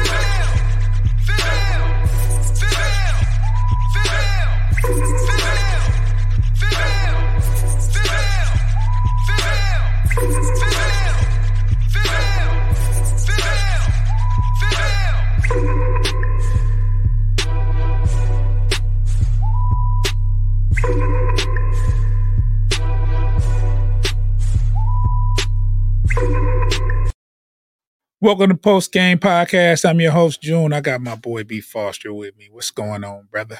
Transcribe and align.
Welcome 28.22 28.50
to 28.50 28.54
Post 28.54 28.92
Game 28.92 29.18
Podcast. 29.18 29.88
I'm 29.88 29.98
your 29.98 30.12
host, 30.12 30.42
June. 30.42 30.74
I 30.74 30.82
got 30.82 31.00
my 31.00 31.14
boy 31.14 31.42
B 31.42 31.62
Foster 31.62 32.12
with 32.12 32.36
me. 32.36 32.48
What's 32.50 32.70
going 32.70 33.02
on, 33.02 33.28
brother? 33.30 33.58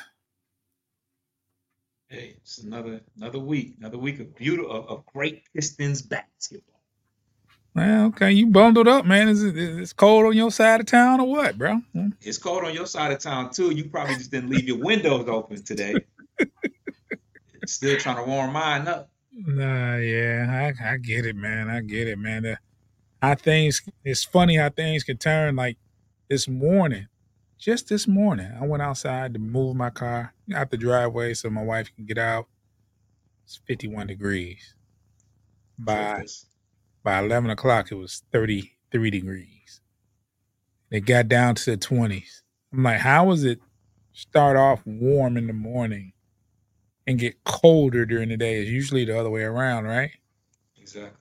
Hey, 2.08 2.34
it's 2.36 2.58
another 2.58 3.00
another 3.16 3.38
week, 3.38 3.76
another 3.78 3.96
week 3.96 4.20
of 4.20 4.36
beautiful 4.36 4.70
of, 4.70 4.86
of 4.86 5.06
great 5.06 5.44
Pistons 5.54 6.02
basketball. 6.02 6.82
Well, 7.74 8.08
okay, 8.08 8.32
you 8.32 8.48
bundled 8.48 8.86
up, 8.86 9.06
man. 9.06 9.30
Is 9.30 9.42
it 9.42 9.56
is 9.56 9.94
cold 9.94 10.26
on 10.26 10.36
your 10.36 10.50
side 10.50 10.80
of 10.80 10.86
town 10.86 11.20
or 11.20 11.26
what, 11.30 11.56
bro? 11.56 11.80
Hmm? 11.94 12.08
It's 12.20 12.36
cold 12.36 12.62
on 12.62 12.74
your 12.74 12.86
side 12.86 13.12
of 13.12 13.18
town 13.18 13.52
too. 13.52 13.70
You 13.70 13.84
probably 13.84 14.16
just 14.16 14.30
didn't 14.30 14.50
leave 14.50 14.68
your 14.68 14.76
windows 14.76 15.26
open 15.26 15.64
today. 15.64 15.94
Still 17.66 17.96
trying 17.96 18.16
to 18.16 18.24
warm 18.24 18.52
mine 18.52 18.86
up. 18.88 19.08
Nah, 19.32 19.96
yeah, 19.96 20.74
I, 20.78 20.92
I 20.92 20.96
get 20.98 21.24
it, 21.24 21.34
man. 21.34 21.70
I 21.70 21.80
get 21.80 22.08
it, 22.08 22.18
man. 22.18 22.58
How 23.22 23.34
things 23.34 23.82
it's 24.04 24.24
funny 24.24 24.56
how 24.56 24.70
things 24.70 25.04
can 25.04 25.18
turn 25.18 25.56
like 25.56 25.76
this 26.28 26.48
morning 26.48 27.06
just 27.58 27.88
this 27.88 28.08
morning. 28.08 28.50
I 28.60 28.66
went 28.66 28.82
outside 28.82 29.34
to 29.34 29.40
move 29.40 29.76
my 29.76 29.90
car 29.90 30.34
out 30.54 30.70
the 30.70 30.78
driveway 30.78 31.34
so 31.34 31.50
my 31.50 31.62
wife 31.62 31.94
can 31.94 32.06
get 32.06 32.18
out. 32.18 32.48
It's 33.44 33.60
51 33.66 34.06
degrees. 34.08 34.74
By 35.78 36.26
by 37.02 37.18
11 37.20 37.50
o'clock 37.50 37.90
it 37.92 37.96
was 37.96 38.22
33 38.32 39.10
degrees. 39.10 39.80
It 40.90 41.00
got 41.06 41.28
down 41.28 41.54
to 41.56 41.70
the 41.72 41.76
20s 41.76 42.42
i'm 42.72 42.84
like 42.84 43.00
how 43.00 43.24
was 43.26 43.44
it 43.44 43.58
start 44.12 44.56
off 44.56 44.80
warm 44.86 45.36
in 45.36 45.46
the 45.46 45.52
morning 45.52 46.12
and 47.06 47.18
get 47.18 47.42
colder 47.44 48.06
during 48.06 48.28
the 48.28 48.36
day? 48.36 48.60
It's 48.60 48.70
usually 48.70 49.04
the 49.04 49.18
other 49.18 49.30
way 49.30 49.42
around 49.42 49.84
right? 49.84 50.12
Exactly. 50.76 51.19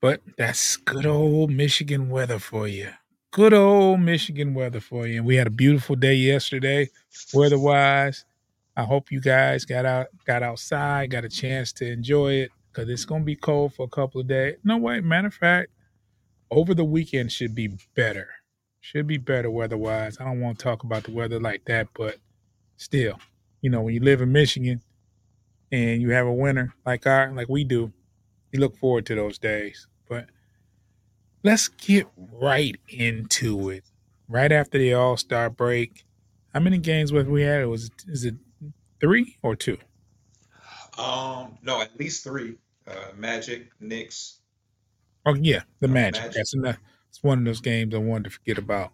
But 0.00 0.20
that's 0.36 0.76
good 0.76 1.06
old 1.06 1.50
Michigan 1.50 2.08
weather 2.08 2.38
for 2.38 2.68
you. 2.68 2.90
Good 3.32 3.52
old 3.52 4.00
Michigan 4.00 4.54
weather 4.54 4.80
for 4.80 5.06
you. 5.06 5.18
And 5.18 5.26
we 5.26 5.36
had 5.36 5.48
a 5.48 5.50
beautiful 5.50 5.96
day 5.96 6.14
yesterday, 6.14 6.88
weather 7.34 7.58
wise. 7.58 8.24
I 8.76 8.84
hope 8.84 9.10
you 9.10 9.20
guys 9.20 9.64
got 9.64 9.84
out, 9.84 10.06
got 10.24 10.44
outside, 10.44 11.10
got 11.10 11.24
a 11.24 11.28
chance 11.28 11.72
to 11.74 11.90
enjoy 11.90 12.34
it 12.34 12.52
because 12.70 12.88
it's 12.88 13.04
gonna 13.04 13.24
be 13.24 13.34
cold 13.34 13.74
for 13.74 13.84
a 13.84 13.88
couple 13.88 14.20
of 14.20 14.28
days. 14.28 14.56
No 14.62 14.76
way. 14.76 15.00
Matter 15.00 15.28
of 15.28 15.34
fact, 15.34 15.70
over 16.50 16.74
the 16.74 16.84
weekend 16.84 17.32
should 17.32 17.56
be 17.56 17.76
better. 17.96 18.28
Should 18.80 19.08
be 19.08 19.18
better 19.18 19.50
weather 19.50 19.76
wise. 19.76 20.18
I 20.20 20.24
don't 20.24 20.40
want 20.40 20.60
to 20.60 20.62
talk 20.62 20.84
about 20.84 21.04
the 21.04 21.10
weather 21.10 21.40
like 21.40 21.64
that, 21.64 21.88
but 21.94 22.18
still, 22.76 23.18
you 23.62 23.70
know, 23.70 23.80
when 23.80 23.94
you 23.94 24.00
live 24.00 24.22
in 24.22 24.30
Michigan 24.30 24.80
and 25.72 26.00
you 26.00 26.10
have 26.10 26.26
a 26.26 26.32
winter 26.32 26.72
like 26.86 27.04
our 27.04 27.32
like 27.32 27.48
we 27.48 27.64
do, 27.64 27.92
you 28.52 28.60
look 28.60 28.76
forward 28.76 29.06
to 29.06 29.14
those 29.14 29.38
days. 29.38 29.86
But 30.08 30.26
let's 31.44 31.68
get 31.68 32.06
right 32.16 32.76
into 32.88 33.70
it. 33.70 33.84
Right 34.28 34.52
after 34.52 34.78
the 34.78 34.94
All 34.94 35.16
Star 35.16 35.48
break, 35.50 36.04
how 36.52 36.60
many 36.60 36.78
games 36.78 37.12
was 37.12 37.26
we 37.26 37.42
had? 37.42 37.62
It 37.62 37.66
was 37.66 37.90
is 38.06 38.24
it 38.24 38.34
three 39.00 39.36
or 39.42 39.56
two? 39.56 39.78
Um, 40.98 41.58
no, 41.62 41.80
at 41.80 41.98
least 41.98 42.24
three. 42.24 42.56
Uh, 42.86 43.12
Magic, 43.16 43.68
Knicks. 43.80 44.40
Oh 45.26 45.34
yeah, 45.34 45.62
the 45.80 45.88
Uh, 45.88 45.92
Magic. 45.92 46.22
Magic. 46.22 46.36
That's 46.36 46.54
enough. 46.54 46.78
It's 47.08 47.22
one 47.22 47.38
of 47.38 47.44
those 47.44 47.60
games 47.60 47.94
I 47.94 47.98
wanted 47.98 48.24
to 48.24 48.30
forget 48.30 48.58
about. 48.58 48.92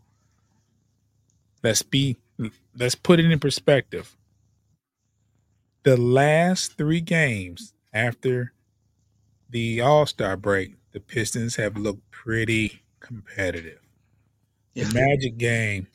Let's 1.62 1.82
be. 1.82 2.16
Let's 2.76 2.94
put 2.94 3.20
it 3.20 3.30
in 3.30 3.38
perspective. 3.38 4.16
The 5.84 5.96
last 5.96 6.76
three 6.78 7.00
games 7.00 7.74
after 7.92 8.53
the 9.54 9.80
All 9.80 10.04
Star 10.04 10.36
break, 10.36 10.74
the 10.90 10.98
Pistons 10.98 11.54
have 11.54 11.76
looked 11.76 12.10
pretty 12.10 12.82
competitive. 12.98 13.78
Yeah. 14.74 14.88
The 14.88 14.94
Magic 14.94 15.38
game. 15.38 15.86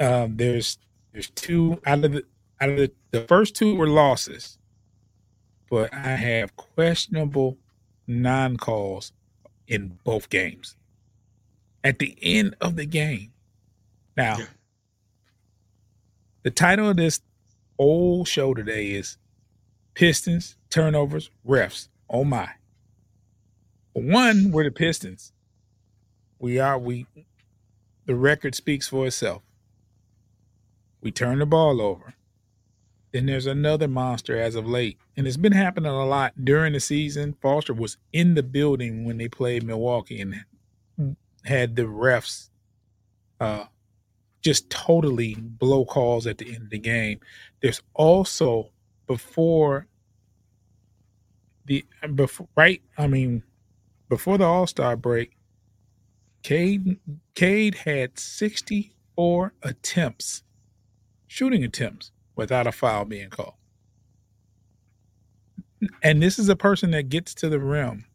Um, 0.00 0.34
there's 0.38 0.78
there's 1.12 1.28
two 1.30 1.78
out 1.84 2.02
of 2.02 2.12
the 2.12 2.24
out 2.62 2.70
of 2.70 2.76
the, 2.78 2.90
the 3.10 3.20
first 3.24 3.54
two 3.54 3.76
were 3.76 3.86
losses, 3.86 4.56
but 5.68 5.92
I 5.92 6.16
have 6.16 6.56
questionable 6.56 7.58
non 8.06 8.56
calls 8.56 9.12
in 9.68 9.98
both 10.02 10.30
games. 10.30 10.76
At 11.84 11.98
the 11.98 12.16
end 12.22 12.56
of 12.62 12.76
the 12.76 12.86
game. 12.86 13.30
Now, 14.16 14.38
Yeah. 14.38 14.46
the 16.44 16.50
title 16.50 16.88
of 16.88 16.96
this 16.96 17.20
old 17.78 18.26
show 18.26 18.54
today 18.54 18.92
is 18.92 19.18
Pistons, 19.94 20.56
Turnovers, 20.70 21.30
Refs. 21.46 21.88
Oh 22.10 22.24
my. 22.24 22.48
One, 23.92 24.50
we're 24.50 24.64
the 24.64 24.72
Pistons. 24.72 25.32
We 26.40 26.58
are, 26.58 26.78
we, 26.78 27.06
the 28.06 28.16
record 28.16 28.54
speaks 28.54 28.88
for 28.88 29.06
itself. 29.06 29.42
We 31.00 31.12
turn 31.12 31.38
the 31.38 31.46
ball 31.46 31.80
over. 31.80 32.14
Then 33.12 33.26
there's 33.26 33.46
another 33.46 33.88
monster 33.88 34.38
as 34.38 34.54
of 34.54 34.66
late. 34.66 34.98
And 35.16 35.26
it's 35.26 35.36
been 35.36 35.52
happening 35.52 35.90
a 35.90 36.04
lot 36.04 36.44
during 36.44 36.72
the 36.72 36.80
season. 36.80 37.36
Foster 37.40 37.74
was 37.74 37.96
in 38.12 38.34
the 38.34 38.42
building 38.42 39.04
when 39.04 39.18
they 39.18 39.28
played 39.28 39.62
Milwaukee 39.62 40.20
and 40.20 40.44
had 41.44 41.76
the 41.76 41.82
refs 41.82 42.50
uh, 43.40 43.64
just 44.42 44.70
totally 44.70 45.34
blow 45.34 45.84
calls 45.84 46.26
at 46.26 46.38
the 46.38 46.54
end 46.54 46.64
of 46.64 46.70
the 46.70 46.78
game. 46.78 47.20
There's 47.60 47.82
also 47.94 48.70
before 49.06 49.86
the 51.66 51.84
before 52.14 52.48
right, 52.56 52.82
I 52.98 53.06
mean, 53.08 53.44
before 54.08 54.38
the 54.38 54.44
All 54.46 54.66
Star 54.66 54.96
break, 54.96 55.36
Cade 56.42 56.98
Cade 57.34 57.76
had 57.76 58.18
64 58.18 59.54
attempts, 59.62 60.44
shooting 61.28 61.64
attempts, 61.64 62.12
without 62.36 62.66
a 62.66 62.72
foul 62.72 63.04
being 63.06 63.30
called. 63.30 63.54
And 66.02 66.22
this 66.22 66.38
is 66.38 66.48
a 66.48 66.56
person 66.56 66.92
that 66.92 67.08
gets 67.10 67.34
to 67.36 67.48
the 67.50 67.60
rim 67.60 68.06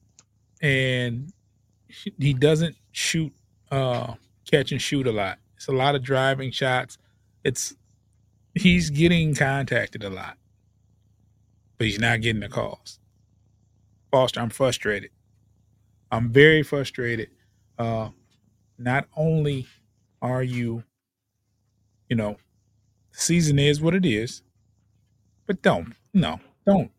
and 0.62 1.34
he 2.18 2.34
doesn't 2.34 2.78
shoot 2.92 3.34
uh 3.72 4.16
catch 4.52 4.72
and 4.72 4.82
shoot 4.82 5.08
a 5.08 5.14
lot. 5.14 5.40
It's 5.58 5.68
a 5.68 5.74
lot 5.74 5.96
of 5.96 6.04
driving 6.04 6.52
shots. 6.52 6.98
It's 7.46 7.76
he's 8.56 8.90
getting 8.92 9.36
contacted 9.36 10.04
a 10.04 10.10
lot. 10.10 10.36
but 11.78 11.88
he's 11.88 12.00
not 12.00 12.22
getting 12.22 12.42
the 12.42 12.50
calls. 12.50 13.00
Foster, 14.16 14.40
I'm 14.40 14.50
frustrated. 14.50 15.12
I'm 16.10 16.30
very 16.30 16.64
frustrated. 16.64 17.32
Uh, 17.78 18.12
not 18.78 19.10
only 19.18 19.68
are 20.22 20.42
you, 20.42 20.86
you 22.08 22.16
know, 22.16 22.38
the 23.12 23.20
season 23.20 23.60
is 23.60 23.82
what 23.82 23.94
it 23.94 24.06
is, 24.06 24.42
but 25.48 25.62
don't, 25.62 25.96
no, 26.14 26.40
don't. 26.66 26.92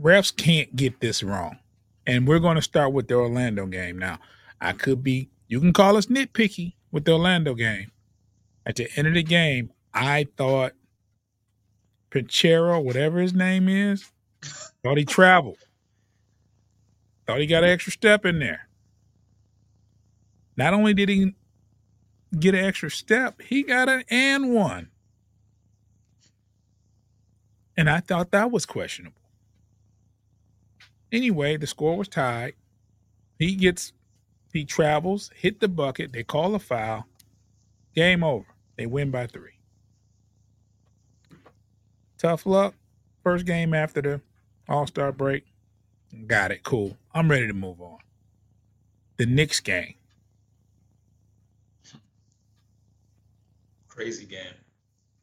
Refs 0.00 0.32
can't 0.36 0.76
get 0.76 1.00
this 1.00 1.24
wrong. 1.24 1.58
And 2.06 2.28
we're 2.28 2.38
going 2.38 2.54
to 2.54 2.62
start 2.62 2.92
with 2.92 3.08
the 3.08 3.14
Orlando 3.14 3.66
game 3.66 3.98
now. 3.98 4.20
I 4.60 4.72
could 4.72 5.02
be, 5.02 5.28
you 5.48 5.58
can 5.58 5.72
call 5.72 5.96
us 5.96 6.06
nitpicky 6.06 6.74
with 6.92 7.04
the 7.04 7.14
Orlando 7.14 7.54
game. 7.54 7.90
At 8.64 8.76
the 8.76 8.88
end 8.94 9.08
of 9.08 9.14
the 9.14 9.24
game, 9.24 9.72
I 9.92 10.28
thought 10.36 10.74
Pinchero, 12.10 12.78
whatever 12.78 13.18
his 13.18 13.34
name 13.34 13.68
is, 13.68 14.08
thought 14.84 14.98
he 14.98 15.04
traveled. 15.04 15.58
Thought 17.30 17.38
he 17.38 17.46
got 17.46 17.62
an 17.62 17.70
extra 17.70 17.92
step 17.92 18.26
in 18.26 18.40
there. 18.40 18.66
Not 20.56 20.74
only 20.74 20.94
did 20.94 21.08
he 21.08 21.36
get 22.36 22.56
an 22.56 22.64
extra 22.64 22.90
step, 22.90 23.40
he 23.40 23.62
got 23.62 23.88
an 23.88 24.02
and 24.10 24.52
one. 24.52 24.88
And 27.76 27.88
I 27.88 28.00
thought 28.00 28.32
that 28.32 28.50
was 28.50 28.66
questionable. 28.66 29.22
Anyway, 31.12 31.56
the 31.56 31.68
score 31.68 31.96
was 31.96 32.08
tied. 32.08 32.54
He 33.38 33.54
gets, 33.54 33.92
he 34.52 34.64
travels, 34.64 35.30
hit 35.36 35.60
the 35.60 35.68
bucket. 35.68 36.12
They 36.12 36.24
call 36.24 36.56
a 36.56 36.58
foul. 36.58 37.06
Game 37.94 38.24
over. 38.24 38.48
They 38.76 38.86
win 38.86 39.12
by 39.12 39.28
three. 39.28 39.60
Tough 42.18 42.44
luck. 42.44 42.74
First 43.22 43.46
game 43.46 43.72
after 43.72 44.02
the 44.02 44.20
All 44.68 44.88
Star 44.88 45.12
break. 45.12 45.44
Got 46.26 46.50
it. 46.50 46.62
Cool. 46.62 46.96
I'm 47.14 47.30
ready 47.30 47.46
to 47.46 47.52
move 47.52 47.80
on. 47.80 47.98
The 49.16 49.26
Knicks 49.26 49.60
game. 49.60 49.94
Crazy 53.88 54.26
game. 54.26 54.54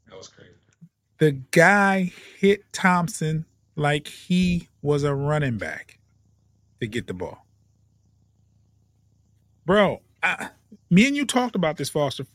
That 0.08 0.18
was 0.18 0.28
crazy. 0.28 0.52
The 1.18 1.32
guy 1.52 2.12
hit 2.38 2.72
Thompson 2.74 3.46
like 3.76 4.08
he 4.08 4.70
was 4.82 5.04
a 5.04 5.16
running 5.16 5.58
back 5.58 6.00
to 6.80 6.88
get 6.88 7.08
the 7.08 7.14
ball. 7.14 7.46
Bro, 9.66 10.02
I, 10.22 10.50
me 10.90 11.08
and 11.08 11.16
you 11.16 11.26
talked 11.26 11.56
about 11.56 11.78
this, 11.78 11.90
Foster. 11.90 12.26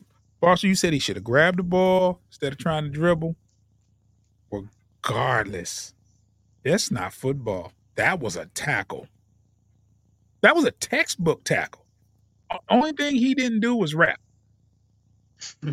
Foster, 0.41 0.67
you 0.67 0.75
said 0.75 0.93
he 0.93 0.99
should 0.99 1.15
have 1.15 1.23
grabbed 1.23 1.59
the 1.59 1.63
ball 1.63 2.19
instead 2.29 2.51
of 2.51 2.59
trying 2.59 2.83
to 2.83 2.89
dribble. 2.89 3.35
Regardless, 4.51 5.93
that's 6.63 6.91
not 6.91 7.13
football. 7.13 7.71
That 7.95 8.19
was 8.19 8.35
a 8.35 8.45
tackle. 8.47 9.07
That 10.41 10.55
was 10.55 10.65
a 10.65 10.71
textbook 10.71 11.43
tackle. 11.43 11.85
Only 12.69 12.91
thing 12.91 13.15
he 13.15 13.33
didn't 13.33 13.61
do 13.61 13.75
was 13.75 13.95
rap. 13.95 14.19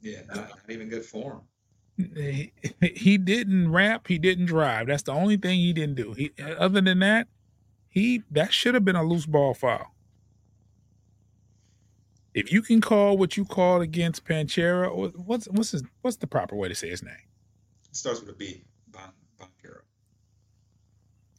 yeah, 0.00 0.20
not, 0.28 0.36
not 0.36 0.58
even 0.68 0.88
good 0.88 1.04
form. 1.04 1.42
He, 1.96 2.52
he 2.80 3.18
didn't 3.18 3.72
rap. 3.72 4.06
He 4.06 4.18
didn't 4.18 4.46
drive. 4.46 4.86
That's 4.86 5.02
the 5.02 5.12
only 5.12 5.36
thing 5.36 5.58
he 5.58 5.72
didn't 5.72 5.96
do. 5.96 6.12
He, 6.12 6.30
other 6.58 6.80
than 6.80 7.00
that, 7.00 7.26
he 7.88 8.22
that 8.30 8.52
should 8.52 8.74
have 8.74 8.84
been 8.84 8.96
a 8.96 9.02
loose 9.02 9.26
ball 9.26 9.54
foul. 9.54 9.94
If 12.34 12.52
you 12.52 12.62
can 12.62 12.80
call 12.80 13.18
what 13.18 13.36
you 13.36 13.44
called 13.44 13.82
against 13.82 14.24
Panchera, 14.24 14.88
or 14.88 15.08
what's 15.08 15.46
what's 15.46 15.72
his, 15.72 15.82
what's 16.02 16.18
the 16.18 16.28
proper 16.28 16.54
way 16.54 16.68
to 16.68 16.74
say 16.74 16.88
his 16.88 17.02
name? 17.02 17.14
It 17.90 17.96
starts 17.96 18.20
with 18.20 18.28
a 18.28 18.34
B. 18.34 18.62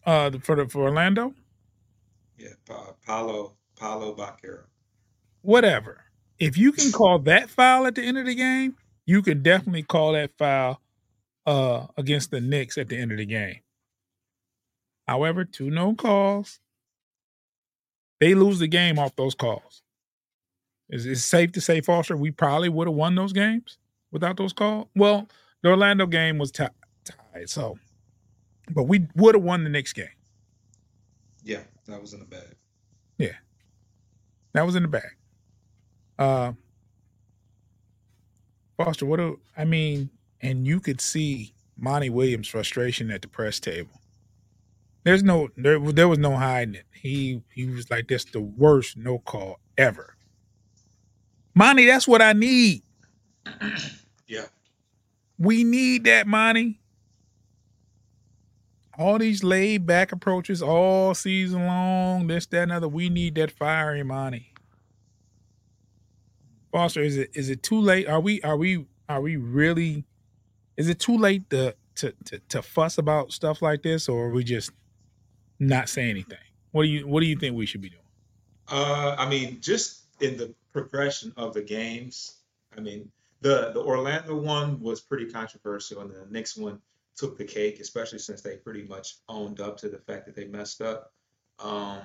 Uh, 0.10 0.32
for 0.42 0.56
the 0.56 0.68
for 0.68 0.82
Orlando. 0.82 1.36
Yeah, 2.36 2.54
pa- 2.66 2.94
Paulo 3.06 3.54
Paolo 3.78 4.16
Banchero. 4.16 4.64
Whatever. 5.44 6.04
If 6.40 6.58
you 6.58 6.72
can 6.72 6.92
call 6.92 7.20
that 7.20 7.52
foul 7.52 7.86
at 7.86 7.94
the 7.94 8.02
end 8.02 8.18
of 8.18 8.26
the 8.26 8.34
game, 8.34 8.76
you 9.06 9.22
could 9.22 9.44
definitely 9.44 9.84
call 9.84 10.14
that 10.14 10.32
foul 10.36 10.82
uh, 11.46 11.86
against 11.96 12.32
the 12.32 12.42
Knicks 12.42 12.76
at 12.80 12.90
the 12.90 12.98
end 12.98 13.12
of 13.12 13.20
the 13.20 13.26
game. 13.28 13.60
However, 15.08 15.46
two 15.46 15.70
no 15.70 15.94
calls. 15.94 16.60
They 18.20 18.34
lose 18.34 18.58
the 18.58 18.68
game 18.68 18.98
off 18.98 19.16
those 19.16 19.36
calls. 19.36 19.84
Is 20.90 21.06
it 21.06 21.18
safe 21.18 21.52
to 21.52 21.62
say, 21.62 21.82
Foster, 21.82 22.18
we 22.18 22.32
probably 22.32 22.70
would 22.70 22.88
have 22.88 22.96
won 22.96 23.14
those 23.14 23.32
games 23.32 23.78
without 24.12 24.38
those 24.38 24.54
calls? 24.54 24.88
Well, 24.96 25.30
the 25.62 25.70
Orlando 25.70 26.08
game 26.08 26.40
was 26.40 26.52
t- 26.52 26.66
tied, 27.06 27.48
so, 27.48 27.78
but 28.74 28.84
we 28.84 29.08
would 29.16 29.36
have 29.36 29.44
won 29.44 29.64
the 29.64 29.70
next 29.70 29.94
game. 29.94 30.08
Yeah, 31.44 31.62
that 31.88 32.02
was 32.02 32.14
in 32.14 32.20
the 32.20 32.26
bag. 32.26 32.56
Yeah, 33.18 33.36
that 34.54 34.66
was 34.66 34.76
in 34.76 34.84
the 34.84 34.90
bag. 34.90 35.16
Uh, 36.18 36.54
Foster, 38.78 39.06
what 39.06 39.18
do 39.18 39.40
I 39.58 39.66
mean? 39.66 40.10
And 40.42 40.66
you 40.66 40.80
could 40.80 41.02
see 41.02 41.54
Monty 41.78 42.10
Williams' 42.10 42.48
frustration 42.48 43.12
at 43.12 43.22
the 43.22 43.28
press 43.28 43.60
table. 43.60 43.92
There's 45.04 45.24
no 45.24 45.50
there 45.58 45.80
there 45.80 46.08
was 46.08 46.20
no 46.20 46.36
hiding 46.36 46.76
it. 46.76 46.86
He 46.94 47.42
he 47.54 47.66
was 47.66 47.90
like, 47.90 48.08
"That's 48.08 48.26
the 48.26 48.42
worst 48.42 48.98
no 48.98 49.20
call 49.20 49.60
ever." 49.78 50.16
Monty, 51.56 51.86
that's 51.86 52.08
what 52.08 52.22
I 52.22 52.34
need. 52.34 52.84
Yeah. 54.28 54.46
We 55.38 55.64
need 55.64 56.04
that, 56.04 56.28
Monty. 56.28 56.80
All 59.00 59.18
these 59.18 59.46
laid 59.46 59.86
back 59.86 60.12
approaches 60.12 60.62
all 60.62 61.16
season 61.16 61.66
long, 61.66 62.28
this, 62.28 62.46
that, 62.48 62.64
and 62.64 62.72
other. 62.74 62.90
We 62.90 63.08
need 63.08 63.36
that 63.36 63.50
fiery 63.50 64.04
Monty. 64.04 64.52
Foster, 66.74 67.02
is 67.02 67.16
it 67.16 67.30
is 67.34 67.50
it 67.50 67.64
too 67.64 67.80
late? 67.80 68.10
Are 68.10 68.20
we 68.20 68.42
are 68.42 68.58
we 68.58 68.86
are 69.08 69.22
we 69.22 69.38
really 69.38 70.04
is 70.76 70.90
it 70.90 71.00
too 71.00 71.18
late 71.18 71.50
to 71.50 71.76
to 71.96 72.14
to, 72.26 72.40
to 72.50 72.62
fuss 72.62 72.98
about 72.98 73.32
stuff 73.32 73.62
like 73.62 73.84
this 73.84 74.10
or 74.10 74.26
are 74.26 74.32
we 74.32 74.44
just 74.44 74.72
not 75.60 75.88
say 75.88 76.10
anything? 76.10 76.38
What 76.72 76.84
do 76.84 76.90
you 76.90 77.08
what 77.08 77.22
do 77.22 77.28
you 77.28 77.38
think 77.38 77.56
we 77.56 77.66
should 77.66 77.82
be 77.82 77.90
doing? 77.90 78.02
Uh, 78.68 79.16
I 79.18 79.30
mean, 79.30 79.62
just 79.62 80.04
in 80.20 80.36
the 80.36 80.54
progression 80.74 81.34
of 81.38 81.54
the 81.54 81.62
games, 81.62 82.36
I 82.78 82.82
mean, 82.82 83.10
the 83.40 83.72
the 83.74 83.82
Orlando 83.82 84.36
one 84.36 84.82
was 84.82 85.00
pretty 85.00 85.32
controversial, 85.32 86.02
and 86.02 86.12
the 86.12 86.28
next 86.30 86.58
one 86.58 86.82
took 87.20 87.38
the 87.38 87.44
cake, 87.44 87.80
especially 87.80 88.20
since 88.20 88.42
they 88.42 88.56
pretty 88.56 88.84
much 88.84 89.18
owned 89.28 89.60
up 89.60 89.78
to 89.78 89.90
the 89.90 89.98
fact 89.98 90.26
that 90.26 90.36
they 90.36 90.46
messed 90.46 90.82
up. 90.82 91.12
Um, 91.60 92.00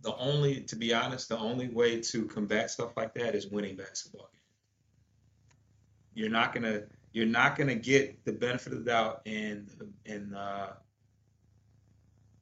the 0.00 0.16
only, 0.16 0.62
to 0.62 0.76
be 0.76 0.94
honest, 0.94 1.28
the 1.28 1.38
only 1.38 1.68
way 1.68 2.00
to 2.00 2.24
combat 2.24 2.70
stuff 2.70 2.96
like 2.96 3.12
that 3.14 3.34
is 3.34 3.48
winning 3.48 3.76
basketball 3.76 4.30
games. 4.32 4.42
You're 6.14 6.30
not 6.30 6.54
gonna 6.54 6.84
you're 7.12 7.26
not 7.26 7.56
gonna 7.56 7.74
get 7.74 8.24
the 8.24 8.32
benefit 8.32 8.72
of 8.72 8.84
the 8.84 8.90
doubt 8.90 9.20
and 9.26 9.68
and 10.06 10.34
uh, 10.34 10.68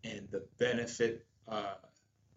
and 0.05 0.29
the 0.31 0.45
benefit 0.59 1.27
uh, 1.49 1.75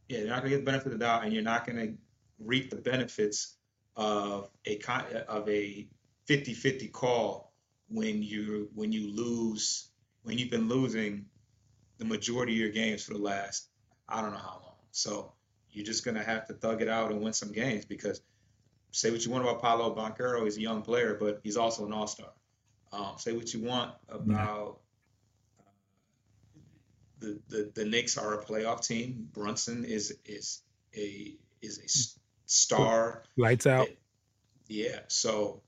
yeah 0.09 0.19
you're 0.19 0.29
not 0.29 0.39
gonna 0.39 0.49
get 0.49 0.65
the 0.65 0.71
benefit 0.71 0.87
of 0.87 0.91
the 0.93 1.05
doubt 1.05 1.23
and 1.23 1.33
you're 1.33 1.43
not 1.43 1.65
gonna 1.65 1.93
reap 2.39 2.71
the 2.71 2.75
benefits 2.75 3.57
of 3.95 4.49
a 4.65 4.79
of 5.27 5.47
a 5.47 5.87
50-50 6.27 6.91
call 6.91 7.46
when 7.89 8.21
you 8.21 8.69
when 8.73 8.91
you 8.91 9.13
lose 9.13 9.89
when 10.23 10.37
you've 10.37 10.51
been 10.51 10.67
losing 10.67 11.25
the 11.97 12.05
majority 12.05 12.53
of 12.53 12.59
your 12.59 12.69
games 12.69 13.03
for 13.03 13.13
the 13.13 13.19
last 13.19 13.69
I 14.09 14.21
don't 14.21 14.31
know 14.31 14.37
how 14.37 14.61
long. 14.63 14.75
So 14.91 15.33
you're 15.71 15.85
just 15.85 16.05
gonna 16.05 16.23
have 16.23 16.47
to 16.47 16.53
thug 16.53 16.81
it 16.81 16.87
out 16.87 17.11
and 17.11 17.21
win 17.21 17.33
some 17.33 17.51
games 17.51 17.85
because 17.85 18.21
say 18.91 19.11
what 19.11 19.25
you 19.25 19.31
want 19.31 19.43
about 19.43 19.61
Paolo 19.61 19.95
Banchero, 19.95 20.43
he's 20.43 20.57
a 20.57 20.61
young 20.61 20.81
player, 20.81 21.17
but 21.19 21.39
he's 21.43 21.57
also 21.57 21.85
an 21.85 21.93
all-star. 21.93 22.31
Um, 22.91 23.15
say 23.17 23.33
what 23.33 23.53
you 23.53 23.61
want 23.61 23.91
about 24.07 24.79
uh, 25.59 25.63
the, 27.19 27.39
the 27.49 27.71
the 27.75 27.85
Knicks 27.85 28.17
are 28.17 28.39
a 28.39 28.45
playoff 28.45 28.85
team. 28.85 29.27
Brunson 29.33 29.85
is 29.85 30.17
is 30.25 30.61
a 30.95 31.35
is 31.61 31.79
a 31.79 32.17
star. 32.45 33.23
Lights 33.35 33.67
out. 33.67 33.89
Yeah, 34.67 34.99
so 35.07 35.61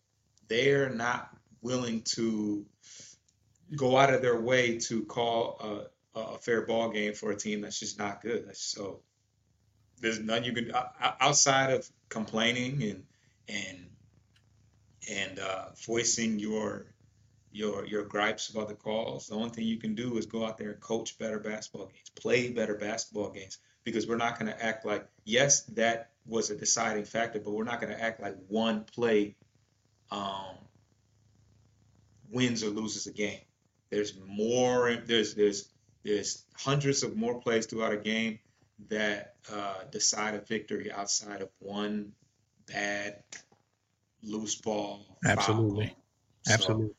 they're 0.47 0.89
not 0.89 1.29
willing 1.61 2.01
to 2.01 2.65
go 3.75 3.97
out 3.97 4.13
of 4.13 4.21
their 4.21 4.39
way 4.39 4.77
to 4.77 5.03
call 5.05 5.89
a, 6.15 6.19
a 6.19 6.37
fair 6.37 6.65
ball 6.65 6.89
game 6.89 7.13
for 7.13 7.31
a 7.31 7.35
team 7.35 7.61
that's 7.61 7.79
just 7.79 7.99
not 7.99 8.21
good. 8.21 8.55
So 8.55 9.01
there's 10.01 10.19
none 10.19 10.43
you 10.43 10.53
can 10.53 10.71
outside 11.19 11.71
of 11.71 11.89
complaining 12.07 12.81
and 12.83 13.03
and 13.47 13.85
and 15.09 15.39
uh, 15.39 15.65
voicing 15.85 16.39
your 16.39 16.85
your 17.51 17.85
your 17.85 18.03
gripes 18.03 18.49
about 18.49 18.69
the 18.69 18.75
calls. 18.75 19.27
The 19.27 19.35
only 19.35 19.49
thing 19.49 19.65
you 19.65 19.77
can 19.77 19.95
do 19.95 20.17
is 20.17 20.25
go 20.25 20.45
out 20.45 20.57
there 20.57 20.71
and 20.71 20.79
coach 20.79 21.17
better 21.17 21.39
basketball 21.39 21.87
games, 21.87 22.09
play 22.15 22.51
better 22.51 22.75
basketball 22.75 23.31
games, 23.31 23.57
because 23.83 24.07
we're 24.07 24.17
not 24.17 24.39
going 24.39 24.51
to 24.51 24.63
act 24.63 24.85
like 24.85 25.07
yes, 25.25 25.63
that 25.75 26.11
was 26.25 26.49
a 26.49 26.55
deciding 26.55 27.05
factor, 27.05 27.39
but 27.39 27.51
we're 27.51 27.63
not 27.63 27.81
going 27.81 27.93
to 27.93 28.01
act 28.01 28.21
like 28.21 28.35
one 28.47 28.83
play 28.83 29.35
um, 30.11 30.55
wins 32.31 32.63
or 32.63 32.69
loses 32.69 33.07
a 33.07 33.13
game. 33.13 33.39
there's 33.89 34.13
more. 34.27 34.95
There's 35.05 35.33
there's 35.35 35.69
there's 36.03 36.45
hundreds 36.55 37.03
of 37.03 37.15
more 37.15 37.41
plays 37.41 37.65
throughout 37.65 37.93
a 37.93 37.97
game 37.97 38.39
that 38.89 39.35
uh, 39.51 39.83
decide 39.91 40.35
a 40.35 40.39
victory 40.39 40.91
outside 40.91 41.41
of 41.41 41.49
one 41.59 42.13
bad 42.67 43.23
loose 44.23 44.55
ball. 44.55 45.17
Absolutely. 45.25 45.95
So, 46.43 46.53
Absolutely. 46.53 46.89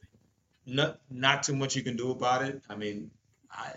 not 0.67 1.01
not 1.11 1.43
too 1.43 1.57
much 1.57 1.77
you 1.77 1.83
can 1.83 1.97
do 1.97 2.11
about 2.11 2.43
it. 2.43 2.63
I 2.69 2.77
mean, 2.77 3.11
I 3.51 3.75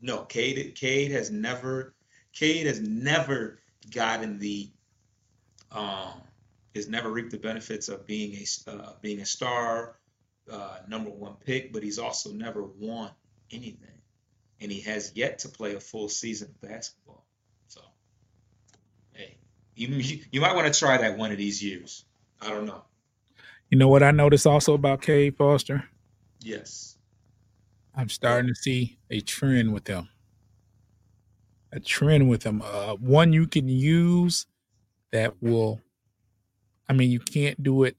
no 0.00 0.22
Cade 0.22 0.74
Cade 0.74 1.12
has 1.12 1.30
never 1.30 1.94
Cade 2.32 2.66
has 2.66 2.80
never 2.80 3.58
gotten 3.90 4.38
the 4.38 4.70
um 5.72 6.20
has 6.74 6.88
never 6.88 7.10
reaped 7.10 7.30
the 7.30 7.38
benefits 7.38 7.88
of 7.88 8.06
being 8.06 8.34
a 8.36 8.70
uh, 8.70 8.92
being 9.00 9.20
a 9.20 9.26
star 9.26 9.96
uh, 10.50 10.78
number 10.88 11.10
one 11.10 11.34
pick, 11.44 11.72
but 11.72 11.82
he's 11.82 11.98
also 11.98 12.32
never 12.32 12.64
won 12.64 13.10
anything, 13.50 14.00
and 14.60 14.70
he 14.70 14.80
has 14.82 15.12
yet 15.14 15.40
to 15.40 15.48
play 15.48 15.74
a 15.74 15.80
full 15.80 16.08
season 16.08 16.48
of 16.48 16.68
basketball. 16.68 17.24
So, 17.68 17.80
hey, 19.12 19.36
you 19.74 19.88
you 20.32 20.40
might 20.40 20.54
want 20.54 20.72
to 20.72 20.78
try 20.78 20.98
that 20.98 21.16
one 21.16 21.32
of 21.32 21.38
these 21.38 21.62
years. 21.62 22.04
I 22.40 22.48
don't 22.50 22.66
know. 22.66 22.84
You 23.70 23.78
know 23.78 23.88
what 23.88 24.02
I 24.02 24.10
noticed 24.10 24.46
also 24.46 24.74
about 24.74 25.02
Cade 25.02 25.36
Foster? 25.36 25.84
Yes. 26.40 26.96
I'm 27.94 28.08
starting 28.08 28.48
to 28.48 28.54
see 28.54 28.98
a 29.10 29.20
trend 29.20 29.72
with 29.72 29.86
him. 29.86 30.08
A 31.72 31.78
trend 31.78 32.28
with 32.28 32.42
him. 32.42 32.62
Uh, 32.62 32.94
one 32.94 33.32
you 33.32 33.46
can 33.46 33.68
use 33.68 34.46
that 35.12 35.40
will, 35.40 35.80
I 36.88 36.94
mean, 36.94 37.10
you 37.10 37.20
can't 37.20 37.62
do 37.62 37.84
it 37.84 37.96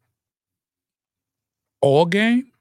all 1.81 2.05
game, 2.05 2.51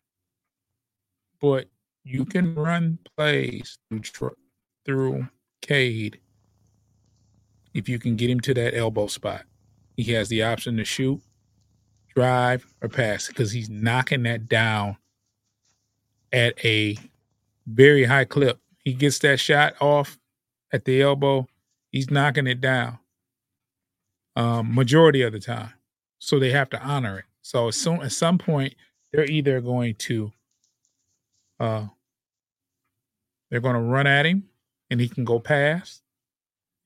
but 1.40 1.68
you 2.04 2.24
can 2.24 2.54
run 2.54 2.98
plays 3.16 3.78
through, 4.04 4.36
through 4.84 5.28
Cade 5.62 6.18
if 7.74 7.88
you 7.88 7.98
can 7.98 8.16
get 8.16 8.30
him 8.30 8.40
to 8.40 8.54
that 8.54 8.76
elbow 8.76 9.06
spot. 9.06 9.42
He 9.96 10.12
has 10.12 10.28
the 10.28 10.42
option 10.42 10.76
to 10.78 10.84
shoot, 10.84 11.20
drive, 12.14 12.66
or 12.82 12.88
pass 12.88 13.28
because 13.28 13.52
he's 13.52 13.68
knocking 13.68 14.22
that 14.24 14.48
down 14.48 14.96
at 16.32 16.62
a 16.64 16.96
very 17.66 18.04
high 18.04 18.24
clip. 18.24 18.58
He 18.84 18.94
gets 18.94 19.18
that 19.20 19.38
shot 19.38 19.74
off 19.80 20.18
at 20.72 20.84
the 20.84 21.02
elbow. 21.02 21.46
He's 21.90 22.10
knocking 22.10 22.46
it 22.46 22.60
down. 22.60 22.98
Um, 24.36 24.74
majority 24.74 25.22
of 25.22 25.32
the 25.32 25.40
time. 25.40 25.72
So 26.18 26.38
they 26.38 26.50
have 26.50 26.70
to 26.70 26.82
honor 26.82 27.20
it. 27.20 27.24
So 27.42 27.70
soon 27.70 28.02
at 28.02 28.12
some 28.12 28.38
point, 28.38 28.74
they're 29.12 29.30
either 29.30 29.60
going 29.60 29.94
to 29.94 30.32
uh 31.58 31.86
they're 33.50 33.60
gonna 33.60 33.82
run 33.82 34.06
at 34.06 34.26
him 34.26 34.44
and 34.90 35.00
he 35.00 35.08
can 35.08 35.24
go 35.24 35.38
past 35.38 36.02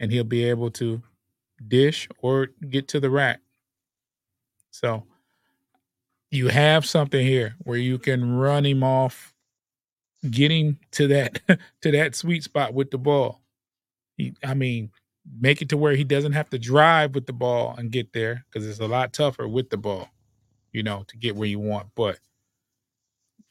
and 0.00 0.11
he'll 0.11 0.25
be 0.25 0.45
able 0.45 0.71
to 0.71 1.02
dish 1.66 2.09
or 2.19 2.49
get 2.69 2.88
to 2.88 3.00
the 3.00 3.11
rack. 3.11 3.40
So 4.71 5.04
you 6.31 6.49
have 6.49 6.85
something 6.85 7.25
here 7.25 7.54
where 7.61 7.78
you 7.78 7.99
can 7.99 8.37
run 8.37 8.66
him 8.66 8.83
off 8.83 9.33
getting 10.31 10.78
to 10.93 11.07
that 11.09 11.40
to 11.83 11.93
that 11.93 12.14
sweet 12.14 12.43
spot 12.43 12.75
with 12.75 12.90
the 12.90 12.99
ball. 12.99 13.40
He, 14.16 14.35
I 14.45 14.54
mean, 14.54 14.90
make 15.40 15.62
it 15.62 15.69
to 15.71 15.76
where 15.76 15.95
he 15.95 16.04
doesn't 16.04 16.33
have 16.33 16.50
to 16.50 16.59
drive 16.59 17.14
with 17.14 17.26
the 17.26 17.33
ball 17.33 17.75
and 17.76 17.90
get 17.90 18.12
there 18.12 18.45
because 18.47 18.66
it's 18.66 18.81
a 18.81 18.87
lot 18.87 19.12
tougher 19.12 19.49
with 19.49 19.71
the 19.71 19.76
ball, 19.76 20.09
you 20.75 20.83
know, 20.83 21.04
to 21.09 21.16
get 21.16 21.37
where 21.37 21.49
you 21.49 21.59
want. 21.61 21.87
But 21.95 22.19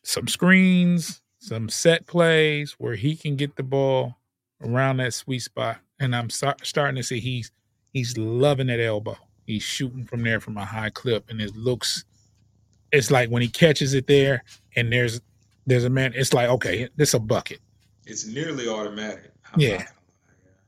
some 0.03 0.27
screens, 0.27 1.21
some 1.39 1.69
set 1.69 2.05
plays 2.05 2.73
where 2.77 2.95
he 2.95 3.15
can 3.15 3.35
get 3.35 3.55
the 3.55 3.63
ball 3.63 4.17
around 4.61 4.97
that 4.97 5.13
sweet 5.15 5.39
spot, 5.39 5.77
and 5.99 6.15
I'm 6.15 6.29
start, 6.29 6.65
starting 6.67 6.97
to 6.97 7.03
see 7.03 7.19
he's 7.19 7.51
he's 7.93 8.15
loving 8.17 8.67
that 8.67 8.79
elbow. 8.79 9.17
He's 9.47 9.63
shooting 9.63 10.05
from 10.05 10.21
there 10.23 10.39
from 10.39 10.57
a 10.57 10.65
high 10.65 10.91
clip, 10.91 11.29
and 11.29 11.41
it 11.41 11.55
looks. 11.55 12.05
It's 12.91 13.09
like 13.09 13.29
when 13.29 13.41
he 13.41 13.47
catches 13.47 13.93
it 13.95 14.05
there, 14.05 14.43
and 14.75 14.91
there's 14.93 15.21
there's 15.65 15.85
a 15.85 15.89
man. 15.89 16.13
It's 16.15 16.33
like 16.33 16.49
okay, 16.49 16.89
this 16.97 17.13
a 17.13 17.19
bucket. 17.19 17.59
It's 18.05 18.27
nearly 18.27 18.67
automatic. 18.67 19.31
I'm 19.53 19.59
Yeah. 19.61 19.77
not. 19.77 19.87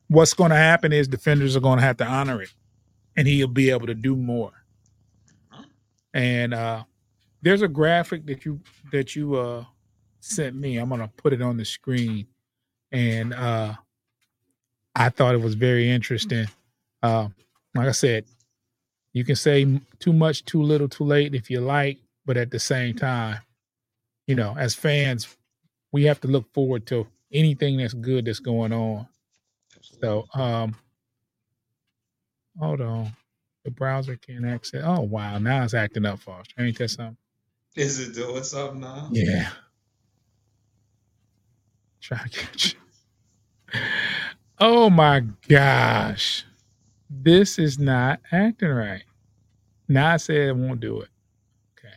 What's 0.08 0.34
going 0.34 0.52
to 0.52 0.56
happen 0.56 0.94
is 0.94 1.08
defenders 1.08 1.56
are 1.56 1.60
going 1.62 1.80
to 1.80 1.84
have 1.84 1.98
to 1.98 2.06
honor 2.06 2.42
it, 2.42 2.54
and 3.18 3.28
he'll 3.28 3.48
be 3.48 3.72
able 3.72 3.88
to 3.88 3.96
do 3.96 4.16
more. 4.16 4.54
And 6.16 6.54
uh, 6.54 6.86
there's 7.42 7.62
a 7.62 7.68
graphic 7.68 8.26
that 8.28 8.46
you 8.46 8.62
that 8.94 9.16
you 9.16 9.36
uh, 9.36 9.66
sent 10.22 10.56
me. 10.56 10.78
I'm 10.78 10.90
gonna 10.90 11.12
put 11.18 11.34
it 11.34 11.42
on 11.42 11.58
the 11.58 11.66
screen, 11.66 12.28
and 12.92 13.34
uh, 13.34 13.76
I 14.96 15.10
thought 15.10 15.36
it 15.36 15.42
was 15.42 15.56
very 15.56 15.92
interesting. 15.92 16.48
Uh, 17.04 17.30
like 17.76 17.90
I 17.90 17.92
said, 17.92 18.26
you 19.14 19.26
can 19.26 19.36
say 19.36 19.82
too 20.00 20.14
much, 20.14 20.46
too 20.46 20.62
little, 20.64 20.90
too 20.90 21.04
late 21.04 21.36
if 21.36 21.52
you 21.52 21.60
like, 21.60 22.00
but 22.26 22.38
at 22.38 22.50
the 22.52 22.60
same 22.60 22.96
time, 22.96 23.40
you 24.28 24.36
know, 24.36 24.56
as 24.58 24.74
fans, 24.74 25.36
we 25.92 26.06
have 26.06 26.22
to 26.22 26.30
look 26.30 26.52
forward 26.54 26.88
to 26.88 27.08
anything 27.34 27.78
that's 27.78 27.94
good 27.94 28.26
that's 28.26 28.40
going 28.40 28.74
on. 28.74 29.08
So, 29.82 30.26
um, 30.34 30.76
hold 32.60 32.82
on. 32.82 33.12
The 33.66 33.72
browser 33.72 34.16
can't 34.16 34.46
access. 34.46 34.84
Oh 34.86 35.02
wow, 35.02 35.40
now 35.40 35.64
it's 35.64 35.74
acting 35.74 36.06
up, 36.06 36.20
Foster. 36.20 36.54
Ain't 36.62 36.78
that 36.78 36.90
something? 36.90 37.18
Is 37.76 38.00
it 38.00 38.14
doing 38.14 38.44
something 38.44 38.80
now? 38.80 39.10
Yeah. 39.12 39.50
Try 42.00 42.20
to 42.20 42.30
catch. 42.30 42.76
Oh 44.58 44.90
my 44.90 45.22
gosh, 45.50 46.46
this 47.10 47.60
is 47.60 47.78
not 47.78 48.22
acting 48.32 48.70
right. 48.70 49.04
Now 49.90 50.14
I 50.14 50.18
said 50.18 50.38
it 50.38 50.56
won't 50.56 50.80
do 50.80 51.02
it. 51.02 51.10
Okay. 51.78 51.94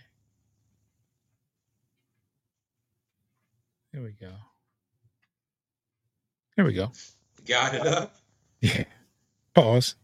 There 3.92 4.02
we 4.02 4.10
go. 4.10 4.32
There 6.56 6.64
we 6.64 6.72
go. 6.72 6.90
Got 7.46 7.74
it 7.74 7.86
up. 7.86 8.16
Yeah. 8.60 8.82
Pause. 9.54 9.94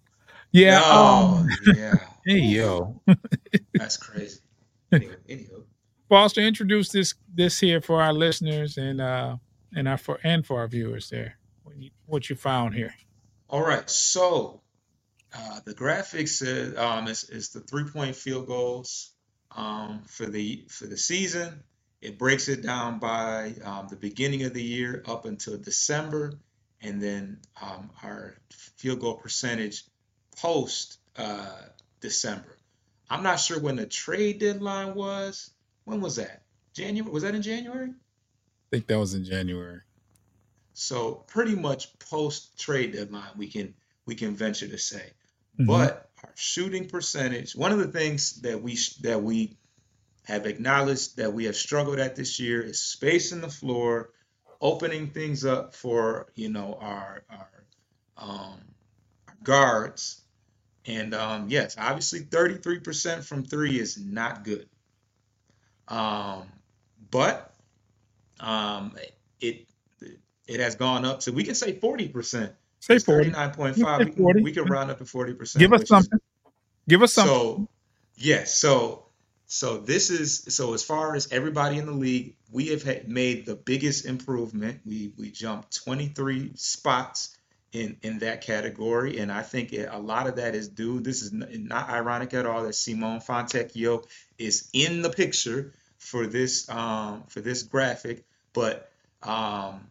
Yeah. 0.55 0.81
Oh, 0.85 1.39
um, 1.41 1.49
yeah. 1.77 1.95
hey 2.25 2.39
yo. 2.39 3.01
That's 3.75 3.97
crazy. 3.97 4.39
Anyway. 4.93 5.17
Foster, 6.09 6.41
introduce 6.43 6.91
this 6.91 7.15
this 7.35 7.59
here 7.59 7.81
for 7.81 8.01
our 8.01 8.13
listeners 8.13 8.77
and 8.77 9.01
uh 9.01 9.37
and 9.75 9.89
our 9.89 9.99
for 9.99 10.21
and 10.23 10.47
for 10.47 10.61
our 10.61 10.69
viewers 10.69 11.11
there. 11.11 11.39
What 11.65 11.77
you, 11.77 11.91
what 12.07 12.31
you 12.31 12.37
found 12.37 12.75
here. 12.75 12.95
All 13.51 13.67
right. 13.67 13.91
So 13.91 14.61
uh, 15.37 15.59
the 15.65 15.75
graphics 15.75 16.41
is, 16.41 16.79
um, 16.79 17.09
is, 17.09 17.29
is 17.31 17.49
the 17.49 17.61
three 17.61 17.91
point 17.91 18.15
field 18.15 18.47
goals 18.47 19.11
um, 19.57 20.05
for 20.07 20.27
the 20.27 20.67
for 20.69 20.87
the 20.87 20.97
season. 20.97 21.65
It 22.01 22.17
breaks 22.17 22.47
it 22.49 22.63
down 22.63 23.01
by 23.01 23.55
um, 23.65 23.89
the 23.91 23.97
beginning 23.97 24.45
of 24.45 24.55
the 24.55 24.63
year 24.63 25.03
up 25.09 25.25
until 25.25 25.59
December, 25.59 26.35
and 26.81 27.03
then 27.03 27.41
um, 27.61 27.91
our 28.05 28.37
field 28.77 29.01
goal 29.01 29.15
percentage 29.15 29.83
post 30.41 30.99
uh, 31.17 31.57
December. 32.01 32.57
I'm 33.11 33.23
not 33.23 33.41
sure 33.41 33.61
when 33.61 33.77
the 33.77 33.87
trade 33.87 34.39
deadline 34.41 34.95
was. 34.95 35.51
When 35.85 36.01
was 36.01 36.17
that? 36.17 36.43
January? 36.75 37.13
Was 37.13 37.23
that 37.23 37.35
in 37.35 37.43
January? 37.43 37.91
I 37.91 38.67
think 38.71 38.87
that 38.89 38.99
was 38.99 39.15
in 39.15 39.25
January. 39.25 39.81
So 40.73 41.25
pretty 41.29 41.55
much 41.55 41.97
post 41.99 42.59
trade 42.59 42.93
deadline, 42.93 43.31
we 43.37 43.49
can 43.49 43.75
we 44.07 44.15
can 44.15 44.35
venture 44.35 44.69
to 44.69 44.79
say. 44.79 45.13
Mhm. 45.59 45.67
But 45.67 46.11
our 46.23 46.33
shooting 46.35 46.89
percentage, 46.89 47.55
one 47.55 47.73
of 47.73 47.79
the 47.79 47.89
things 47.89 48.41
that 48.41 48.61
we 48.61 48.77
that 49.03 49.23
we 49.23 49.57
have 50.25 50.47
acknowledged 50.47 51.19
that 51.19 51.33
we 51.33 51.45
have 51.45 51.57
struggled 51.57 51.99
at 51.99 52.17
this 52.17 52.41
year 52.41 52.63
is 52.63 52.81
spacing 52.81 53.41
the 53.41 53.49
floor, 53.49 54.11
opening 54.61 55.11
things 55.11 55.45
up 55.45 55.75
for 55.75 56.27
you 56.35 56.49
know 56.49 56.77
our 56.81 57.23
our 57.31 57.51
um, 58.17 58.61
our 59.29 59.37
guards. 59.45 60.24
And 60.87 61.15
um, 61.15 61.47
yes, 61.49 61.77
obviously 61.79 62.21
33% 62.21 63.25
from 63.25 63.45
three 63.45 63.79
is 63.79 63.99
not 63.99 64.45
good. 64.45 64.69
Um, 65.89 66.45
but 67.11 67.55
um, 68.41 68.97
it 69.41 69.67
it 70.47 70.61
has 70.61 70.75
gone 70.75 71.05
up 71.07 71.23
So 71.23 71.33
we 71.33 71.45
can 71.45 71.55
say 71.55 71.73
40%. 71.79 72.53
Say 72.81 72.95
It's 72.97 73.05
forty. 73.05 73.31
39.5. 73.31 73.99
We 73.99 74.05
can, 74.05 74.13
40. 74.15 74.43
we 74.43 74.53
can 74.53 74.65
round 74.65 74.91
up 74.91 74.99
to 74.99 75.05
40%. 75.05 75.59
Give 75.59 75.73
us 75.73 75.79
which 75.81 75.83
is- 75.85 75.89
something. 75.89 76.19
Give 76.87 77.03
us 77.03 77.15
something. 77.15 77.35
so 77.35 77.69
yes, 78.17 78.55
so 78.59 79.07
so 79.47 79.79
this 79.79 80.11
is 80.11 80.45
so 80.55 80.75
as 80.75 80.83
far 80.83 81.15
as 81.15 81.33
everybody 81.33 81.79
in 81.79 81.87
the 81.87 81.93
league, 81.93 82.37
we 82.53 82.69
have 82.69 82.85
made 83.09 83.47
the 83.47 83.55
biggest 83.55 84.05
improvement. 84.05 84.81
We 84.85 85.15
we 85.17 85.31
jumped 85.31 85.75
23 85.83 86.53
spots 86.57 87.39
in 87.75 87.99
in 88.01 88.21
that 88.21 88.41
category, 88.41 89.19
and 89.19 89.31
I 89.31 89.43
think 89.43 89.75
a 89.75 89.99
lot 89.99 90.27
of 90.27 90.37
that 90.37 90.55
is 90.55 90.69
due. 90.69 91.01
This 91.01 91.21
is 91.21 91.33
not 91.33 91.91
ironic 91.91 92.33
at 92.33 92.47
all 92.47 92.63
that 92.63 92.75
Simone 92.75 93.21
Fontecchio 93.21 94.07
is 94.39 94.71
in 94.73 95.03
the 95.03 95.11
picture 95.11 95.75
for 95.99 96.27
this 96.27 96.67
um 96.71 97.25
for 97.29 97.43
this 97.43 97.63
graphic 97.63 98.25
but 98.55 98.91
um, 99.23 99.87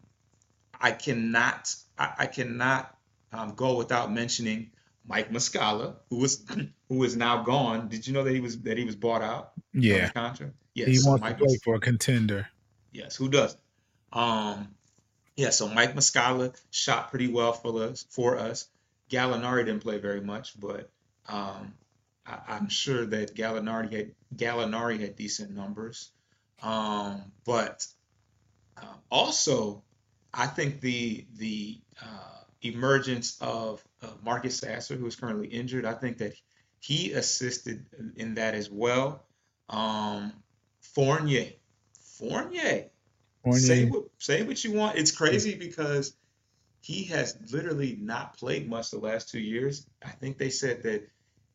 I 0.81 0.91
cannot 0.91 1.75
I, 1.99 2.13
I 2.19 2.25
cannot 2.25 2.97
um, 3.31 3.53
go 3.53 3.77
without 3.77 4.11
mentioning 4.11 4.71
Mike 5.07 5.31
Muscala, 5.31 5.97
who 6.09 6.17
was 6.17 6.43
who 6.89 7.03
is 7.03 7.15
now 7.15 7.43
gone. 7.43 7.89
Did 7.89 8.07
you 8.07 8.13
know 8.13 8.23
that 8.23 8.33
he 8.33 8.39
was 8.39 8.59
that 8.61 8.79
he 8.79 8.85
was 8.85 8.95
bought 8.95 9.21
out? 9.21 9.51
Yeah, 9.73 10.09
contract. 10.09 10.53
Yes, 10.73 10.87
he 10.87 11.07
wants 11.07 11.21
Mike 11.21 11.37
to 11.37 11.45
play 11.45 11.57
for 11.63 11.75
a 11.75 11.79
contender. 11.79 12.47
Yes, 12.91 13.15
who 13.15 13.29
doesn't? 13.29 13.59
Um, 14.11 14.69
yeah, 15.35 15.49
so 15.49 15.67
Mike 15.67 15.95
Muscala 15.95 16.55
shot 16.69 17.09
pretty 17.09 17.27
well 17.27 17.53
for 17.53 17.83
us. 17.83 18.05
For 18.09 18.37
us, 18.37 18.67
Gallinari 19.09 19.65
didn't 19.65 19.81
play 19.81 19.97
very 19.97 20.21
much, 20.21 20.59
but 20.59 20.89
um, 21.27 21.73
I, 22.25 22.57
am 22.57 22.69
sure 22.69 23.05
that 23.05 23.35
Gallinari 23.35 23.91
had 23.91 24.11
Gallinari 24.35 24.99
had 24.99 25.15
decent 25.15 25.51
numbers. 25.51 26.11
Um, 26.61 27.31
but 27.45 27.85
uh, 28.77 28.95
also, 29.09 29.83
I 30.33 30.47
think 30.47 30.81
the 30.81 31.25
the 31.35 31.79
uh, 32.01 32.43
emergence 32.61 33.37
of 33.41 33.83
uh, 34.01 34.07
Marcus 34.23 34.57
Sasser, 34.57 34.95
who 34.95 35.05
is 35.07 35.15
currently 35.15 35.47
injured, 35.47 35.85
I 35.85 35.93
think 35.93 36.19
that 36.19 36.33
he 36.79 37.13
assisted 37.13 37.85
in 38.15 38.35
that 38.35 38.55
as 38.55 38.69
well. 38.69 39.23
Um, 39.69 40.33
Fournier, 40.81 41.53
Fournier, 42.17 42.89
Fournier. 43.43 43.59
Say 43.59 43.85
what 43.85 44.03
say 44.19 44.43
what 44.43 44.63
you 44.63 44.73
want. 44.73 44.97
It's 44.97 45.11
crazy 45.11 45.55
because 45.55 46.15
he 46.81 47.05
has 47.05 47.37
literally 47.51 47.97
not 47.99 48.37
played 48.37 48.69
much 48.69 48.91
the 48.91 48.99
last 48.99 49.29
two 49.29 49.39
years. 49.39 49.85
I 50.03 50.09
think 50.09 50.37
they 50.37 50.49
said 50.49 50.83
that 50.83 51.07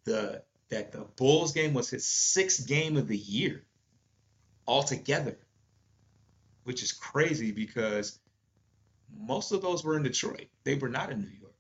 the 0.05 0.43
that 0.71 0.93
the 0.93 1.07
Bulls 1.17 1.53
game 1.53 1.75
was 1.75 1.89
his 1.89 2.07
sixth 2.07 2.67
game 2.67 2.97
of 2.97 3.09
the 3.09 3.17
year 3.17 3.65
altogether, 4.67 5.39
which 6.65 6.83
is 6.83 6.93
crazy 6.93 7.53
because 7.53 8.19
most 9.19 9.53
of 9.53 9.63
those 9.63 9.83
were 9.83 9.97
in 9.97 10.03
Detroit. 10.03 10.49
They 10.65 10.75
were 10.75 10.89
not 10.89 11.11
in 11.11 11.21
New 11.21 11.31
York. 11.41 11.55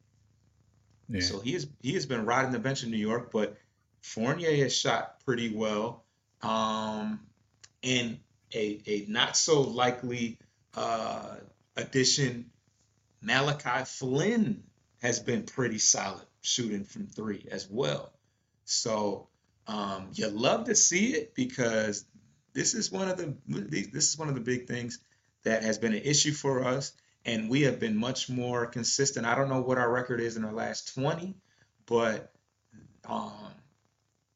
Yeah. 1.08 1.20
So 1.20 1.40
he 1.40 1.52
has 1.52 1.66
he 1.80 1.94
has 1.94 2.04
been 2.04 2.26
riding 2.26 2.52
the 2.52 2.58
bench 2.58 2.82
in 2.82 2.90
New 2.90 2.98
York, 2.98 3.30
but 3.32 3.56
Fournier 4.02 4.54
has 4.56 4.76
shot 4.76 5.24
pretty 5.24 5.54
well. 5.54 6.04
Um, 6.42 7.20
and 7.82 8.18
a 8.54 8.80
a 8.86 9.04
not 9.08 9.36
so 9.36 9.62
likely 9.62 10.38
uh, 10.74 11.36
addition, 11.76 12.50
Malachi 13.20 13.84
Flynn 13.84 14.62
has 15.02 15.20
been 15.20 15.44
pretty 15.44 15.78
solid 15.78 16.26
shooting 16.40 16.84
from 16.84 17.06
three 17.06 17.46
as 17.50 17.68
well. 17.68 18.12
So 18.64 19.28
um, 19.66 20.08
you 20.14 20.28
love 20.28 20.64
to 20.64 20.74
see 20.74 21.14
it 21.14 21.34
because 21.34 22.04
this 22.54 22.74
is 22.74 22.90
one 22.90 23.08
of 23.08 23.16
the 23.16 23.34
this 23.46 24.08
is 24.08 24.18
one 24.18 24.28
of 24.28 24.34
the 24.34 24.40
big 24.40 24.66
things 24.66 24.98
that 25.44 25.62
has 25.62 25.78
been 25.78 25.94
an 25.94 26.02
issue 26.02 26.32
for 26.32 26.64
us, 26.64 26.92
and 27.24 27.48
we 27.48 27.62
have 27.62 27.78
been 27.78 27.96
much 27.96 28.28
more 28.28 28.66
consistent. 28.66 29.26
I 29.26 29.34
don't 29.34 29.48
know 29.48 29.60
what 29.60 29.78
our 29.78 29.90
record 29.90 30.20
is 30.20 30.36
in 30.36 30.42
the 30.42 30.50
last 30.50 30.94
20, 30.94 31.34
but 31.86 32.32
um, 33.04 33.52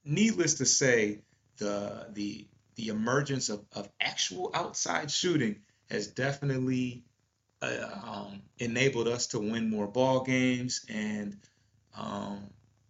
needless 0.05 0.55
to 0.55 0.67
say, 0.67 1.21
the 1.59 2.07
the 2.13 2.47
the 2.77 2.89
emergence 2.89 3.49
of, 3.49 3.65
of 3.73 3.89
actual 4.01 4.51
outside 4.55 5.11
shooting 5.11 5.57
has 5.91 6.07
definitely 6.09 7.05
uh, 7.61 7.87
um, 8.05 8.43
enabled 8.59 9.09
us 9.09 9.29
to 9.29 9.39
win 9.39 9.71
more 9.71 9.87
ball 9.87 10.23
games 10.25 10.85
and 10.89 11.37
um, 11.97 12.47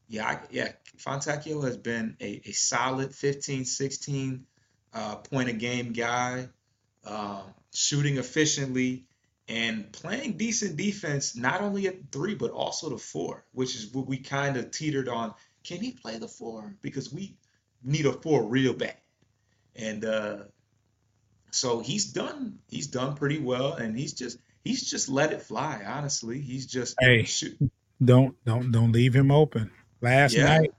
yeah, 0.09 0.27
I, 0.27 0.39
yeah, 0.51 0.73
Fontecchio 0.99 1.65
has 1.65 1.77
been 1.77 2.17
a, 2.21 2.43
a 2.45 2.53
solid 2.53 3.15
15, 3.15 3.65
16 3.65 4.45
uh, 4.93 5.17
point 5.17 5.49
a 5.49 5.55
game 5.55 5.93
guy, 5.93 6.49
uh, 7.07 7.43
shooting 7.73 8.19
efficiently 8.19 9.07
and 9.49 9.91
playing 9.93 10.37
decent 10.37 10.77
defense, 10.77 11.35
not 11.35 11.63
only 11.63 11.87
at 11.87 12.13
three, 12.13 12.35
but 12.35 12.51
also 12.51 12.91
the 12.91 12.99
four, 12.99 13.45
which 13.53 13.75
is 13.75 13.93
what 13.93 14.07
we 14.07 14.19
kind 14.19 14.57
of 14.57 14.71
teetered 14.71 15.09
on. 15.09 15.35
Can 15.65 15.81
he 15.81 15.93
play 15.93 16.19
the 16.19 16.29
four? 16.29 16.77
Because 16.83 17.13
we 17.13 17.37
need 17.83 18.07
a 18.07 18.13
four 18.13 18.45
real 18.45 18.75
bad. 18.75 18.97
And 19.75 20.05
uh, 20.05 20.37
so 21.51 21.81
he's 21.81 22.13
done 22.13 22.59
he's 22.69 22.87
done 22.87 23.15
pretty 23.15 23.39
well 23.39 23.75
and 23.75 23.97
he's 23.97 24.13
just 24.13 24.39
he's 24.65 24.89
just 24.89 25.09
let 25.09 25.33
it 25.33 25.43
fly, 25.43 25.83
honestly. 25.87 26.41
He's 26.41 26.67
just 26.67 26.97
hey, 27.01 27.25
shoot. 27.25 27.57
don't 28.03 28.37
don't 28.45 28.73
don't 28.73 28.93
leave 28.93 29.15
him 29.15 29.31
open. 29.31 29.71
Last 30.01 30.35
yeah. 30.35 30.59
night, 30.59 30.73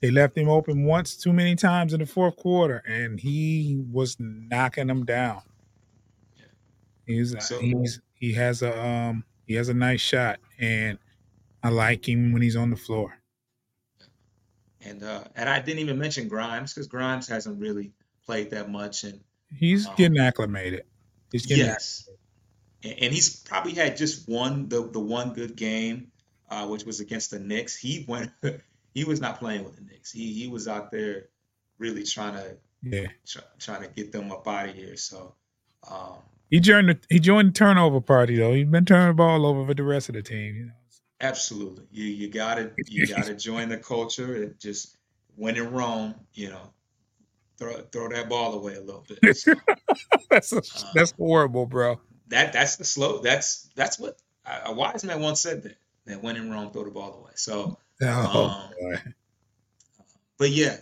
they 0.00 0.10
left 0.10 0.36
him 0.36 0.48
open 0.48 0.84
once 0.84 1.16
too 1.16 1.32
many 1.32 1.56
times 1.56 1.92
in 1.92 2.00
the 2.00 2.06
fourth 2.06 2.36
quarter, 2.36 2.82
and 2.86 3.18
he 3.18 3.82
was 3.90 4.16
knocking 4.18 4.86
them 4.86 5.04
down. 5.04 5.42
He's 7.06 7.34
so, 7.44 7.58
he's 7.58 8.00
he 8.14 8.32
has 8.34 8.62
a 8.62 8.86
um 8.86 9.24
he 9.46 9.54
has 9.54 9.68
a 9.68 9.74
nice 9.74 10.00
shot, 10.00 10.38
and 10.58 10.98
I 11.62 11.70
like 11.70 12.08
him 12.08 12.32
when 12.32 12.42
he's 12.42 12.56
on 12.56 12.70
the 12.70 12.76
floor. 12.76 13.18
And 14.84 15.02
uh, 15.02 15.24
and 15.36 15.48
I 15.48 15.60
didn't 15.60 15.80
even 15.80 15.98
mention 15.98 16.28
Grimes 16.28 16.74
because 16.74 16.86
Grimes 16.86 17.28
hasn't 17.28 17.60
really 17.60 17.92
played 18.24 18.50
that 18.50 18.70
much, 18.70 19.04
and 19.04 19.20
he's 19.54 19.86
um, 19.86 19.94
getting 19.96 20.18
acclimated. 20.18 20.84
He's 21.30 21.46
getting 21.46 21.66
yes, 21.66 22.08
acclimated. 22.82 23.04
and 23.04 23.14
he's 23.14 23.36
probably 23.36 23.74
had 23.74 23.96
just 23.96 24.28
one 24.28 24.68
the 24.68 24.88
the 24.88 25.00
one 25.00 25.32
good 25.32 25.56
game 25.56 26.12
uh, 26.52 26.66
which 26.66 26.84
was 26.84 27.00
against 27.00 27.30
the 27.30 27.38
Knicks. 27.38 27.76
He 27.76 28.04
went. 28.06 28.30
he 28.94 29.04
was 29.04 29.20
not 29.20 29.38
playing 29.38 29.64
with 29.64 29.76
the 29.76 29.82
Knicks. 29.82 30.12
He 30.12 30.32
he 30.34 30.48
was 30.48 30.68
out 30.68 30.90
there 30.90 31.28
really 31.78 32.02
trying 32.02 32.34
to 32.34 32.56
yeah 32.82 33.08
try, 33.26 33.42
trying 33.58 33.82
to 33.82 33.88
get 33.88 34.12
them 34.12 34.30
up 34.30 34.46
out 34.46 34.68
of 34.68 34.74
here. 34.74 34.96
So. 34.96 35.34
Um, 35.90 36.18
he 36.48 36.60
joined 36.60 36.90
the 36.90 36.98
he 37.08 37.18
joined 37.18 37.48
the 37.48 37.52
turnover 37.52 38.00
party 38.00 38.36
though. 38.36 38.52
He's 38.52 38.66
been 38.66 38.84
turning 38.84 39.08
the 39.08 39.14
ball 39.14 39.46
over 39.46 39.66
for 39.66 39.74
the 39.74 39.82
rest 39.82 40.10
of 40.10 40.14
the 40.14 40.22
team. 40.22 40.54
You 40.54 40.66
know. 40.66 40.72
Absolutely, 41.22 41.86
you 41.90 42.04
you 42.04 42.28
gotta 42.28 42.72
you 42.86 43.06
gotta 43.06 43.34
join 43.48 43.70
the 43.70 43.78
culture 43.78 44.36
It 44.36 44.60
just 44.60 44.96
when 45.36 45.56
in 45.56 45.72
Rome, 45.72 46.14
you 46.34 46.50
know, 46.50 46.72
throw 47.58 47.74
throw 47.92 48.08
that 48.08 48.28
ball 48.28 48.54
away 48.54 48.74
a 48.74 48.80
little 48.80 49.04
bit. 49.08 49.36
So, 49.36 49.54
that's 50.30 50.52
a, 50.52 50.56
um, 50.56 50.62
that's 50.94 51.12
horrible, 51.12 51.66
bro. 51.66 52.00
That 52.28 52.52
that's 52.52 52.76
the 52.76 52.84
slow. 52.84 53.20
That's 53.20 53.68
that's 53.74 53.98
what 53.98 54.18
a 54.46 54.72
wise 54.72 55.04
man 55.04 55.20
once 55.20 55.40
said 55.40 55.62
that 55.64 55.76
that 56.06 56.22
when 56.22 56.36
in 56.36 56.50
Rome, 56.50 56.72
throw 56.72 56.84
the 56.84 56.90
ball 56.90 57.14
away. 57.20 57.32
So, 57.34 57.78
oh, 58.02 58.70
um, 58.82 59.14
but 60.38 60.50
yeah, 60.50 60.76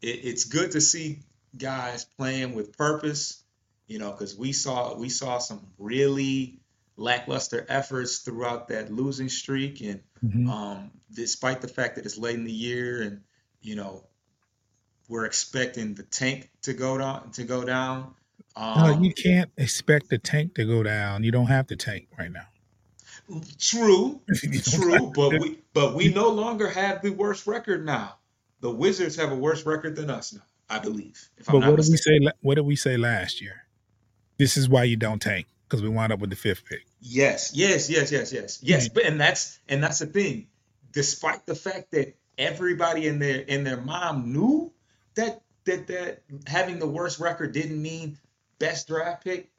it, 0.00 0.20
it's 0.24 0.44
good 0.44 0.72
to 0.72 0.80
see 0.80 1.20
guys 1.56 2.04
playing 2.04 2.54
with 2.54 2.76
purpose. 2.76 3.42
You 3.86 3.98
know, 3.98 4.12
because 4.12 4.36
we 4.36 4.52
saw 4.52 4.96
we 4.96 5.08
saw 5.08 5.38
some 5.38 5.66
really 5.78 6.60
lackluster 6.96 7.66
efforts 7.68 8.18
throughout 8.18 8.68
that 8.68 8.92
losing 8.92 9.28
streak, 9.28 9.80
and 9.80 10.00
mm-hmm. 10.24 10.48
um, 10.48 10.90
despite 11.12 11.60
the 11.60 11.68
fact 11.68 11.96
that 11.96 12.04
it's 12.04 12.18
late 12.18 12.36
in 12.36 12.44
the 12.44 12.52
year, 12.52 13.02
and 13.02 13.22
you 13.60 13.74
know, 13.74 14.04
we're 15.10 15.26
expecting 15.26 15.92
the 15.94 16.04
tank 16.04 16.48
to 16.62 16.72
go 16.72 16.96
down 16.96 17.32
to 17.32 17.42
go 17.42 17.64
down. 17.64 18.14
Um, 18.56 18.78
no, 18.78 19.02
you 19.02 19.12
can't 19.12 19.50
expect 19.58 20.08
the 20.08 20.18
tank 20.18 20.54
to 20.54 20.64
go 20.64 20.82
down. 20.82 21.24
You 21.24 21.32
don't 21.32 21.46
have 21.46 21.66
the 21.66 21.76
tank 21.76 22.08
right 22.18 22.30
now. 22.30 22.46
True, 23.58 24.20
true, 24.64 25.12
but 25.14 25.30
we 25.32 25.58
but 25.74 25.94
we 25.94 26.12
no 26.12 26.30
longer 26.30 26.68
have 26.68 27.02
the 27.02 27.10
worst 27.10 27.46
record 27.46 27.84
now. 27.84 28.16
The 28.60 28.70
Wizards 28.70 29.16
have 29.16 29.32
a 29.32 29.36
worse 29.36 29.66
record 29.66 29.96
than 29.96 30.10
us 30.10 30.32
now, 30.32 30.42
I 30.68 30.78
believe. 30.78 31.28
but 31.46 31.58
what 31.58 31.76
did 31.76 31.88
we 31.90 31.96
say? 31.96 32.20
What 32.40 32.54
did 32.54 32.66
we 32.66 32.76
say 32.76 32.96
last 32.96 33.40
year? 33.40 33.64
This 34.38 34.56
is 34.56 34.68
why 34.68 34.84
you 34.84 34.96
don't 34.96 35.20
tank 35.20 35.46
because 35.68 35.82
we 35.82 35.88
wound 35.88 36.12
up 36.12 36.20
with 36.20 36.30
the 36.30 36.36
fifth 36.36 36.64
pick. 36.64 36.86
Yes, 37.00 37.52
yes, 37.54 37.90
yes, 37.90 38.10
yes, 38.12 38.32
yes, 38.32 38.58
yes. 38.62 38.88
But 38.88 39.04
and 39.04 39.20
that's 39.20 39.58
and 39.68 39.82
that's 39.82 39.98
the 39.98 40.06
thing. 40.06 40.48
Despite 40.92 41.46
the 41.46 41.54
fact 41.54 41.92
that 41.92 42.16
everybody 42.36 43.06
in 43.06 43.18
their 43.18 43.40
in 43.40 43.64
their 43.64 43.80
mom 43.80 44.32
knew 44.32 44.72
that 45.20 45.42
that 45.64 45.86
that 45.86 46.22
having 46.46 46.78
the 46.78 46.86
worst 46.86 47.20
record 47.20 47.52
didn't 47.52 47.80
mean 47.80 48.18
best 48.58 48.88
draft 48.88 49.24
pick, 49.24 49.50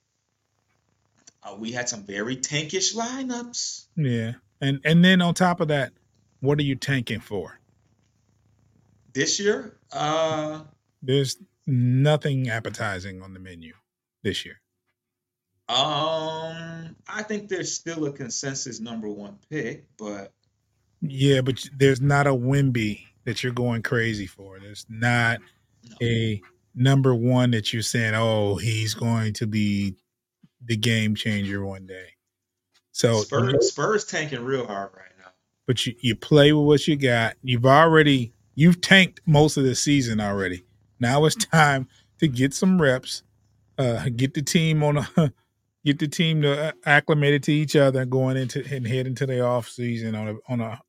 uh, 1.44 1.56
we 1.58 1.72
had 1.72 1.88
some 1.88 2.04
very 2.04 2.36
tankish 2.36 2.96
lineups. 2.96 3.86
Yeah, 3.96 4.34
and 4.60 4.80
and 4.84 5.04
then 5.04 5.22
on 5.22 5.34
top 5.34 5.62
of 5.62 5.70
that, 5.70 5.94
what 6.40 6.60
are 6.60 6.64
you 6.64 6.76
tanking 6.76 7.20
for? 7.20 7.60
This 9.14 9.40
year, 9.40 9.78
uh, 9.92 10.62
there's 11.02 11.38
nothing 11.68 12.50
appetizing 12.50 13.22
on 13.22 13.34
the 13.34 13.40
menu 13.40 13.74
this 14.24 14.46
year. 14.46 14.60
Um, 15.70 16.96
I 17.08 17.24
think 17.24 17.48
there's 17.48 17.74
still 17.74 18.06
a 18.06 18.12
consensus 18.12 18.80
number 18.80 19.08
one 19.10 19.38
pick, 19.50 19.86
but 19.98 20.34
yeah, 21.02 21.42
but 21.42 21.66
there's 21.76 22.02
not 22.02 22.28
a 22.28 22.32
Wemby 22.32 23.06
that 23.26 23.44
you're 23.44 23.54
going 23.54 23.84
crazy 23.84 24.26
for. 24.26 24.60
There's 24.60 24.86
not 24.90 25.40
no. 25.84 26.08
a 26.08 26.42
number 26.76 27.14
one 27.14 27.52
that 27.52 27.74
you're 27.74 27.82
saying, 27.82 28.14
oh, 28.16 28.56
he's 28.56 28.94
going 28.94 29.34
to 29.34 29.48
be 29.48 29.96
the 30.64 30.78
game 30.78 31.16
changer 31.16 31.66
one 31.66 31.86
day. 31.86 32.10
So 32.92 33.22
Spurs, 33.22 33.70
Spurs 33.70 34.06
tanking 34.06 34.44
real 34.44 34.68
hard 34.68 34.92
right 34.96 35.12
now. 35.20 35.32
But 35.66 35.86
you, 35.86 35.96
you 36.02 36.16
play 36.16 36.52
with 36.54 36.66
what 36.66 36.88
you 36.88 36.96
got. 36.98 37.36
You've 37.42 37.66
already 37.66 38.34
you've 38.56 38.82
tanked 38.82 39.22
most 39.26 39.58
of 39.58 39.64
the 39.64 39.76
season 39.76 40.20
already. 40.20 40.66
Now 41.00 41.26
it's 41.26 41.36
time 41.36 41.88
to 42.20 42.28
get 42.28 42.54
some 42.54 42.82
reps, 42.82 43.24
uh, 43.78 44.10
get 44.16 44.34
the 44.34 44.42
team 44.42 44.84
on 44.84 44.98
a 44.98 45.34
get 45.86 46.00
the 46.00 46.08
team 46.08 46.42
to 46.42 46.68
uh, 46.68 46.72
acclimate 46.86 47.44
to 47.44 47.54
each 47.54 47.76
other 47.76 48.06
going 48.06 48.38
into 48.38 48.64
and 48.74 48.86
head 48.86 49.08
into 49.08 49.26
the 49.26 49.42
off 49.42 49.68
season 49.68 50.16
on 50.16 50.28
a 50.28 50.36
on 50.48 50.62
a 50.62 50.82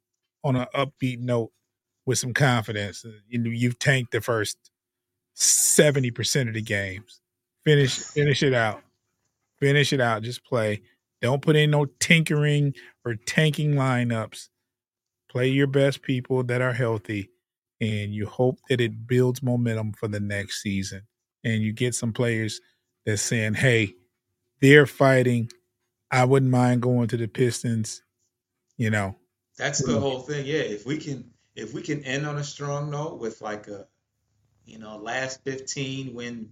on 0.45 0.57
an 0.57 0.67
upbeat 0.75 1.21
note 1.21 1.53
with 2.07 2.19
some 2.19 2.35
confidence. 2.35 3.05
Uh, 3.05 3.13
you 3.29 3.39
know, 3.39 3.51
you've 3.51 3.79
tanked 3.79 4.13
the 4.13 4.21
first 4.21 4.57
seventy 5.35 6.11
percent 6.11 6.49
of 6.49 6.55
the 6.55 6.63
games. 6.63 7.21
Finish 7.65 7.99
finish 7.99 8.43
it 8.43 8.55
out. 8.55 8.83
Finish 9.61 9.93
it 9.93 10.01
out. 10.01 10.23
Just 10.23 10.45
play. 10.45 10.83
Don't 11.21 11.43
put 11.43 11.57
in 11.57 11.71
no 11.71 11.87
tinkering 12.01 12.75
or 13.05 13.15
tanking 13.15 13.75
lineups. 13.75 14.49
Play 15.31 15.49
your 15.49 15.69
best 15.69 16.03
people 16.03 16.43
that 16.45 16.61
are 16.61 16.73
healthy, 16.73 17.31
and 17.81 18.13
you 18.13 18.27
hope 18.27 18.59
that 18.69 18.81
it 18.81 19.07
builds 19.07 19.43
momentum 19.43 19.93
for 19.93 20.09
the 20.09 20.21
next 20.21 20.63
season. 20.63 21.03
And 21.45 21.63
you 21.63 21.73
get 21.73 21.95
some 21.95 22.13
players 22.13 22.61
that's 23.07 23.23
saying, 23.23 23.55
"Hey, 23.55 23.95
they're 24.61 24.87
fighting. 24.87 25.51
I 26.11 26.25
wouldn't 26.25 26.51
mind 26.51 26.83
going 26.83 27.09
to 27.09 27.17
the 27.17 27.29
Pistons." 27.29 28.03
You 28.77 28.91
know, 28.91 29.17
that's 29.57 29.85
the 29.85 29.95
hmm. 29.95 30.01
whole 30.01 30.21
thing. 30.21 30.45
Yeah, 30.45 30.63
if 30.63 30.85
we 30.85 30.99
can, 30.99 31.31
if 31.55 31.75
we 31.75 31.83
can 31.83 32.05
end 32.05 32.27
on 32.27 32.39
a 32.39 32.45
strong 32.45 32.91
note 32.91 33.19
with 33.19 33.41
like 33.41 33.69
a, 33.69 33.87
you 34.65 34.79
know, 34.79 34.97
last 34.97 35.43
fifteen 35.45 36.15
win 36.15 36.51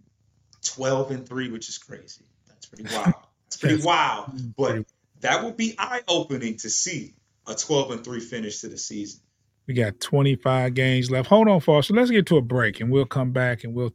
twelve 0.64 1.10
and 1.10 1.26
three, 1.26 1.50
which 1.50 1.68
is 1.68 1.78
crazy. 1.78 2.24
That's 2.48 2.66
pretty 2.66 2.84
wild. 2.94 3.14
It's 3.46 3.56
pretty 3.56 3.82
wild, 3.82 4.26
mm-hmm. 4.26 4.48
but 4.56 4.86
that 5.20 5.44
would 5.44 5.56
be 5.56 5.74
eye 5.78 6.02
opening 6.08 6.56
to 6.58 6.70
see 6.70 7.14
a 7.46 7.54
12 7.54 7.90
and 7.90 8.04
3 8.04 8.20
finish 8.20 8.60
to 8.60 8.68
the 8.68 8.78
season. 8.78 9.20
We 9.66 9.74
got 9.74 10.00
25 10.00 10.74
games 10.74 11.10
left. 11.10 11.28
Hold 11.28 11.48
on, 11.48 11.60
Foster. 11.60 11.94
Let's 11.94 12.10
get 12.10 12.26
to 12.26 12.36
a 12.36 12.42
break 12.42 12.80
and 12.80 12.90
we'll 12.90 13.06
come 13.06 13.32
back 13.32 13.64
and 13.64 13.74
we'll 13.74 13.92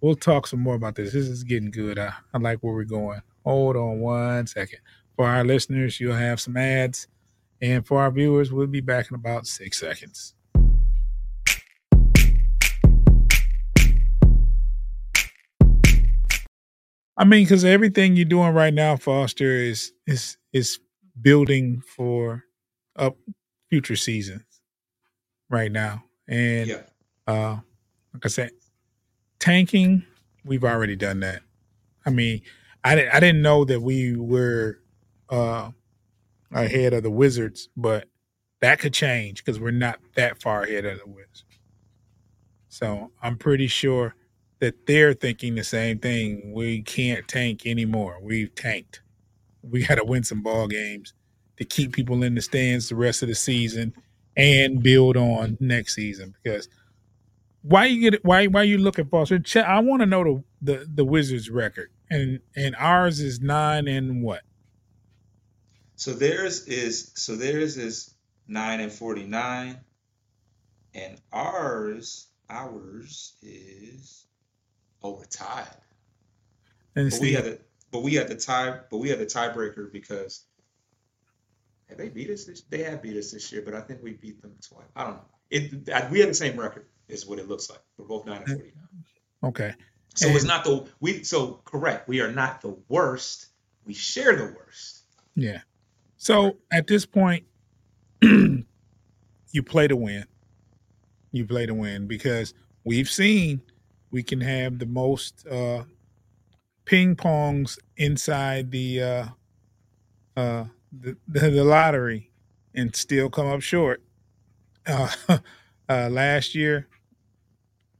we'll 0.00 0.14
talk 0.14 0.46
some 0.46 0.60
more 0.60 0.74
about 0.74 0.96
this. 0.96 1.12
This 1.12 1.28
is 1.28 1.44
getting 1.44 1.70
good. 1.70 1.98
I, 1.98 2.12
I 2.32 2.38
like 2.38 2.58
where 2.58 2.74
we're 2.74 2.84
going. 2.84 3.20
Hold 3.44 3.76
on 3.76 4.00
one 4.00 4.46
second. 4.46 4.80
For 5.16 5.26
our 5.26 5.44
listeners, 5.44 6.00
you'll 6.00 6.16
have 6.16 6.40
some 6.40 6.56
ads. 6.56 7.08
And 7.62 7.86
for 7.86 8.02
our 8.02 8.10
viewers, 8.10 8.52
we'll 8.52 8.66
be 8.66 8.80
back 8.80 9.10
in 9.10 9.14
about 9.14 9.46
six 9.46 9.80
seconds. 9.80 10.33
I 17.16 17.24
mean, 17.24 17.44
because 17.44 17.64
everything 17.64 18.16
you're 18.16 18.24
doing 18.24 18.52
right 18.54 18.74
now, 18.74 18.96
Foster, 18.96 19.50
is 19.52 19.92
is 20.06 20.36
is 20.52 20.80
building 21.20 21.80
for 21.80 22.44
up 22.96 23.16
future 23.70 23.96
seasons 23.96 24.42
right 25.48 25.70
now. 25.70 26.04
And 26.28 26.68
Yeah. 26.68 26.82
uh 27.26 27.58
like 28.12 28.24
I 28.24 28.28
said, 28.28 28.50
tanking, 29.38 30.04
we've 30.44 30.64
already 30.64 30.96
done 30.96 31.20
that. 31.20 31.42
I 32.06 32.10
mean, 32.10 32.42
I 32.82 32.94
didn't 32.96 33.14
I 33.14 33.20
didn't 33.20 33.42
know 33.42 33.64
that 33.64 33.80
we 33.80 34.16
were 34.16 34.80
uh 35.28 35.70
ahead 36.52 36.92
of 36.94 37.02
the 37.02 37.10
Wizards, 37.10 37.68
but 37.76 38.08
that 38.60 38.78
could 38.78 38.94
change 38.94 39.44
because 39.44 39.60
we're 39.60 39.70
not 39.72 39.98
that 40.14 40.40
far 40.42 40.62
ahead 40.62 40.84
of 40.84 40.98
the 40.98 41.06
Wizards. 41.08 41.44
So 42.68 43.12
I'm 43.22 43.36
pretty 43.36 43.66
sure 43.68 44.14
that 44.64 44.86
they're 44.86 45.12
thinking 45.12 45.56
the 45.56 45.62
same 45.62 45.98
thing. 45.98 46.50
We 46.54 46.80
can't 46.80 47.28
tank 47.28 47.66
anymore. 47.66 48.18
We've 48.22 48.54
tanked. 48.54 49.02
We 49.62 49.86
got 49.86 49.96
to 49.96 50.04
win 50.04 50.24
some 50.24 50.42
ball 50.42 50.68
games 50.68 51.12
to 51.58 51.66
keep 51.66 51.92
people 51.92 52.22
in 52.22 52.34
the 52.34 52.40
stands 52.40 52.88
the 52.88 52.96
rest 52.96 53.22
of 53.22 53.28
the 53.28 53.34
season 53.34 53.92
and 54.38 54.82
build 54.82 55.18
on 55.18 55.58
next 55.60 55.94
season. 55.94 56.34
Because 56.42 56.70
why 57.60 57.84
you 57.84 58.10
get 58.10 58.24
why 58.24 58.46
why 58.46 58.62
you 58.62 58.78
looking 58.78 59.06
Ch- 59.42 59.56
I 59.56 59.80
want 59.80 60.00
to 60.00 60.06
know 60.06 60.24
the, 60.24 60.42
the 60.62 60.86
the 60.94 61.04
Wizards 61.04 61.50
record, 61.50 61.90
and 62.08 62.40
and 62.56 62.74
ours 62.78 63.20
is 63.20 63.40
nine 63.40 63.86
and 63.86 64.22
what? 64.22 64.44
So 65.96 66.14
theirs 66.14 66.66
is 66.66 67.12
so 67.16 67.36
theirs 67.36 67.76
is 67.76 68.14
nine 68.48 68.80
and 68.80 68.90
forty 68.90 69.24
nine, 69.24 69.80
and 70.94 71.20
ours 71.30 72.28
ours 72.48 73.34
is 73.42 74.24
oh 75.04 75.10
we're 75.18 75.24
tied. 75.26 75.68
And 76.96 77.10
But 77.10 77.20
we 77.20 77.32
had 77.34 77.44
the 77.44 77.60
but 77.92 78.02
we 78.02 78.14
had 78.14 78.26
the 78.28 78.34
tie 78.36 78.80
but 78.90 78.96
we 78.98 79.08
had 79.10 79.20
the 79.20 79.26
tiebreaker 79.26 79.92
because 79.92 80.44
have 81.88 81.98
they 81.98 82.08
beat 82.08 82.30
us 82.30 82.44
this 82.44 82.62
they 82.62 82.82
have 82.82 83.02
beat 83.02 83.16
us 83.16 83.30
this 83.30 83.52
year, 83.52 83.62
but 83.64 83.74
I 83.74 83.80
think 83.82 84.02
we 84.02 84.14
beat 84.14 84.42
them 84.42 84.54
twice. 84.66 84.86
I 84.96 85.04
don't 85.04 85.14
know. 85.14 85.24
It 85.50 85.88
I- 85.90 86.10
we 86.10 86.18
have 86.20 86.28
the 86.28 86.34
same 86.34 86.58
record 86.58 86.86
is 87.08 87.26
what 87.26 87.38
it 87.38 87.46
looks 87.46 87.70
like. 87.70 87.80
We're 87.98 88.06
both 88.06 88.26
nine 88.26 88.38
and 88.38 88.48
forty 88.48 88.72
nine. 88.74 89.04
okay, 89.50 89.74
So 90.14 90.28
it's 90.28 90.44
not 90.44 90.64
the 90.64 90.88
we 91.00 91.22
so 91.22 91.60
correct. 91.64 92.08
We 92.08 92.20
are 92.20 92.32
not 92.32 92.62
the 92.62 92.76
worst. 92.88 93.48
We 93.84 93.92
share 93.94 94.34
the 94.34 94.54
worst. 94.56 95.02
yeah. 95.36 95.60
So 96.16 96.56
at 96.72 96.86
this 96.86 97.04
point, 97.04 97.44
you 98.22 98.64
play 99.62 99.86
to 99.88 99.96
win. 99.96 100.24
You 101.32 101.44
play 101.44 101.66
to 101.66 101.74
win 101.74 102.06
because 102.06 102.54
we've 102.84 103.10
seen 103.10 103.60
we 104.14 104.22
can 104.22 104.40
have 104.40 104.78
the 104.78 104.86
most 104.86 105.44
uh, 105.48 105.82
ping 106.84 107.16
pongs 107.16 107.80
inside 107.96 108.70
the 108.70 109.02
uh, 109.02 109.26
uh, 110.36 110.64
the, 110.92 111.16
the 111.26 111.64
lottery 111.64 112.30
and 112.76 112.94
still 112.94 113.28
come 113.28 113.48
up 113.48 113.60
short. 113.60 114.00
Uh, 114.86 115.08
uh, 115.88 116.10
last 116.10 116.54
year, 116.54 116.86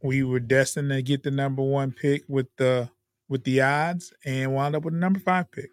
we 0.03 0.23
were 0.23 0.39
destined 0.39 0.91
to 0.91 1.01
get 1.01 1.23
the 1.23 1.31
number 1.31 1.63
one 1.63 1.93
pick 1.93 2.23
with 2.29 2.47
the 2.59 2.91
with 3.27 3.43
the 3.45 3.63
odds 3.63 4.13
and 4.27 4.55
wound 4.55 4.77
up 4.77 4.83
with 4.83 4.93
the 4.93 5.01
number 5.01 5.19
five 5.19 5.51
pick. 5.51 5.71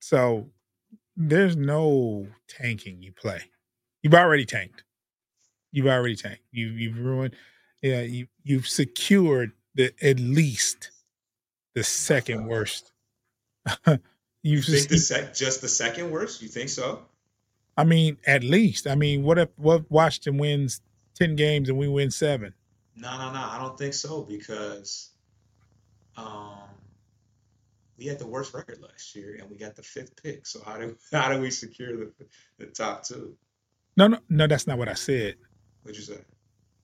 So 0.00 0.50
there's 1.16 1.56
no 1.56 2.28
tanking 2.48 3.02
you 3.02 3.12
play. 3.12 3.44
You've 4.02 4.12
already 4.12 4.44
tanked. 4.44 4.84
You've 5.72 5.86
already 5.86 6.16
tanked. 6.16 6.42
You 6.52 6.66
you've 6.68 6.98
ruined. 6.98 7.34
Yeah, 7.84 8.00
you 8.00 8.28
you've 8.42 8.66
secured 8.66 9.52
the 9.74 9.92
at 10.00 10.18
least 10.18 10.90
the 11.74 11.84
second 11.84 12.46
worst. 12.46 12.92
you've 14.42 14.64
think 14.64 14.88
just, 14.88 14.88
the 14.88 14.96
sec 14.96 15.34
just 15.34 15.60
the 15.60 15.68
second 15.68 16.10
worst? 16.10 16.40
You 16.40 16.48
think 16.48 16.70
so? 16.70 17.02
I 17.76 17.84
mean, 17.84 18.16
at 18.26 18.42
least. 18.42 18.86
I 18.86 18.94
mean, 18.94 19.22
what 19.22 19.38
if 19.38 19.50
what 19.56 19.90
Washington 19.90 20.38
wins 20.38 20.80
ten 21.14 21.36
games 21.36 21.68
and 21.68 21.76
we 21.76 21.86
win 21.86 22.10
seven? 22.10 22.54
No, 22.96 23.18
no, 23.18 23.30
no. 23.34 23.38
I 23.38 23.58
don't 23.58 23.76
think 23.76 23.92
so 23.92 24.22
because 24.22 25.10
um 26.16 26.70
we 27.98 28.06
had 28.06 28.18
the 28.18 28.26
worst 28.26 28.54
record 28.54 28.80
last 28.80 29.14
year 29.14 29.36
and 29.38 29.50
we 29.50 29.58
got 29.58 29.76
the 29.76 29.82
fifth 29.82 30.16
pick. 30.22 30.46
So 30.46 30.62
how 30.64 30.78
do 30.78 30.96
how 31.12 31.30
do 31.30 31.38
we 31.38 31.50
secure 31.50 31.94
the 31.98 32.12
the 32.56 32.64
top 32.64 33.04
two? 33.04 33.36
No, 33.94 34.06
no, 34.06 34.20
no. 34.30 34.46
That's 34.46 34.66
not 34.66 34.78
what 34.78 34.88
I 34.88 34.94
said. 34.94 35.34
What'd 35.82 35.98
you 35.98 36.14
say? 36.14 36.22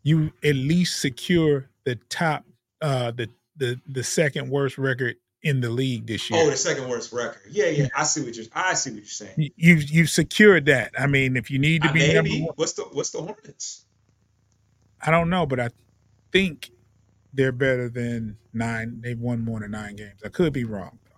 You 0.02 0.32
at 0.44 0.54
least 0.54 1.00
secure 1.00 1.68
the 1.84 1.96
top, 2.08 2.44
uh, 2.80 3.10
the 3.12 3.28
the 3.56 3.80
the 3.88 4.02
second 4.02 4.48
worst 4.50 4.78
record 4.78 5.16
in 5.42 5.60
the 5.60 5.70
league 5.70 6.06
this 6.06 6.28
year. 6.30 6.40
Oh, 6.42 6.50
the 6.50 6.56
second 6.56 6.88
worst 6.88 7.12
record. 7.12 7.42
Yeah, 7.50 7.66
yeah. 7.66 7.88
I 7.96 8.04
see 8.04 8.22
what 8.22 8.34
you're 8.36 8.46
I 8.54 8.74
see 8.74 8.90
what 8.90 8.96
you're 8.98 9.06
saying. 9.06 9.34
You- 9.36 9.50
You've 9.56 9.90
you've 9.90 10.10
secured 10.10 10.66
that. 10.66 10.92
I 10.98 11.06
mean, 11.06 11.36
if 11.36 11.50
you 11.50 11.58
need 11.58 11.82
to 11.82 11.92
be 11.92 12.12
number 12.14 12.22
maybe. 12.30 12.42
one, 12.42 12.54
What's 12.56 12.72
the 12.74 12.82
what's 12.84 13.10
the 13.10 13.20
Hornets? 13.22 13.84
I 15.02 15.10
don't 15.10 15.30
know, 15.30 15.46
but 15.46 15.60
I 15.60 15.68
think 16.32 16.70
they're 17.32 17.52
better 17.52 17.88
than 17.88 18.36
nine. 18.52 19.00
They've 19.02 19.18
won 19.18 19.44
more 19.44 19.60
than 19.60 19.70
nine 19.70 19.96
games. 19.96 20.20
I 20.24 20.28
could 20.28 20.52
be 20.52 20.64
wrong. 20.64 20.98
though. 21.04 21.10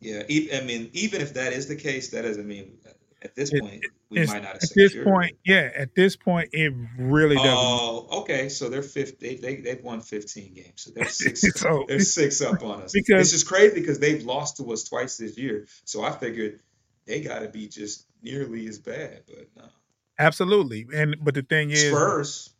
Yeah, 0.00 0.22
I 0.56 0.62
mean, 0.64 0.88
even 0.92 1.20
if 1.20 1.34
that 1.34 1.52
is 1.52 1.66
the 1.68 1.76
case, 1.76 2.08
that 2.10 2.22
doesn't 2.22 2.46
mean 2.46 2.78
at 3.22 3.34
this 3.34 3.52
It- 3.52 3.60
point 3.60 3.82
we 4.08 4.18
might 4.26 4.42
not 4.42 4.44
have 4.54 4.56
at 4.56 4.70
this 4.74 4.94
point, 5.04 5.36
yeah, 5.44 5.70
at 5.76 5.94
this 5.94 6.16
point, 6.16 6.48
it 6.52 6.72
really 6.98 7.36
doesn't. 7.36 7.52
Oh, 7.54 8.08
okay. 8.22 8.48
So 8.48 8.68
they're 8.68 8.82
fifth. 8.82 9.20
They 9.20 9.36
they 9.36 9.56
they've 9.56 9.82
won 9.82 10.00
15 10.00 10.54
games. 10.54 10.72
So 10.82 10.90
they're 10.90 11.04
six. 11.08 11.42
So- 11.60 11.84
they're 11.86 12.00
six 12.00 12.40
up 12.40 12.62
on 12.62 12.82
us. 12.82 12.92
Because- 12.92 13.20
it's 13.22 13.30
just 13.32 13.46
crazy 13.46 13.78
because 13.80 13.98
they've 13.98 14.24
lost 14.24 14.56
to 14.56 14.72
us 14.72 14.84
twice 14.84 15.16
this 15.16 15.36
year. 15.38 15.66
So 15.84 16.02
I 16.02 16.12
figured 16.12 16.60
they 17.06 17.20
got 17.20 17.40
to 17.40 17.48
be 17.48 17.68
just 17.68 18.06
nearly 18.22 18.66
as 18.66 18.78
bad. 18.78 19.22
But 19.26 19.48
no. 19.56 19.68
Absolutely, 20.18 20.86
and 20.94 21.16
but 21.22 21.34
the 21.34 21.42
thing 21.42 21.70
is, 21.70 21.88
Spurs. 21.88 22.50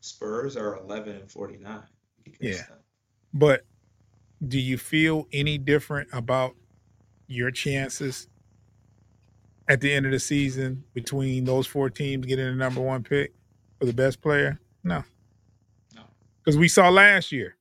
Spurs 0.00 0.56
are 0.56 0.76
11 0.78 1.16
and 1.16 1.30
49. 1.30 1.82
Yeah. 2.40 2.62
but 3.34 3.62
do 4.46 4.58
you 4.58 4.78
feel 4.78 5.26
any 5.32 5.58
different 5.58 6.08
about 6.12 6.54
your 7.26 7.50
chances 7.50 8.26
at 9.70 9.80
the 9.80 9.92
end 9.92 10.04
of 10.04 10.10
the 10.10 10.18
season 10.18 10.82
between 10.94 11.44
those 11.44 11.64
four 11.64 11.88
teams 11.88 12.26
getting 12.26 12.44
the 12.44 12.52
number 12.52 12.80
one 12.80 13.04
pick 13.04 13.32
for 13.78 13.86
the 13.86 13.92
best 13.92 14.20
player? 14.20 14.58
No. 14.82 15.04
No. 15.94 16.02
Because 16.42 16.58
we 16.58 16.66
saw 16.66 16.88
last 16.88 17.30
year, 17.30 17.56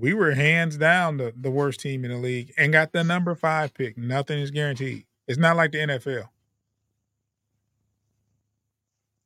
we 0.00 0.14
were 0.14 0.32
hands 0.32 0.78
down 0.78 1.18
the, 1.18 1.34
the 1.38 1.50
worst 1.50 1.80
team 1.80 2.06
in 2.06 2.10
the 2.10 2.16
league 2.16 2.54
and 2.56 2.72
got 2.72 2.92
the 2.92 3.04
number 3.04 3.34
five 3.34 3.74
pick. 3.74 3.98
Nothing 3.98 4.38
is 4.38 4.50
guaranteed. 4.50 5.04
It's 5.28 5.38
not 5.38 5.56
like 5.56 5.72
the 5.72 5.78
NFL. 5.78 6.28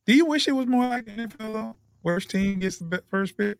Do 0.04 0.14
you 0.14 0.26
wish 0.26 0.48
it 0.48 0.52
was 0.52 0.66
more 0.66 0.88
like 0.88 1.06
the 1.06 1.12
NFL 1.12 1.52
though? 1.52 1.76
Worst 2.02 2.28
team 2.28 2.58
gets 2.58 2.78
the 2.78 3.04
first 3.08 3.38
pick? 3.38 3.58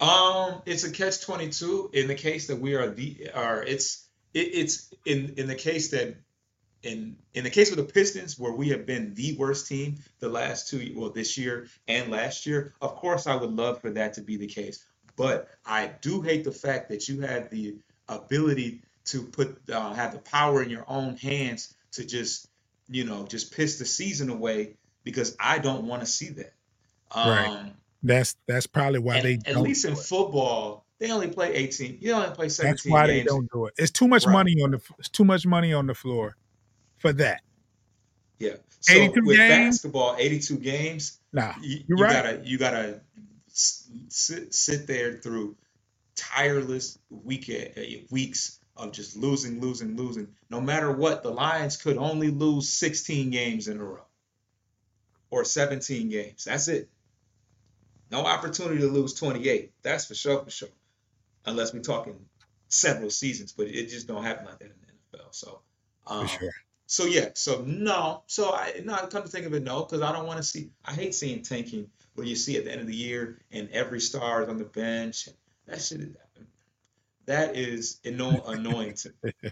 Um, 0.00 0.62
it's 0.64 0.84
a 0.84 0.90
catch 0.90 1.22
twenty 1.22 1.50
two 1.50 1.90
in 1.92 2.06
the 2.08 2.14
case 2.14 2.46
that 2.46 2.56
we 2.56 2.74
are 2.74 2.88
the 2.88 3.30
are 3.34 3.62
it's 3.62 4.08
it, 4.34 4.54
it's 4.54 4.92
in 5.06 5.34
in 5.38 5.46
the 5.46 5.54
case 5.54 5.90
that 5.90 6.16
in 6.82 7.16
in 7.34 7.44
the 7.44 7.50
case 7.50 7.70
of 7.70 7.76
the 7.76 7.84
Pistons 7.84 8.38
where 8.38 8.52
we 8.52 8.68
have 8.68 8.86
been 8.86 9.14
the 9.14 9.36
worst 9.36 9.66
team 9.66 9.96
the 10.20 10.28
last 10.28 10.68
two 10.68 10.92
well 10.96 11.10
this 11.10 11.36
year 11.36 11.68
and 11.88 12.10
last 12.10 12.46
year. 12.46 12.74
Of 12.80 12.96
course, 12.96 13.26
I 13.26 13.34
would 13.36 13.52
love 13.52 13.80
for 13.80 13.90
that 13.90 14.14
to 14.14 14.20
be 14.20 14.36
the 14.36 14.46
case, 14.46 14.84
but 15.16 15.48
I 15.64 15.92
do 16.00 16.22
hate 16.22 16.44
the 16.44 16.52
fact 16.52 16.88
that 16.90 17.08
you 17.08 17.20
had 17.20 17.50
the 17.50 17.76
ability 18.08 18.82
to 19.06 19.22
put 19.22 19.58
uh, 19.70 19.92
have 19.94 20.12
the 20.12 20.18
power 20.18 20.62
in 20.62 20.70
your 20.70 20.84
own 20.88 21.16
hands 21.16 21.74
to 21.92 22.04
just 22.04 22.48
you 22.88 23.04
know 23.04 23.26
just 23.26 23.54
piss 23.54 23.78
the 23.78 23.86
season 23.86 24.30
away 24.30 24.76
because 25.04 25.36
I 25.40 25.58
don't 25.58 25.86
want 25.86 26.02
to 26.02 26.06
see 26.06 26.30
that. 26.30 26.52
Right. 27.14 27.48
Um, 27.48 27.72
That's 28.02 28.36
that's 28.46 28.66
probably 28.66 28.98
why 28.98 29.20
they 29.20 29.38
at 29.46 29.56
least 29.60 29.84
in 29.84 29.96
football, 29.96 30.84
they 30.98 31.10
only 31.10 31.28
play 31.28 31.54
18. 31.54 31.98
You 32.00 32.12
only 32.12 32.34
play 32.34 32.48
seventeen. 32.48 32.72
That's 32.72 32.82
17 32.82 32.92
why 32.92 33.06
they 33.06 33.22
don't 33.22 33.50
do 33.52 33.66
it. 33.66 33.74
It's 33.78 33.90
too 33.90 34.08
much 34.08 34.26
Right. 34.26 34.32
money 34.32 34.56
on 34.62 34.72
the 34.72 34.80
it's 34.98 35.08
too 35.08 35.24
much 35.24 35.46
money 35.46 35.72
on 35.72 35.86
the 35.86 35.94
floor 35.94 36.36
for 36.98 37.12
that. 37.14 37.40
Yeah. 38.38 38.56
So 38.80 38.94
82 38.94 39.22
with 39.24 39.36
games? 39.36 39.76
basketball, 39.76 40.16
82 40.18 40.56
games, 40.58 41.18
Nah, 41.32 41.52
you, 41.60 41.80
you 41.86 41.96
right. 41.96 42.12
gotta 42.12 42.40
you 42.44 42.58
gotta 42.58 43.00
sit 43.48 44.54
sit 44.54 44.86
there 44.86 45.14
through 45.18 45.56
tireless 46.14 46.98
week 47.10 47.50
uh, 47.50 47.80
weeks 48.10 48.58
of 48.74 48.92
just 48.92 49.16
losing, 49.16 49.60
losing, 49.60 49.96
losing. 49.96 50.28
No 50.50 50.60
matter 50.60 50.90
what, 50.90 51.22
the 51.22 51.30
Lions 51.30 51.76
could 51.76 51.98
only 51.98 52.30
lose 52.30 52.70
16 52.70 53.30
games 53.30 53.68
in 53.68 53.78
a 53.78 53.84
row 53.84 54.04
or 55.30 55.44
17 55.44 56.08
games. 56.08 56.44
That's 56.44 56.68
it. 56.68 56.88
No 58.10 58.24
opportunity 58.24 58.80
to 58.80 58.86
lose 58.86 59.14
28. 59.14 59.72
That's 59.82 60.06
for 60.06 60.14
sure, 60.14 60.44
for 60.44 60.50
sure. 60.50 60.68
Unless 61.44 61.74
we're 61.74 61.80
talking 61.80 62.18
several 62.68 63.10
seasons, 63.10 63.52
but 63.52 63.66
it 63.66 63.88
just 63.88 64.06
don't 64.06 64.24
happen 64.24 64.46
like 64.46 64.58
that 64.58 64.66
in 64.66 64.74
the 65.12 65.18
NFL. 65.18 65.34
So, 65.34 65.60
um, 66.06 66.26
for 66.26 66.38
sure. 66.38 66.50
So 66.86 67.04
yeah, 67.04 67.30
so 67.34 67.62
no, 67.66 68.22
so 68.26 68.52
I 68.52 68.80
no, 68.84 68.96
come 69.08 69.22
to 69.22 69.28
think 69.28 69.46
of 69.46 69.54
it, 69.54 69.62
no, 69.62 69.84
because 69.84 70.02
I 70.02 70.12
don't 70.12 70.26
want 70.26 70.38
to 70.38 70.42
see. 70.44 70.70
I 70.84 70.92
hate 70.92 71.14
seeing 71.14 71.42
tanking 71.42 71.90
where 72.14 72.26
you 72.26 72.36
see 72.36 72.56
at 72.56 72.64
the 72.64 72.72
end 72.72 72.80
of 72.80 72.86
the 72.86 72.94
year 72.94 73.40
and 73.50 73.68
every 73.70 74.00
star 74.00 74.42
is 74.42 74.48
on 74.48 74.56
the 74.58 74.64
bench. 74.64 75.28
That 75.66 75.82
shit, 75.82 76.16
that 77.26 77.56
is 77.56 78.00
anno- 78.04 78.44
annoying 78.46 78.94
to 78.94 79.12
me. 79.22 79.50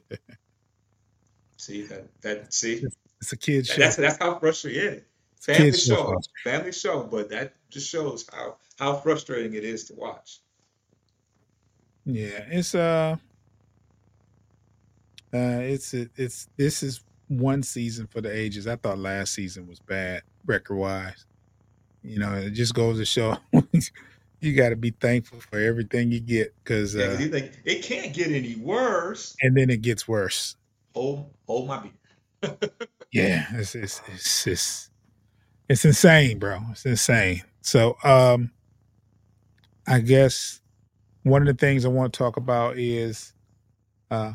See 1.57 1.83
that 1.83 2.21
that 2.23 2.53
see 2.53 2.85
It's 3.21 3.33
a 3.33 3.37
kid 3.37 3.67
show. 3.67 3.81
that's 3.81 3.97
that's 3.97 4.19
how 4.19 4.39
frustrating. 4.39 4.83
Yeah, 4.83 4.99
It's 5.37 5.47
family 5.47 5.73
show. 5.73 5.97
show, 5.97 6.21
family 6.45 6.73
show, 6.73 7.03
but 7.05 7.31
that 7.31 7.55
just 7.71 7.89
shows 7.89 8.29
how 8.33 8.57
how 8.79 8.95
frustrating 8.95 9.55
it 9.55 9.65
is 9.65 9.85
to 9.85 9.95
watch. 9.95 10.41
Yeah, 12.05 12.45
it's 12.49 12.75
uh, 12.75 13.17
uh, 15.33 15.61
it's 15.63 15.95
it's 15.95 16.49
this 16.57 16.83
is 16.83 17.01
one 17.39 17.63
season 17.63 18.07
for 18.07 18.21
the 18.21 18.35
ages. 18.35 18.67
I 18.67 18.77
thought 18.77 18.99
last 18.99 19.35
season 19.35 19.67
was 19.67 19.81
bad 19.81 20.23
record 20.47 20.77
wise. 20.77 21.27
You 22.03 22.19
know, 22.19 22.35
it 22.35 22.51
just 22.51 22.75
goes 22.75 22.99
to 22.99 23.05
show 23.05 23.37
you 24.41 24.55
got 24.55 24.71
to 24.71 24.77
be 24.77 24.91
thankful 24.91 25.41
for 25.41 25.59
everything 25.59 26.11
you 26.13 26.21
get 26.21 26.55
because 26.63 26.95
Yeah, 26.95 27.07
uh, 27.07 27.19
you 27.19 27.29
think 27.29 27.53
it 27.65 27.83
can't 27.83 28.13
get 28.13 28.31
any 28.31 28.57
worse. 28.57 29.35
and 29.41 29.57
then 29.57 29.71
it 29.71 29.81
gets 29.83 30.07
worse. 30.07 30.57
Hold 30.95 31.31
hold 31.47 31.69
my 31.69 31.83
beer. 32.43 32.57
Yeah, 33.13 33.47
it's 33.53 33.75
it's 33.75 34.01
it's 34.13 34.47
it's, 34.47 34.91
it's 35.69 35.85
insane, 35.85 36.39
bro. 36.39 36.59
It's 36.73 36.85
insane. 36.85 37.43
So, 37.63 37.97
um, 38.03 38.51
I 39.87 40.01
guess 40.01 40.61
one 41.23 41.41
of 41.41 41.47
the 41.47 41.55
things 41.55 41.85
I 41.85 41.89
want 41.89 42.13
to 42.13 42.19
talk 42.19 42.37
about 42.37 42.77
is, 42.77 43.33
uh, 44.11 44.33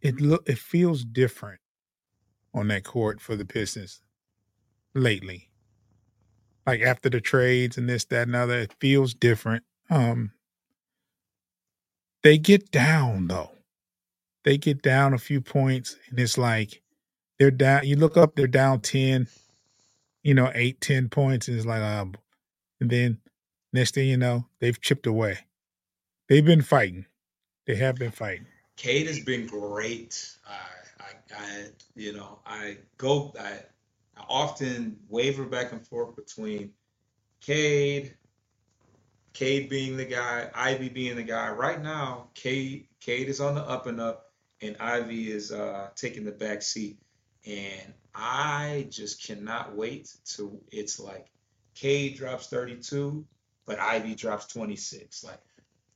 it 0.00 0.20
look 0.20 0.48
it 0.48 0.58
feels 0.58 1.04
different 1.04 1.59
on 2.54 2.68
that 2.68 2.84
court 2.84 3.20
for 3.20 3.36
the 3.36 3.44
Pistons 3.44 4.00
lately. 4.94 5.48
Like 6.66 6.82
after 6.82 7.08
the 7.08 7.20
trades 7.20 7.76
and 7.76 7.88
this, 7.88 8.04
that, 8.06 8.26
and 8.26 8.36
other, 8.36 8.58
it 8.58 8.74
feels 8.80 9.14
different. 9.14 9.64
Um, 9.88 10.32
they 12.22 12.38
get 12.38 12.70
down 12.70 13.28
though. 13.28 13.50
They 14.44 14.56
get 14.56 14.82
down 14.82 15.12
a 15.12 15.18
few 15.18 15.40
points, 15.40 15.96
and 16.08 16.18
it's 16.18 16.38
like 16.38 16.82
they're 17.38 17.50
down. 17.50 17.86
You 17.86 17.96
look 17.96 18.16
up, 18.16 18.36
they're 18.36 18.46
down 18.46 18.80
10, 18.80 19.26
you 20.22 20.34
know, 20.34 20.50
eight, 20.54 20.80
10 20.80 21.08
points. 21.08 21.48
And 21.48 21.56
it's 21.56 21.66
like, 21.66 21.82
um, 21.82 22.14
and 22.80 22.90
then 22.90 23.18
next 23.72 23.94
thing 23.94 24.08
you 24.08 24.16
know, 24.16 24.46
they've 24.60 24.80
chipped 24.80 25.06
away. 25.06 25.38
They've 26.28 26.44
been 26.44 26.62
fighting. 26.62 27.06
They 27.66 27.74
have 27.76 27.96
been 27.96 28.10
fighting. 28.10 28.46
Cade 28.76 29.06
has 29.06 29.20
been 29.20 29.46
great. 29.46 30.36
I, 30.46 30.54
I, 31.36 31.66
you 31.94 32.12
know, 32.12 32.40
I 32.46 32.78
go, 32.96 33.34
I, 33.38 33.60
I 34.16 34.24
often 34.28 34.98
waver 35.08 35.44
back 35.44 35.72
and 35.72 35.86
forth 35.86 36.16
between 36.16 36.72
Cade, 37.40 38.14
Cade 39.32 39.68
being 39.68 39.96
the 39.96 40.04
guy, 40.04 40.50
Ivy 40.54 40.88
being 40.88 41.16
the 41.16 41.22
guy. 41.22 41.50
Right 41.50 41.80
now, 41.80 42.28
Cade, 42.34 42.88
Cade 43.00 43.28
is 43.28 43.40
on 43.40 43.54
the 43.54 43.62
up 43.62 43.86
and 43.86 44.00
up, 44.00 44.32
and 44.60 44.76
Ivy 44.78 45.30
is 45.30 45.52
uh, 45.52 45.88
taking 45.94 46.24
the 46.24 46.32
back 46.32 46.62
seat. 46.62 46.98
And 47.46 47.94
I 48.14 48.86
just 48.90 49.24
cannot 49.24 49.74
wait 49.74 50.14
to 50.36 50.60
it's 50.70 51.00
like 51.00 51.30
Cade 51.74 52.16
drops 52.16 52.48
32, 52.48 53.24
but 53.66 53.78
Ivy 53.78 54.14
drops 54.14 54.46
26. 54.46 55.24
Like, 55.24 55.40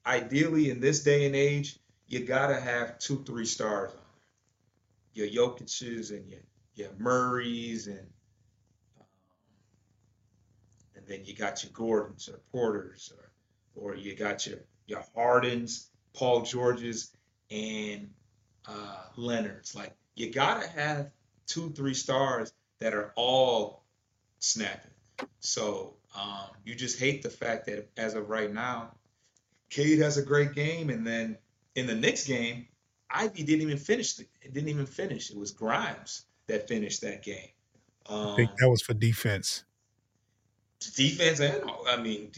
ideally, 0.07 0.71
in 0.71 0.81
this 0.81 1.03
day 1.03 1.27
and 1.27 1.37
age, 1.37 1.79
you 2.07 2.21
gotta 2.21 2.59
have 2.59 2.99
two, 2.99 3.23
three 3.25 3.47
stars. 3.47 3.91
Your 5.15 5.29
Jokic's 5.29 6.11
and 6.11 6.29
your 6.29 6.41
your 6.75 6.91
Murray's 6.99 7.87
and 7.87 8.07
um, 8.99 9.07
and 10.97 11.07
then 11.07 11.25
you 11.25 11.35
got 11.35 11.63
your 11.63 11.73
Gordons 11.73 12.29
or 12.29 12.41
Porters 12.53 13.13
or 13.17 13.31
or 13.77 13.97
you 13.97 14.15
got 14.15 14.47
your 14.47 14.59
your 14.87 15.05
Hardens, 15.15 15.91
Paul 16.13 16.43
Georges, 16.43 17.17
and 17.51 18.11
uh, 18.67 19.05
Leonard's. 19.17 19.75
Like 19.75 19.95
you 20.15 20.31
gotta 20.31 20.69
have 20.69 21.11
two, 21.47 21.71
three 21.71 21.95
stars 21.95 22.53
that 22.81 22.95
are 22.95 23.13
all 23.17 23.85
snapping. 24.39 24.91
So 25.41 25.95
um, 26.15 26.49
you 26.65 26.75
just 26.75 26.99
hate 26.99 27.23
the 27.23 27.31
fact 27.31 27.67
that 27.67 27.89
as 27.97 28.15
of 28.15 28.29
right 28.29 28.53
now, 28.53 28.95
Cade 29.71 30.01
has 30.01 30.19
a 30.19 30.23
great 30.23 30.55
game, 30.55 30.91
and 30.91 31.07
then 31.07 31.39
in 31.75 31.87
the 31.87 31.95
next 31.95 32.27
game, 32.27 32.67
Ivy 33.15 33.45
didn't 33.45 33.63
even 33.63 33.79
finish. 33.79 34.15
The, 34.15 34.27
it 34.43 34.53
didn't 34.53 34.69
even 34.69 34.87
finish. 34.87 35.31
It 35.31 35.37
was 35.37 35.53
Grimes 35.53 36.27
that 36.49 36.69
finished 36.69 37.01
that 37.03 37.23
game. 37.23 37.49
I 38.07 38.15
Um, 38.15 38.37
think 38.37 38.51
that 38.59 38.69
was 38.69 38.83
for 38.83 38.95
defense. 38.95 39.65
defense 40.95 41.41
and 41.41 41.63
I 41.89 41.97
mean, 41.97 42.31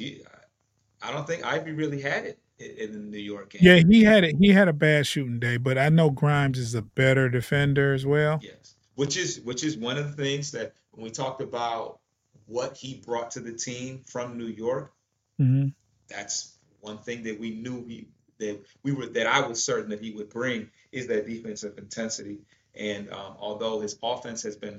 I 1.02 1.12
don't 1.12 1.26
think 1.26 1.44
Ivy 1.44 1.72
really 1.72 2.00
had 2.00 2.24
it 2.24 2.38
in, 2.58 2.92
the 2.92 2.98
New 2.98 3.18
York 3.18 3.50
game. 3.50 3.62
Yeah, 3.64 3.82
he 3.88 4.02
had 4.04 4.24
it. 4.24 4.36
He 4.38 4.48
had 4.48 4.68
a 4.68 4.72
bad 4.72 5.06
shooting 5.06 5.38
day, 5.38 5.56
but 5.56 5.78
I 5.78 5.88
know 5.88 6.10
Grimes 6.10 6.58
is 6.58 6.74
a 6.74 6.82
better 6.82 7.28
defender 7.28 7.92
as 7.94 8.06
well. 8.06 8.40
Yes, 8.42 8.74
which 8.94 9.16
is 9.16 9.40
which 9.40 9.64
is 9.64 9.76
one 9.76 9.98
of 9.98 10.16
the 10.16 10.22
things 10.22 10.52
that 10.52 10.74
when 10.92 11.04
we 11.04 11.10
talked 11.10 11.40
about 11.42 12.00
what 12.46 12.76
he 12.76 13.02
brought 13.04 13.32
to 13.32 13.40
the 13.40 13.52
team 13.52 14.02
from 14.06 14.38
New 14.38 14.46
York, 14.46 14.92
hmm 15.38 15.66
that's 16.08 16.56
one 16.80 16.98
thing 16.98 17.22
that 17.24 17.38
we 17.38 17.50
knew 17.50 17.84
he 17.86 18.08
that 18.38 18.60
we 18.82 18.92
were 18.92 19.06
that 19.06 19.26
I 19.26 19.46
was 19.46 19.64
certain 19.64 19.90
that 19.90 20.00
he 20.00 20.12
would 20.12 20.30
bring 20.30 20.70
is 20.92 21.06
that 21.08 21.26
defensive 21.26 21.78
intensity. 21.78 22.40
And 22.74 23.10
um, 23.10 23.36
although 23.38 23.80
his 23.80 23.98
offense 24.02 24.42
has 24.42 24.56
been 24.56 24.78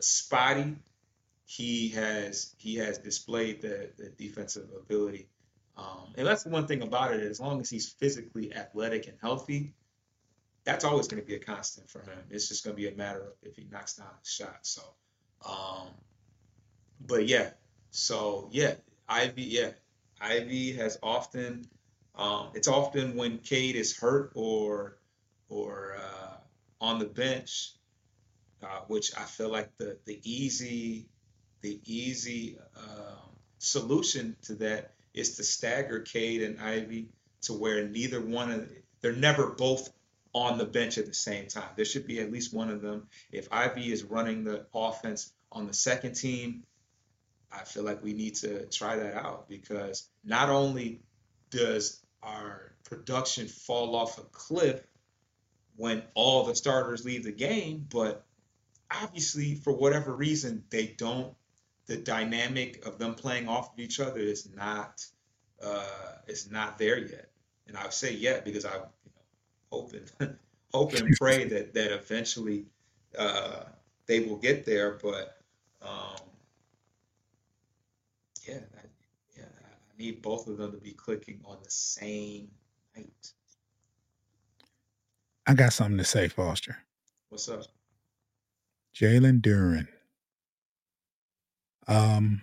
spotty, 0.00 0.76
he 1.44 1.88
has 1.90 2.54
he 2.58 2.76
has 2.76 2.98
displayed 2.98 3.60
the, 3.62 3.90
the 3.98 4.10
defensive 4.10 4.68
ability. 4.76 5.28
Um, 5.76 6.12
and 6.16 6.26
that's 6.26 6.42
the 6.42 6.50
one 6.50 6.66
thing 6.66 6.82
about 6.82 7.12
it. 7.14 7.20
As 7.22 7.40
long 7.40 7.60
as 7.60 7.70
he's 7.70 7.88
physically 7.88 8.54
athletic 8.54 9.08
and 9.08 9.16
healthy, 9.20 9.72
that's 10.64 10.84
always 10.84 11.08
going 11.08 11.22
to 11.22 11.26
be 11.26 11.34
a 11.34 11.38
constant 11.38 11.88
for 11.88 12.00
him. 12.00 12.18
It's 12.30 12.48
just 12.48 12.64
going 12.64 12.76
to 12.76 12.82
be 12.82 12.88
a 12.88 12.94
matter 12.94 13.20
of 13.20 13.32
if 13.42 13.56
he 13.56 13.66
knocks 13.70 13.94
down 13.94 14.08
his 14.22 14.30
shot. 14.30 14.58
So, 14.62 14.82
um, 15.48 15.88
but 17.00 17.26
yeah, 17.26 17.50
so 17.90 18.48
yeah, 18.52 18.74
Ivy, 19.08 19.42
yeah, 19.42 19.70
Ivy 20.20 20.72
has 20.74 20.98
often, 21.02 21.66
um, 22.20 22.48
it's 22.54 22.68
often 22.68 23.16
when 23.16 23.38
Cade 23.38 23.76
is 23.76 23.96
hurt 23.96 24.32
or 24.34 24.98
or 25.48 25.96
uh, 25.98 26.36
on 26.80 26.98
the 26.98 27.06
bench, 27.06 27.72
uh, 28.62 28.80
which 28.88 29.16
I 29.16 29.22
feel 29.22 29.48
like 29.48 29.74
the 29.78 29.96
the 30.04 30.20
easy 30.22 31.08
the 31.62 31.80
easy 31.86 32.58
um, 32.76 33.30
solution 33.58 34.36
to 34.42 34.54
that 34.56 34.92
is 35.14 35.36
to 35.36 35.44
stagger 35.44 36.00
Cade 36.00 36.42
and 36.42 36.60
Ivy 36.60 37.08
to 37.42 37.54
where 37.54 37.88
neither 37.88 38.20
one 38.20 38.50
of 38.52 38.70
they're 39.00 39.12
never 39.12 39.50
both 39.52 39.90
on 40.34 40.58
the 40.58 40.66
bench 40.66 40.98
at 40.98 41.06
the 41.06 41.14
same 41.14 41.48
time. 41.48 41.70
There 41.74 41.86
should 41.86 42.06
be 42.06 42.20
at 42.20 42.30
least 42.30 42.52
one 42.52 42.68
of 42.70 42.82
them. 42.82 43.08
If 43.32 43.48
Ivy 43.50 43.90
is 43.92 44.04
running 44.04 44.44
the 44.44 44.66
offense 44.74 45.32
on 45.50 45.66
the 45.66 45.72
second 45.72 46.12
team, 46.12 46.64
I 47.50 47.64
feel 47.64 47.82
like 47.82 48.04
we 48.04 48.12
need 48.12 48.36
to 48.36 48.66
try 48.66 48.96
that 48.96 49.14
out 49.14 49.48
because 49.48 50.08
not 50.22 50.50
only 50.50 51.00
does 51.50 51.99
our 52.22 52.72
production 52.84 53.46
fall 53.48 53.96
off 53.96 54.18
a 54.18 54.22
cliff 54.22 54.80
when 55.76 56.02
all 56.14 56.44
the 56.44 56.54
starters 56.54 57.04
leave 57.04 57.24
the 57.24 57.32
game, 57.32 57.86
but 57.90 58.26
obviously 58.90 59.54
for 59.54 59.72
whatever 59.72 60.14
reason 60.14 60.64
they 60.70 60.86
don't 60.86 61.34
the 61.86 61.96
dynamic 61.96 62.86
of 62.86 62.98
them 62.98 63.14
playing 63.14 63.48
off 63.48 63.72
of 63.72 63.80
each 63.80 63.98
other 63.98 64.20
is 64.20 64.48
not 64.54 65.04
uh 65.60 65.84
is 66.28 66.50
not 66.50 66.78
there 66.78 66.98
yet. 66.98 67.30
And 67.66 67.76
I 67.76 67.88
say 67.90 68.14
yet 68.14 68.44
because 68.44 68.64
I 68.64 68.74
you 68.74 68.80
know, 68.80 69.22
hope 69.72 69.92
and 69.92 70.38
hope 70.72 70.94
and 70.94 71.14
pray 71.18 71.44
that 71.48 71.74
that 71.74 71.92
eventually 71.92 72.66
uh 73.18 73.64
they 74.06 74.20
will 74.20 74.36
get 74.36 74.64
there, 74.64 74.98
but 75.02 75.36
um 75.82 76.16
yeah, 78.46 78.54
I, 78.54 78.58
yeah, 78.58 78.60
I 78.76 78.86
need 80.00 80.22
both 80.22 80.48
of 80.48 80.56
them 80.56 80.72
to 80.72 80.78
be 80.78 80.92
clicking 80.92 81.40
on 81.44 81.58
the 81.62 81.70
same 81.70 82.48
night. 82.96 83.32
I 85.46 85.54
got 85.54 85.72
something 85.72 85.98
to 85.98 86.04
say, 86.04 86.28
Foster. 86.28 86.76
What's 87.28 87.48
up? 87.48 87.62
Jalen 88.94 89.40
Duren. 89.40 89.86
Um, 91.86 92.42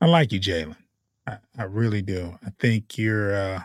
I 0.00 0.06
like 0.06 0.32
you, 0.32 0.40
Jalen. 0.40 0.76
I, 1.26 1.38
I 1.58 1.64
really 1.64 2.02
do. 2.02 2.38
I 2.44 2.50
think 2.58 2.98
you're 2.98 3.34
uh, 3.34 3.62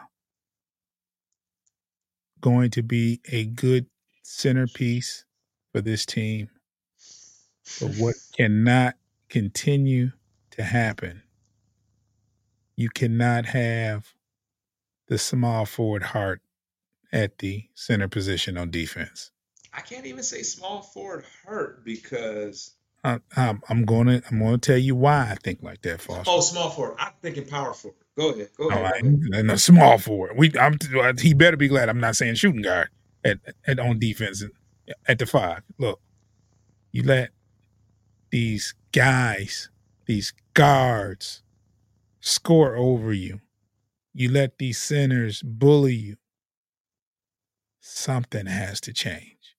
going 2.41 2.71
to 2.71 2.83
be 2.83 3.21
a 3.31 3.45
good 3.45 3.88
centerpiece 4.23 5.25
for 5.71 5.81
this 5.81 6.05
team. 6.05 6.49
But 7.80 7.95
what 7.97 8.15
cannot 8.36 8.95
continue 9.30 10.12
to 10.51 10.63
happen, 10.63 11.23
you 12.75 12.89
cannot 12.89 13.45
have 13.47 14.13
the 15.08 15.17
small 15.17 15.65
forward 15.65 16.03
heart 16.03 16.41
at 17.12 17.38
the 17.39 17.65
center 17.75 18.08
position 18.08 18.58
on 18.58 18.71
defense. 18.71 19.32
I 19.73 19.82
can't 19.82 20.06
even 20.06 20.23
say 20.23 20.41
small 20.41 20.82
forward 20.82 21.23
hurt 21.45 21.86
because 21.86 22.71
I, 23.03 23.19
I'm, 23.36 23.62
I'm 23.69 23.86
gonna 23.86 24.21
I'm 24.30 24.39
gonna 24.39 24.58
tell 24.58 24.77
you 24.77 24.95
why 24.95 25.30
I 25.32 25.36
think 25.36 25.62
like 25.62 25.82
that, 25.84 26.01
Foster. 26.01 26.23
oh, 26.30 26.41
small 26.41 26.69
forward. 26.71 26.95
I'm 26.99 27.13
thinking 27.21 27.45
power 27.45 27.73
forward. 27.73 27.97
Go 28.17 28.32
ahead. 28.32 28.49
Go 28.58 28.65
All 28.65 28.71
ahead. 28.71 28.84
right, 28.84 29.45
ahead. 29.45 29.60
small 29.60 29.97
forward. 29.97 30.32
We 30.36 30.51
I'm 30.60 30.77
he 31.19 31.34
better 31.34 31.58
be 31.58 31.67
glad 31.67 31.89
I'm 31.89 31.99
not 31.99 32.15
saying 32.15 32.36
shooting 32.36 32.63
guard 32.63 32.89
at, 33.23 33.38
at 33.67 33.80
on 33.80 33.99
defense 33.99 34.43
at 35.08 35.19
the 35.19 35.25
five. 35.25 35.62
Look, 35.77 35.99
you 36.91 37.03
let 37.03 37.30
these 38.30 38.74
guys, 38.92 39.70
these 40.06 40.34
guards, 40.54 41.44
score 42.20 42.76
over 42.76 43.13
you. 43.13 43.42
You 44.13 44.32
let 44.32 44.58
these 44.58 44.78
sinners 44.78 45.42
bully 45.44 45.94
you. 45.94 46.16
Something 47.80 48.48
has 48.48 48.82
to 48.82 48.94
change. 48.94 49.56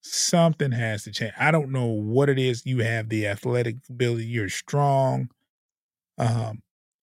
Something 0.00 0.72
has 0.72 1.04
to 1.04 1.10
change. 1.10 1.34
I 1.38 1.50
don't 1.50 1.70
know 1.70 1.86
what 1.86 2.28
it 2.28 2.38
is. 2.38 2.64
You 2.64 2.78
have 2.78 3.08
the 3.08 3.26
athletic 3.26 3.76
ability. 3.90 4.24
You're 4.26 4.48
strong. 4.48 5.28
Um, 6.16 6.62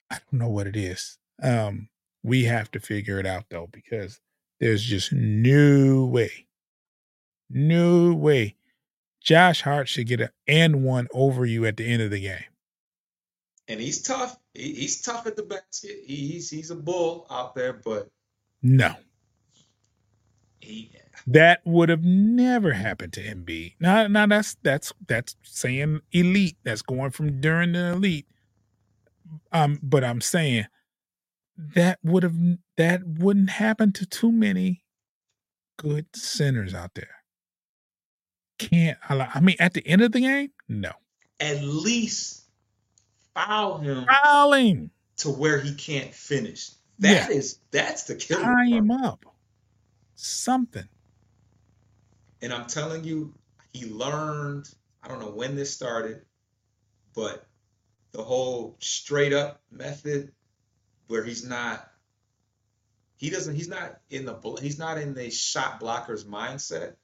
I 0.09 0.19
don't 0.19 0.39
know 0.39 0.49
what 0.49 0.67
it 0.67 0.75
is. 0.75 1.17
Um, 1.43 1.89
we 2.23 2.45
have 2.45 2.71
to 2.71 2.79
figure 2.79 3.19
it 3.19 3.25
out 3.25 3.45
though, 3.49 3.67
because 3.71 4.19
there's 4.59 4.83
just 4.83 5.11
no 5.11 6.05
way, 6.05 6.47
no 7.49 8.13
way. 8.13 8.55
Josh 9.25 9.63
Hart 9.63 9.89
should 9.89 10.07
get 10.07 10.21
an 10.21 10.29
and 10.47 10.83
one 10.85 11.09
over 11.13 11.45
you 11.45 11.65
at 11.65 11.77
the 11.77 11.85
end 11.85 12.03
of 12.03 12.11
the 12.11 12.21
game. 12.21 12.45
And 13.67 13.81
he's 13.81 14.03
tough. 14.03 14.37
He, 14.53 14.73
he's 14.75 15.01
tough 15.01 15.27
at 15.27 15.35
the 15.37 15.43
basket. 15.43 15.97
He, 16.05 16.29
he's 16.29 16.49
he's 16.51 16.71
a 16.71 16.75
bull 16.75 17.27
out 17.31 17.55
there, 17.55 17.73
but 17.73 18.09
No, 18.63 18.95
he 20.61 20.91
that 21.27 21.61
would 21.65 21.89
have 21.89 22.03
never 22.03 22.73
happened 22.73 23.13
to 23.13 23.23
Embiid. 23.23 23.75
Now, 23.79 24.07
now 24.07 24.27
that's 24.27 24.57
that's 24.63 24.93
that's 25.07 25.35
saying 25.43 26.01
elite. 26.11 26.57
That's 26.63 26.83
going 26.83 27.11
from 27.11 27.41
Duren 27.41 27.73
the 27.73 27.93
elite. 27.93 28.27
Um, 29.51 29.79
but 29.81 30.03
I'm 30.03 30.21
saying 30.21 30.67
that 31.57 31.99
would 32.03 32.23
have 32.23 32.35
that 32.77 33.07
wouldn't 33.07 33.51
happen 33.51 33.93
to 33.93 34.05
too 34.05 34.31
many 34.31 34.83
good 35.77 36.07
centers 36.15 36.73
out 36.75 36.95
there. 36.95 37.23
Can't 38.57 38.97
I? 39.09 39.29
I 39.35 39.39
mean, 39.39 39.57
at 39.59 39.73
the 39.73 39.85
end 39.87 40.01
of 40.01 40.11
the 40.11 40.21
game, 40.21 40.51
no 40.67 40.91
at 41.39 41.61
least 41.63 42.43
foul 43.33 43.79
him 43.79 44.05
fouling, 44.05 44.89
to 45.17 45.29
where 45.29 45.59
he 45.59 45.73
can't 45.73 46.13
finish. 46.13 46.71
That 46.99 47.29
is 47.29 47.59
that's 47.71 48.03
the 48.03 48.15
killer. 48.15 48.41
tie 48.41 48.67
him 48.67 48.91
up, 48.91 49.25
something. 50.15 50.87
And 52.41 52.53
I'm 52.53 52.67
telling 52.67 53.03
you, 53.03 53.33
he 53.73 53.85
learned. 53.85 54.69
I 55.03 55.07
don't 55.07 55.19
know 55.19 55.31
when 55.31 55.55
this 55.55 55.73
started, 55.73 56.21
but 57.13 57.45
the 58.11 58.23
whole 58.23 58.77
straight 58.79 59.33
up 59.33 59.61
method, 59.71 60.31
where 61.07 61.23
he's 61.23 61.47
not, 61.47 61.87
he 63.17 63.29
doesn't, 63.29 63.55
he's 63.55 63.67
not 63.67 63.99
in 64.09 64.25
the, 64.25 64.35
he's 64.61 64.79
not 64.79 64.97
in 64.97 65.13
the 65.13 65.29
shot 65.29 65.79
blocker's 65.79 66.23
mindset. 66.23 66.95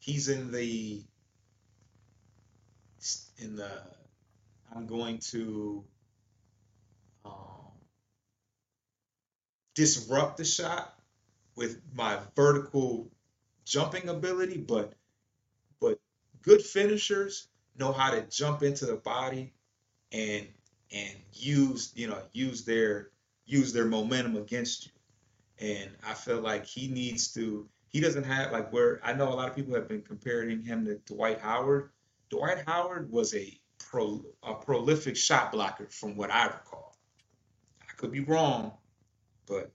He's 0.00 0.28
in 0.28 0.50
the, 0.50 1.02
in 3.38 3.56
the, 3.56 3.70
I'm 4.74 4.86
going 4.86 5.18
to 5.30 5.84
um, 7.24 7.72
disrupt 9.74 10.38
the 10.38 10.44
shot 10.44 10.94
with 11.56 11.80
my 11.94 12.18
vertical 12.36 13.10
jumping 13.64 14.08
ability, 14.08 14.58
but 14.58 14.94
but 15.80 16.00
good 16.42 16.62
finishers 16.62 17.48
know 17.76 17.92
how 17.92 18.10
to 18.10 18.22
jump 18.22 18.62
into 18.62 18.86
the 18.86 18.96
body 18.96 19.52
and 20.12 20.46
and 20.92 21.16
use 21.32 21.92
you 21.94 22.08
know 22.08 22.18
use 22.32 22.64
their 22.64 23.10
use 23.46 23.72
their 23.72 23.86
momentum 23.86 24.36
against 24.36 24.86
you. 24.86 24.92
And 25.68 25.90
I 26.06 26.14
feel 26.14 26.40
like 26.40 26.66
he 26.66 26.88
needs 26.88 27.34
to. 27.34 27.68
He 27.90 28.00
doesn't 28.00 28.24
have 28.24 28.52
like 28.52 28.72
where 28.72 29.00
I 29.04 29.14
know 29.14 29.30
a 29.30 29.36
lot 29.36 29.50
of 29.50 29.56
people 29.56 29.74
have 29.76 29.88
been 29.88 30.02
comparing 30.02 30.62
him 30.64 30.86
to 30.86 30.96
Dwight 31.12 31.40
Howard. 31.40 31.90
Dwight 32.30 32.64
Howard 32.66 33.12
was 33.12 33.34
a 33.34 33.60
pro 33.78 34.24
a 34.44 34.54
prolific 34.54 35.16
shot 35.16 35.52
blocker 35.52 35.88
from 35.90 36.16
what 36.16 36.30
I 36.32 36.46
recall. 36.46 36.96
I 37.82 37.92
could 37.96 38.12
be 38.12 38.20
wrong, 38.20 38.72
but 39.46 39.72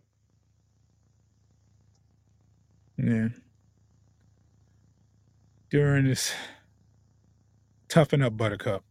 Yeah. 2.97 3.30
Duren 5.71 6.06
this 6.08 6.34
toughen 7.89 8.21
up 8.21 8.38
buttercup. 8.38 8.84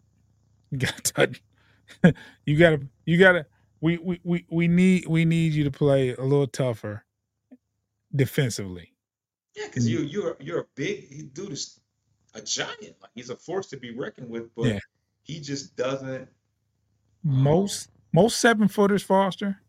You 0.71 0.79
got 0.79 1.05
to 1.05 1.35
you 2.47 2.59
gotta 2.59 2.83
you 3.07 3.19
gotta 3.19 3.47
we, 3.81 3.99
we 3.99 4.21
we 4.25 4.47
we 4.51 4.69
need 4.69 5.07
we 5.09 5.25
need 5.25 5.55
you 5.55 5.65
to 5.65 5.71
play 5.71 6.15
a 6.15 6.23
little 6.23 6.49
tougher 6.49 7.05
defensively. 8.17 8.94
Yeah, 9.57 9.67
because 9.67 9.89
you 9.89 10.01
you're 10.01 10.37
you're 10.41 10.61
a 10.61 10.67
big 10.75 11.33
dude 11.35 11.53
is 11.53 11.81
a 12.35 12.41
giant. 12.41 12.97
Like 13.01 13.11
he's 13.15 13.31
a 13.31 13.37
force 13.37 13.69
to 13.69 13.77
be 13.77 13.93
reckoned 13.95 14.29
with, 14.29 14.55
but 14.55 14.67
Yeah. 14.67 14.79
he 15.23 15.41
just 15.41 15.77
doesn't. 15.77 16.29
Most 17.23 17.91
most 18.13 18.39
seven 18.39 18.69
footers, 18.69 19.03
Foster, 19.03 19.61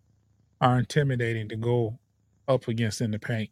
are 0.61 0.79
intimidating 0.79 1.49
to 1.49 1.55
go 1.55 1.99
up 2.47 2.67
against 2.67 3.01
in 3.01 3.11
the 3.11 3.19
paint. 3.19 3.49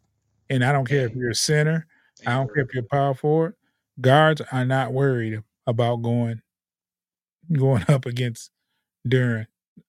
And 0.49 0.63
I 0.63 0.71
don't 0.71 0.87
care 0.87 1.05
if 1.07 1.15
you're 1.15 1.31
a 1.31 1.35
center, 1.35 1.87
I 2.27 2.33
don't 2.33 2.53
care 2.53 2.63
if 2.63 2.73
you're 2.73 2.83
a 2.83 2.87
power 2.87 3.13
forward. 3.13 3.55
Guards 4.01 4.41
are 4.51 4.65
not 4.65 4.91
worried 4.93 5.41
about 5.67 5.97
going 5.97 6.41
going 7.51 7.85
up 7.87 8.05
against 8.05 8.51
Duren. 9.07 9.47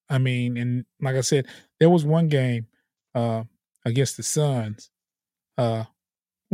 I 0.09 0.17
mean, 0.19 0.57
and 0.57 0.85
like 1.01 1.15
I 1.15 1.21
said, 1.21 1.47
there 1.79 1.89
was 1.89 2.05
one 2.05 2.27
game 2.27 2.67
uh 3.15 3.43
against 3.85 4.17
the 4.17 4.23
Suns. 4.23 4.89
Uh 5.57 5.85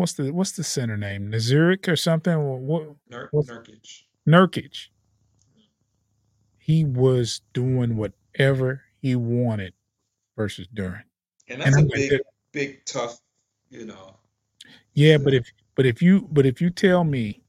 what's 0.01 0.13
the 0.13 0.31
what's 0.33 0.51
the 0.51 0.63
center 0.63 0.97
name? 0.97 1.31
Nazarick 1.31 1.87
or 1.87 1.95
something? 1.95 2.37
What 2.67 2.95
what's- 3.31 3.49
Nurkic. 3.49 4.03
Nurkic. 4.27 4.87
He 6.57 6.83
was 6.83 7.41
doing 7.53 7.95
whatever 7.97 8.81
he 8.99 9.15
wanted 9.15 9.73
versus 10.37 10.67
Duren. 10.73 11.03
And 11.47 11.61
And 11.61 11.61
that's 11.61 11.75
a 11.75 11.79
I'm 11.79 11.85
like, 11.87 11.93
big, 12.09 12.21
big, 12.51 12.85
tough. 12.85 13.19
You 13.69 13.85
know, 13.85 14.17
Yeah, 14.93 15.17
but 15.17 15.33
if 15.33 15.49
but 15.75 15.85
if 15.85 16.01
you 16.01 16.27
but 16.31 16.45
if 16.45 16.59
you 16.61 16.69
tell 16.69 17.03
me 17.05 17.41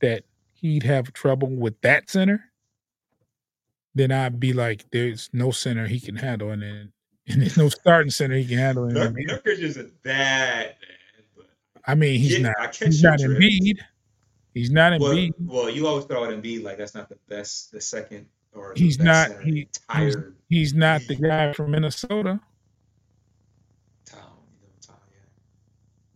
that 0.00 0.24
he'd 0.52 0.82
have 0.82 1.12
trouble 1.14 1.48
with 1.48 1.80
that 1.80 2.10
center, 2.10 2.44
then 3.94 4.12
I'd 4.12 4.38
be 4.38 4.52
like, 4.52 4.84
there's 4.92 5.30
no 5.32 5.50
center 5.50 5.86
he 5.86 6.00
can 6.00 6.16
handle, 6.16 6.50
and 6.50 6.62
then 6.62 6.92
and 7.28 7.40
there's 7.42 7.56
no 7.56 7.68
starting 7.70 8.10
center 8.10 8.36
he 8.36 8.46
can 8.46 8.58
handle. 8.58 8.84
in 8.88 8.94
the 8.94 9.00
Nur- 9.10 9.12
NBA. 9.12 9.42
Nurkic 9.42 9.58
isn't 9.60 10.02
that 10.04 10.76
I 11.88 11.94
mean, 11.94 12.20
he's 12.20 12.38
Yeah, 12.38 12.52
not 12.58 12.76
he's 12.76 13.02
not. 13.02 13.18
Embiid. 13.18 13.78
He's 14.54 14.70
not 14.70 15.00
Well, 15.00 15.12
Embiid. 15.12 15.32
well, 15.40 15.70
you 15.70 15.86
always 15.86 16.04
throw 16.04 16.22
out 16.24 16.30
Embiid 16.30 16.62
like 16.62 16.76
that's 16.78 16.94
not 16.94 17.08
the 17.08 17.18
best, 17.28 17.72
the 17.72 17.80
second 17.80 18.26
or 18.52 18.74
the 18.74 18.80
He's 18.80 18.98
not- 18.98 19.28
center 19.28 19.40
in 19.40 19.50
the 19.50 19.54
he- 19.56 19.60
entire 19.62 20.34
He's 20.48 20.74
not 20.74 21.00
the 21.08 21.14
guy 21.16 21.52
from 21.54 21.70
Minnesota. 21.72 22.40
town. 24.04 24.20
You 24.62 24.68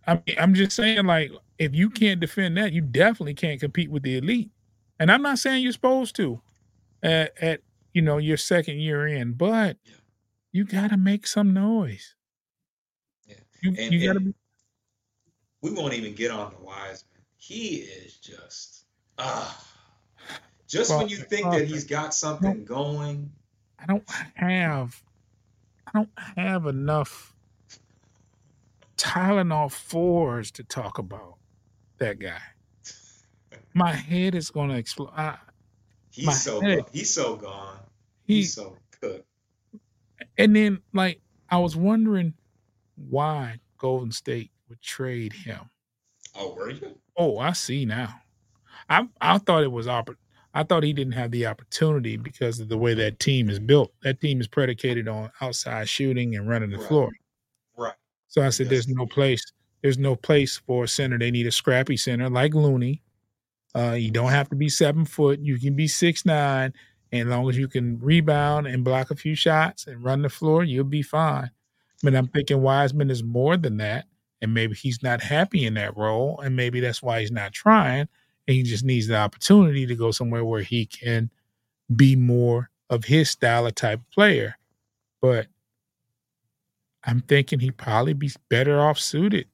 yeah. 0.07 0.13
I 0.13 0.15
mean, 0.15 0.37
I'm 0.39 0.55
just 0.55 0.77
saying, 0.77 1.05
like, 1.07 1.33
if 1.59 1.75
you 1.75 1.89
can't 1.91 2.21
defend 2.21 2.57
that, 2.57 2.73
you 2.73 2.81
definitely 2.83 3.35
can't 3.35 3.61
compete 3.61 3.91
with 3.91 4.03
the 4.03 4.17
elite. 4.19 4.51
And 4.99 5.11
I'm 5.11 5.23
not 5.23 5.39
saying 5.39 5.63
you're 5.63 5.73
supposed 5.73 6.15
to 6.17 6.41
at, 7.03 7.33
at 7.43 7.61
you 7.95 8.03
know 8.03 8.19
your 8.19 8.37
second 8.37 8.79
year 8.81 9.07
in, 9.07 9.33
but 9.33 9.77
Yeah. 9.85 9.95
you 10.53 10.65
got 10.65 10.91
to 10.91 10.97
make 10.97 11.27
some 11.27 11.53
noise. 11.53 12.15
Yeah. 13.27 13.37
You, 13.63 13.75
And- 13.79 13.93
you 13.95 14.07
got 14.07 14.15
to 14.15 14.21
be 14.21 14.35
We 15.63 15.71
won't 15.73 15.95
even 15.95 16.15
get 16.15 16.31
on 16.31 16.53
the 16.53 16.65
Wiseman. 16.65 17.23
He 17.37 17.77
is 17.77 18.17
just 18.19 18.85
ah. 19.19 19.67
Just 20.69 20.91
when 20.91 21.09
you 21.09 21.19
think 21.19 21.47
well, 21.47 21.59
that 21.59 21.67
he's 21.69 21.85
got 21.85 22.15
something 22.15 22.65
going, 22.65 23.31
I 23.79 23.87
don't 23.87 24.05
have 24.35 25.03
I 25.87 25.91
don't 25.93 26.11
have 26.37 26.67
enough 26.67 27.35
Tylenol 28.97 29.71
fours 29.71 30.51
to 30.53 30.65
talk 30.65 30.99
about 30.99 31.37
that 31.99 32.19
guy. 32.21 32.41
My 33.75 33.93
head 33.93 34.35
is 34.35 34.51
gonna 34.51 34.77
explode. 34.77 35.11
I, 35.17 35.37
he's 36.11 36.43
so 36.43 36.61
head. 36.61 36.85
he's 36.93 37.13
so 37.13 37.37
gone. 37.37 37.81
he 38.25 38.37
He's 38.37 38.55
so 38.55 38.79
cooked. 39.01 39.27
and 40.39 40.57
then 40.57 40.81
like 40.95 41.21
I 41.51 41.59
was 41.59 41.77
wondering 41.77 42.35
why 42.97 43.61
Golden 43.79 44.13
State 44.13 44.52
would 44.73 44.81
trade 44.83 45.33
him. 45.35 45.61
Oh, 46.35 46.55
were 46.55 46.71
you? 46.71 46.99
Oh, 47.19 47.39
I 47.39 47.53
see 47.53 47.85
now. 47.85 48.15
I 48.89 49.07
I 49.21 49.37
thought 49.39 49.63
it 49.63 49.71
was 49.71 49.87
oppor- 49.87 50.17
I 50.55 50.63
thought 50.63 50.83
he 50.83 50.95
didn't 50.95 51.13
have 51.13 51.31
the 51.31 51.45
opportunity 51.47 52.17
because 52.17 52.59
of 52.59 52.69
the 52.71 52.79
way 52.79 52.95
that 52.95 53.19
team 53.21 53.51
is 53.51 53.59
built. 53.59 53.93
That 54.03 54.21
team 54.21 54.41
is 54.41 54.49
predicated 54.49 55.09
on 55.09 55.31
outside 55.43 55.89
shooting 55.91 56.35
and 56.37 56.49
running 56.49 56.71
the 56.71 56.79
Right. 56.79 56.89
floor. 56.89 57.11
Right. 57.77 57.93
So 58.29 58.43
I 58.43 58.49
said, 58.49 58.65
Yes. 58.65 58.71
"There's 58.71 58.89
no 58.89 59.07
place. 59.07 59.45
There's 59.83 59.99
no 59.99 60.17
place 60.17 60.57
for 60.57 60.85
a 60.85 60.89
center. 60.89 61.19
They 61.19 61.31
need 61.31 61.47
a 61.47 61.53
scrappy 61.53 61.99
center 61.99 62.31
like 62.31 62.55
Looney. 62.55 63.03
Uh, 63.75 63.93
you 63.99 64.11
don't 64.11 64.31
have 64.31 64.49
to 64.51 64.57
be 64.57 64.71
seven 64.71 65.05
foot. 65.05 65.39
You 65.41 65.59
can 65.59 65.77
be 65.77 65.87
six 65.87 66.25
nine, 66.25 66.73
and 67.13 67.29
as 67.29 67.31
long 67.35 67.47
as 67.51 67.59
you 67.59 67.69
can 67.69 67.99
rebound 67.99 68.67
and 68.67 68.85
block 68.85 69.11
a 69.11 69.17
few 69.17 69.35
shots 69.35 69.87
and 69.87 70.03
run 70.03 70.23
the 70.23 70.31
floor, 70.31 70.65
you'll 70.65 70.85
be 70.85 71.03
fine." 71.03 71.51
But 72.03 72.15
I'm 72.17 72.29
thinking 72.29 72.63
Wiseman 72.63 73.11
is 73.11 73.23
more 73.23 73.59
than 73.59 73.77
that, 73.79 74.07
and 74.43 74.53
maybe 74.53 74.75
he's 74.75 75.03
not 75.03 75.23
happy 75.23 75.65
in 75.65 75.75
that 75.75 75.97
role, 75.97 76.41
and 76.41 76.57
maybe 76.57 76.81
that's 76.81 77.03
why 77.03 77.21
he's 77.21 77.33
not 77.33 77.53
trying, 77.53 78.09
and 78.47 78.57
he 78.57 78.63
just 78.65 78.85
needs 78.85 79.07
the 79.07 79.17
opportunity 79.17 79.87
to 79.87 79.95
go 79.95 80.11
somewhere 80.11 80.45
where 80.45 80.63
he 80.63 80.85
can 80.85 81.31
be 81.95 82.17
more 82.17 82.71
of 82.91 83.05
his 83.05 83.31
style 83.31 83.67
of 83.67 83.75
type 83.75 84.01
player. 84.13 84.57
But 85.23 85.47
I'm 87.05 87.21
thinking 87.21 87.61
he'd 87.61 87.77
probably 87.77 88.13
be 88.13 88.31
better 88.49 88.81
off 88.81 88.99
suited 88.99 89.47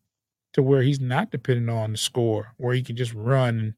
to 0.54 0.62
where 0.62 0.82
he's 0.82 1.00
not 1.00 1.30
dependent 1.30 1.70
on 1.70 1.92
the 1.92 1.98
score, 1.98 2.54
where 2.56 2.74
he 2.74 2.82
can 2.82 2.96
just 2.96 3.14
run 3.14 3.58
and 3.58 3.74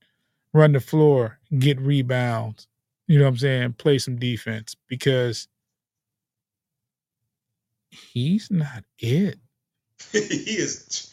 run 0.52 0.72
the 0.72 0.80
floor, 0.80 1.38
get 1.58 1.80
rebounds, 1.80 2.68
you 3.06 3.18
know 3.18 3.24
what 3.24 3.30
I'm 3.30 3.36
saying, 3.38 3.72
play 3.74 3.98
some 3.98 4.16
defense 4.16 4.76
because 4.88 5.48
he's 7.90 8.50
not 8.50 8.84
it. 8.98 9.38
he 10.12 10.18
is. 10.56 11.12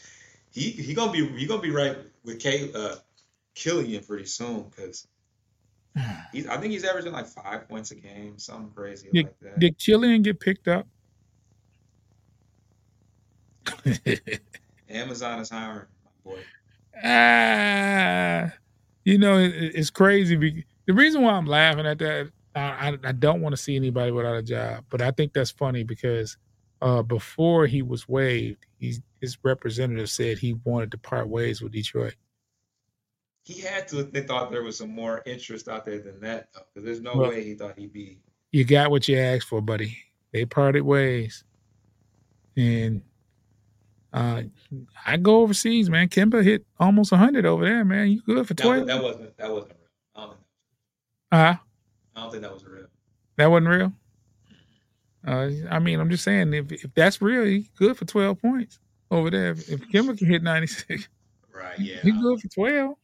He 0.51 0.71
he 0.71 0.93
gonna 0.93 1.11
be 1.11 1.27
he 1.37 1.45
gonna 1.45 1.61
be 1.61 1.71
right 1.71 1.97
with 2.23 2.39
K, 2.39 2.71
uh, 2.73 2.95
Killian 3.55 4.03
pretty 4.03 4.25
soon 4.25 4.63
because 4.69 5.07
he's. 6.31 6.47
I 6.47 6.57
think 6.57 6.71
he's 6.73 6.83
averaging 6.83 7.11
like 7.13 7.27
five 7.27 7.67
points 7.67 7.91
a 7.91 7.95
game, 7.95 8.37
something 8.37 8.71
crazy 8.75 9.09
Did, 9.13 9.25
like 9.25 9.39
that. 9.41 9.59
did 9.59 9.77
Killian 9.77 10.21
get 10.23 10.39
picked 10.39 10.67
up? 10.67 10.87
Amazon 14.89 15.39
is 15.39 15.49
hiring 15.49 15.85
my 16.03 16.11
boy. 16.31 16.39
ah, 17.03 18.51
you 19.05 19.17
know, 19.17 19.37
it, 19.37 19.53
it- 19.55 19.75
it's 19.75 19.89
crazy. 19.89 20.65
The 20.87 20.93
reason 20.93 21.21
why 21.21 21.33
I'm 21.33 21.45
laughing 21.45 21.85
at 21.85 21.99
that, 21.99 22.31
I, 22.55 22.61
I, 22.61 22.97
I 23.03 23.11
don't 23.11 23.41
want 23.41 23.53
to 23.53 23.61
see 23.61 23.75
anybody 23.75 24.11
without 24.11 24.37
a 24.37 24.41
job, 24.43 24.85
but 24.89 25.01
I 25.01 25.11
think 25.11 25.33
that's 25.33 25.51
funny 25.51 25.83
because 25.83 26.37
uh, 26.81 27.01
before 27.01 27.65
he 27.67 27.81
was 27.81 28.07
waived, 28.07 28.65
he's, 28.77 29.01
his 29.21 29.37
representative 29.43 30.09
said 30.09 30.37
he 30.37 30.53
wanted 30.63 30.91
to 30.91 30.97
part 30.97 31.27
ways 31.27 31.61
with 31.61 31.71
Detroit. 31.71 32.15
He 33.43 33.61
had 33.61 33.87
to. 33.89 34.03
They 34.03 34.21
thought 34.21 34.51
there 34.51 34.63
was 34.63 34.77
some 34.77 34.91
more 34.93 35.23
interest 35.25 35.69
out 35.69 35.85
there 35.85 35.99
than 35.99 36.19
that, 36.19 36.49
though, 36.53 36.61
because 36.73 36.85
there's 36.85 37.01
no 37.01 37.15
Well- 37.15 37.29
way 37.29 37.43
he 37.43 37.53
thought 37.55 37.77
he'd 37.79 37.93
be. 37.93 38.19
You 38.51 38.63
got 38.65 38.91
what 38.91 39.07
you 39.07 39.17
asked 39.17 39.47
for, 39.47 39.61
buddy. 39.61 39.97
They 40.33 40.45
parted 40.45 40.81
ways, 40.81 41.43
and 42.55 43.01
uh, 44.13 44.43
I 45.05 45.17
go 45.17 45.41
overseas, 45.41 45.89
man. 45.89 46.07
Kemba 46.09 46.43
hit 46.43 46.65
almost 46.79 47.13
hundred 47.13 47.45
over 47.45 47.63
there, 47.65 47.83
man. 47.85 48.09
You 48.09 48.21
good 48.21 48.47
for 48.47 48.53
twelve? 48.53 48.87
that 48.87 49.01
wasn't. 49.03 49.37
That 49.37 49.51
wasn't 49.51 49.71
real. 49.73 49.89
I 50.15 50.19
don't, 50.21 50.29
think, 50.31 50.41
Uh, 51.31 51.55
I 52.15 52.21
don't 52.21 52.31
think 52.31 52.43
that 52.43 52.53
was 52.53 52.65
real. 52.65 52.87
That 53.37 53.47
wasn't 53.51 53.67
real. 53.69 53.93
Uh, 55.27 55.49
I 55.69 55.79
mean, 55.79 55.99
I'm 55.99 56.09
just 56.09 56.23
saying, 56.23 56.53
if 56.53 56.71
if 56.71 56.93
that's 56.93 57.21
real, 57.21 57.43
he 57.43 57.69
good 57.77 57.97
for 57.97 58.05
12 58.05 58.41
points 58.41 58.79
over 59.11 59.29
there. 59.29 59.51
If, 59.51 59.69
if 59.69 59.81
Kemba 59.89 60.17
can 60.17 60.27
hit 60.27 60.41
96, 60.41 61.07
Right? 61.53 61.79
Yeah. 61.79 61.97
he 62.01 62.11
good 62.11 62.39
for 62.39 62.47
12. 62.47 62.95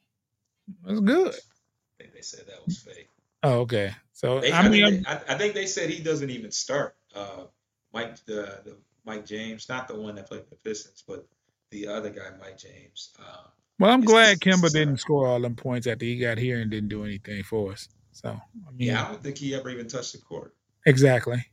That's 0.85 0.99
good. 1.01 1.33
I 1.35 2.03
think 2.03 2.13
they 2.13 2.21
said 2.21 2.45
that 2.47 2.65
was 2.65 2.77
fake. 2.77 3.09
Oh, 3.41 3.59
okay. 3.61 3.91
So 4.13 4.39
They, 4.39 4.51
I 4.51 4.61
I, 4.61 4.69
mean, 4.69 4.85
think 4.85 5.05
they, 5.05 5.11
I, 5.11 5.21
I 5.29 5.37
think 5.37 5.53
they 5.53 5.65
said 5.65 5.89
he 5.89 6.01
doesn't 6.01 6.29
even 6.29 6.51
start. 6.51 6.95
Uh, 7.13 7.45
Mike, 7.93 8.23
the, 8.25 8.61
the 8.63 8.77
Mike 9.05 9.25
James, 9.25 9.67
not 9.67 9.87
the 9.87 9.95
one 9.95 10.15
that 10.15 10.27
played 10.27 10.43
for 10.43 10.51
the 10.51 10.55
Pistons, 10.57 11.03
but 11.05 11.27
the 11.71 11.87
other 11.87 12.09
guy, 12.09 12.29
Mike 12.39 12.57
James. 12.57 13.09
Uh, 13.19 13.47
well, 13.79 13.91
I'm 13.91 14.01
glad 14.01 14.39
Kemba 14.39 14.71
didn't 14.71 14.97
score 14.97 15.27
all 15.27 15.41
them 15.41 15.55
points 15.55 15.87
after 15.87 16.05
he 16.05 16.17
got 16.17 16.37
here 16.37 16.61
and 16.61 16.71
didn't 16.71 16.89
do 16.89 17.03
anything 17.03 17.43
for 17.43 17.73
us. 17.73 17.89
So 18.11 18.29
I 18.29 18.71
mean, 18.71 18.87
yeah, 18.89 19.03
I 19.03 19.07
don't 19.09 19.21
think 19.21 19.37
he 19.37 19.55
ever 19.55 19.69
even 19.69 19.87
touched 19.87 20.13
the 20.13 20.19
court 20.19 20.55
exactly. 20.85 21.43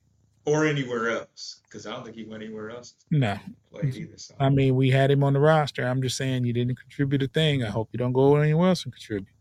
Or 0.45 0.66
anywhere 0.66 1.11
else 1.11 1.61
because 1.64 1.86
I 1.86 1.93
don't 1.93 2.05
think 2.05 2.16
he 2.16 2.24
went 2.24 2.43
anywhere 2.43 2.70
else 2.70 2.95
No, 3.11 3.38
either. 3.82 4.16
So 4.16 4.34
I 4.38 4.49
mean, 4.49 4.76
we 4.76 4.91
had 4.91 5.11
him 5.11 5.22
on 5.24 5.32
the 5.34 5.41
roster. 5.41 5.86
I'm 5.86 6.03
just 6.03 6.16
saying 6.16 6.45
you 6.45 6.53
didn't 6.53 6.76
contribute 6.76 7.22
a 7.22 7.28
thing. 7.28 7.62
I 7.64 7.68
hope 7.68 7.91
you 7.93 7.99
don't 7.99 8.12
go 8.12 8.36
anywhere 8.36 8.68
else 8.68 8.84
and 8.84 8.93
contribute. 8.93 9.34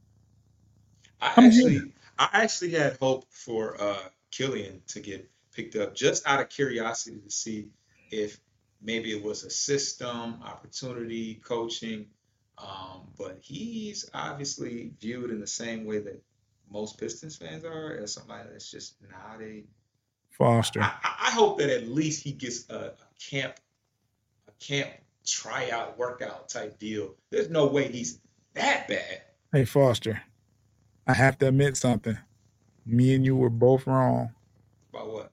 I 1.21 1.33
I'm 1.37 1.45
actually, 1.45 1.93
I 2.17 2.29
actually 2.33 2.71
had 2.71 2.97
hope 2.97 3.25
for 3.31 3.81
uh, 3.81 3.99
Killian 4.31 4.81
to 4.87 4.99
get 4.99 5.29
picked 5.53 5.75
up 5.75 5.95
just 5.95 6.27
out 6.27 6.41
of 6.41 6.49
curiosity 6.49 7.19
to 7.19 7.31
see 7.31 7.69
if 8.11 8.39
maybe 8.81 9.11
it 9.11 9.23
was 9.23 9.43
a 9.43 9.49
system, 9.49 10.41
opportunity, 10.43 11.35
coaching. 11.35 12.07
Um, 12.57 13.07
but 13.17 13.39
he's 13.41 14.09
obviously 14.13 14.91
viewed 14.99 15.31
in 15.31 15.39
the 15.39 15.47
same 15.47 15.85
way 15.85 15.99
that 15.99 16.21
most 16.69 16.99
Pistons 16.99 17.37
fans 17.37 17.63
are, 17.63 17.97
as 18.03 18.13
somebody 18.13 18.49
that's 18.51 18.69
just 18.69 18.95
not 19.01 19.41
a. 19.41 19.63
Foster. 20.39 20.81
I, 20.81 20.91
I 21.03 21.31
hope 21.31 21.59
that 21.59 21.69
at 21.69 21.89
least 21.89 22.23
he 22.23 22.31
gets 22.31 22.67
a, 22.69 22.93
a 22.93 23.29
camp, 23.29 23.55
a 24.47 24.51
camp 24.63 24.89
tryout, 25.27 25.97
workout 25.99 26.49
type 26.49 26.79
deal. 26.79 27.13
There's 27.29 27.49
no 27.49 27.67
way 27.67 27.91
he's 27.91 28.19
that 28.55 28.87
bad. 28.87 29.21
Hey, 29.51 29.65
Foster, 29.65 30.23
I 31.05 31.13
have 31.13 31.37
to 31.39 31.47
admit 31.49 31.75
something. 31.77 32.17
Me 32.85 33.13
and 33.13 33.25
you 33.25 33.35
were 33.35 33.49
both 33.49 33.85
wrong. 33.85 34.31
About 34.91 35.11
what? 35.11 35.31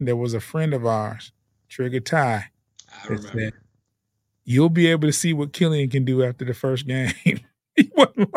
There 0.00 0.16
was 0.16 0.34
a 0.34 0.40
friend 0.40 0.72
of 0.72 0.86
ours, 0.86 1.32
Trigger 1.68 2.00
Ty. 2.00 2.46
I 2.90 3.06
remember. 3.06 3.38
it. 3.40 3.54
You'll 4.44 4.70
be 4.70 4.86
able 4.86 5.06
to 5.06 5.12
see 5.12 5.32
what 5.32 5.52
Killian 5.52 5.90
can 5.90 6.04
do 6.04 6.24
after 6.24 6.44
the 6.44 6.54
first 6.54 6.86
game. 6.86 7.12
he 7.76 7.90
wasn't. 7.94 8.34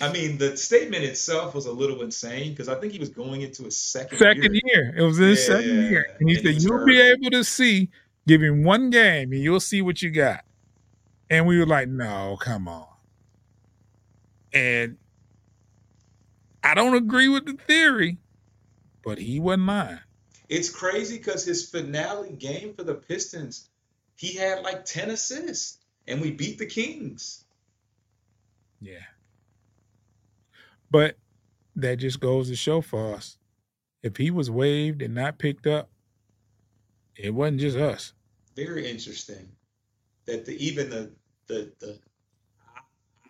I 0.00 0.12
mean, 0.12 0.38
the 0.38 0.56
statement 0.56 1.04
itself 1.04 1.54
was 1.54 1.66
a 1.66 1.72
little 1.72 2.02
insane 2.02 2.50
because 2.50 2.68
I 2.68 2.76
think 2.76 2.92
he 2.92 2.98
was 2.98 3.08
going 3.08 3.42
into 3.42 3.64
his 3.64 3.76
second, 3.76 4.18
second 4.18 4.54
year. 4.54 4.62
year. 4.64 4.94
It 4.96 5.02
was 5.02 5.16
his 5.16 5.44
second 5.44 5.90
year. 5.90 6.06
And 6.20 6.28
he 6.30 6.36
and 6.36 6.44
said, 6.44 6.62
You'll 6.62 6.86
be 6.86 7.00
able 7.00 7.30
to 7.30 7.42
see, 7.42 7.90
give 8.26 8.42
him 8.42 8.62
one 8.62 8.90
game 8.90 9.32
and 9.32 9.42
you'll 9.42 9.60
see 9.60 9.82
what 9.82 10.00
you 10.02 10.10
got. 10.10 10.44
And 11.30 11.46
we 11.46 11.58
were 11.58 11.66
like, 11.66 11.88
No, 11.88 12.36
come 12.40 12.68
on. 12.68 12.86
And 14.52 14.96
I 16.62 16.74
don't 16.74 16.94
agree 16.94 17.28
with 17.28 17.46
the 17.46 17.54
theory, 17.54 18.18
but 19.04 19.18
he 19.18 19.40
wasn't 19.40 19.64
mine. 19.64 20.00
It's 20.48 20.70
crazy 20.70 21.18
because 21.18 21.44
his 21.44 21.68
finale 21.68 22.32
game 22.32 22.74
for 22.74 22.82
the 22.82 22.94
Pistons, 22.94 23.68
he 24.16 24.34
had 24.34 24.62
like 24.62 24.84
10 24.84 25.10
assists 25.10 25.78
and 26.06 26.20
we 26.20 26.30
beat 26.30 26.58
the 26.58 26.66
Kings. 26.66 27.44
Yeah. 28.80 29.04
But 30.90 31.16
that 31.76 31.96
just 31.96 32.20
goes 32.20 32.48
to 32.48 32.56
show 32.56 32.80
for 32.80 33.14
us. 33.14 33.38
If 34.02 34.16
he 34.16 34.30
was 34.30 34.50
waived 34.50 35.02
and 35.02 35.14
not 35.14 35.38
picked 35.38 35.66
up, 35.66 35.90
it 37.16 37.34
wasn't 37.34 37.60
just 37.60 37.76
us. 37.76 38.12
Very 38.56 38.88
interesting 38.88 39.48
that 40.26 40.44
the 40.44 40.56
even 40.64 40.90
the 40.90 41.10
the 41.46 41.72
the 41.80 41.98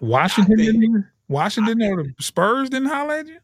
Washington 0.00 0.56
think- 0.56 0.80
didn't 0.80 1.06
Washington 1.28 1.82
or 1.82 2.02
the 2.04 2.14
Spurs 2.20 2.70
didn't 2.70 2.88
holler 2.88 3.14
at 3.14 3.26
you? 3.26 3.38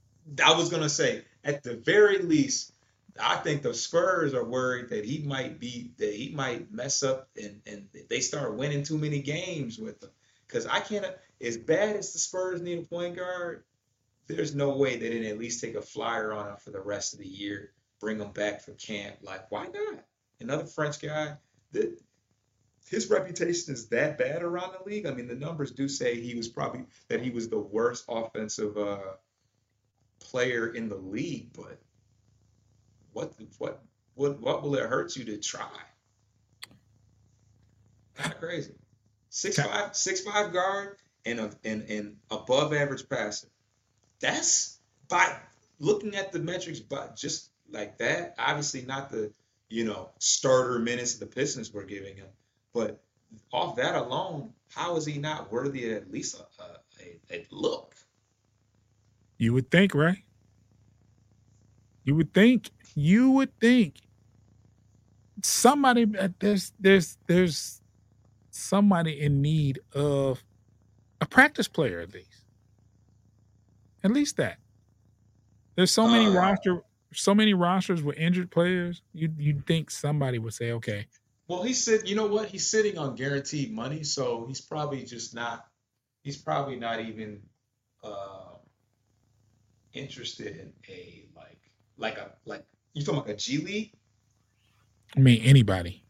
I 0.44 0.56
was 0.56 0.70
gonna 0.70 0.88
say, 0.88 1.24
at 1.44 1.62
the 1.62 1.76
very 1.76 2.18
least, 2.18 2.72
I 3.20 3.36
think 3.36 3.62
the 3.62 3.74
Spurs 3.74 4.32
are 4.34 4.44
worried 4.44 4.88
that 4.90 5.04
he 5.04 5.18
might 5.18 5.60
be 5.60 5.90
that 5.98 6.14
he 6.14 6.30
might 6.30 6.72
mess 6.72 7.02
up 7.02 7.28
and 7.40 7.60
and 7.66 7.88
they 8.08 8.20
start 8.20 8.56
winning 8.56 8.82
too 8.82 8.98
many 8.98 9.20
games 9.20 9.78
with 9.78 10.02
him. 10.02 10.10
Because 10.46 10.66
I 10.66 10.80
can't, 10.80 11.06
as 11.40 11.56
bad 11.56 11.96
as 11.96 12.12
the 12.12 12.18
Spurs 12.18 12.60
need 12.60 12.78
a 12.78 12.82
point 12.82 13.16
guard, 13.16 13.64
there's 14.26 14.54
no 14.54 14.76
way 14.76 14.96
they 14.96 15.10
didn't 15.10 15.30
at 15.30 15.38
least 15.38 15.60
take 15.60 15.74
a 15.74 15.82
flyer 15.82 16.32
on 16.32 16.48
him 16.48 16.56
for 16.56 16.70
the 16.70 16.80
rest 16.80 17.12
of 17.12 17.20
the 17.20 17.28
year, 17.28 17.72
bring 18.00 18.20
him 18.20 18.32
back 18.32 18.62
for 18.62 18.72
camp. 18.72 19.16
Like, 19.22 19.50
why 19.50 19.66
not? 19.66 20.04
Another 20.40 20.64
French 20.64 21.00
guy 21.00 21.36
that 21.72 21.98
his 22.88 23.10
reputation 23.10 23.72
is 23.72 23.88
that 23.88 24.18
bad 24.18 24.42
around 24.42 24.72
the 24.72 24.88
league. 24.88 25.06
I 25.06 25.12
mean, 25.12 25.26
the 25.26 25.34
numbers 25.34 25.70
do 25.70 25.88
say 25.88 26.20
he 26.20 26.34
was 26.34 26.48
probably 26.48 26.84
that 27.08 27.22
he 27.22 27.30
was 27.30 27.48
the 27.48 27.58
worst 27.58 28.04
offensive 28.08 28.76
uh, 28.76 28.98
player 30.20 30.68
in 30.68 30.88
the 30.88 30.96
league, 30.96 31.52
but 31.52 31.80
what 33.12 33.32
what 33.58 33.82
what 34.14 34.40
what 34.40 34.62
will 34.62 34.74
it 34.74 34.86
hurt 34.86 35.16
you 35.16 35.24
to 35.24 35.38
try? 35.38 35.68
Kind 38.14 38.32
of 38.32 38.38
crazy. 38.38 38.74
Six 39.30 39.58
five, 39.58 39.96
six 39.96 40.20
five 40.20 40.52
guard 40.52 40.96
and 41.24 41.40
a 41.40 41.50
and, 41.64 41.82
and 41.88 42.16
above 42.30 42.72
average 42.72 43.08
passer. 43.08 43.48
That's 44.24 44.78
by 45.10 45.36
looking 45.80 46.16
at 46.16 46.32
the 46.32 46.38
metrics, 46.38 46.80
but 46.80 47.14
just 47.14 47.50
like 47.70 47.98
that. 47.98 48.34
Obviously, 48.38 48.80
not 48.80 49.10
the 49.10 49.30
you 49.68 49.84
know 49.84 50.08
starter 50.18 50.78
minutes 50.78 51.16
the 51.16 51.26
Pistons 51.26 51.74
were 51.74 51.84
giving 51.84 52.16
him, 52.16 52.28
but 52.72 53.02
off 53.52 53.76
that 53.76 53.94
alone, 53.94 54.50
how 54.70 54.96
is 54.96 55.04
he 55.04 55.18
not 55.18 55.52
worthy 55.52 55.90
of 55.92 55.98
at 55.98 56.10
least 56.10 56.40
a, 56.40 56.62
a, 56.62 57.06
a, 57.30 57.36
a 57.36 57.46
look? 57.50 57.94
You 59.36 59.52
would 59.52 59.70
think, 59.70 59.94
right? 59.94 60.24
You 62.04 62.14
would 62.14 62.32
think. 62.32 62.70
You 62.94 63.30
would 63.32 63.60
think. 63.60 63.96
Somebody 65.42 66.06
uh, 66.18 66.28
there's 66.38 66.72
there's 66.80 67.18
there's 67.26 67.82
somebody 68.50 69.20
in 69.20 69.42
need 69.42 69.80
of 69.94 70.42
a 71.20 71.26
practice 71.26 71.68
player 71.68 72.00
at 72.00 72.14
least. 72.14 72.33
At 74.04 74.12
least 74.12 74.36
that. 74.36 74.58
There's 75.74 75.90
so 75.90 76.06
many 76.06 76.26
Uh, 76.26 76.34
roster 76.34 76.82
so 77.12 77.34
many 77.34 77.54
rosters 77.54 78.02
with 78.02 78.16
injured 78.16 78.50
players. 78.50 79.02
You 79.12 79.32
you'd 79.38 79.66
think 79.66 79.90
somebody 79.90 80.38
would 80.38 80.54
say, 80.54 80.72
okay, 80.72 81.06
Well, 81.48 81.62
he's 81.62 81.82
sit. 81.82 82.06
You 82.06 82.16
know 82.16 82.26
what? 82.26 82.48
He's 82.48 82.68
sitting 82.68 82.98
on 82.98 83.14
guaranteed 83.14 83.72
money, 83.72 84.02
so 84.04 84.46
he's 84.46 84.60
probably 84.60 85.04
just 85.04 85.34
not. 85.34 85.66
He's 86.22 86.36
probably 86.36 86.76
not 86.76 87.00
even 87.00 87.40
uh, 88.02 88.56
interested 89.92 90.56
in 90.56 90.72
a 90.88 91.24
like 91.36 91.58
like 91.96 92.18
a 92.18 92.32
like 92.44 92.64
you 92.92 93.04
talking 93.04 93.20
like 93.20 93.28
a 93.30 93.36
G 93.36 93.58
League? 93.58 93.92
I 95.16 95.20
mean 95.20 95.40
anybody. 95.42 96.04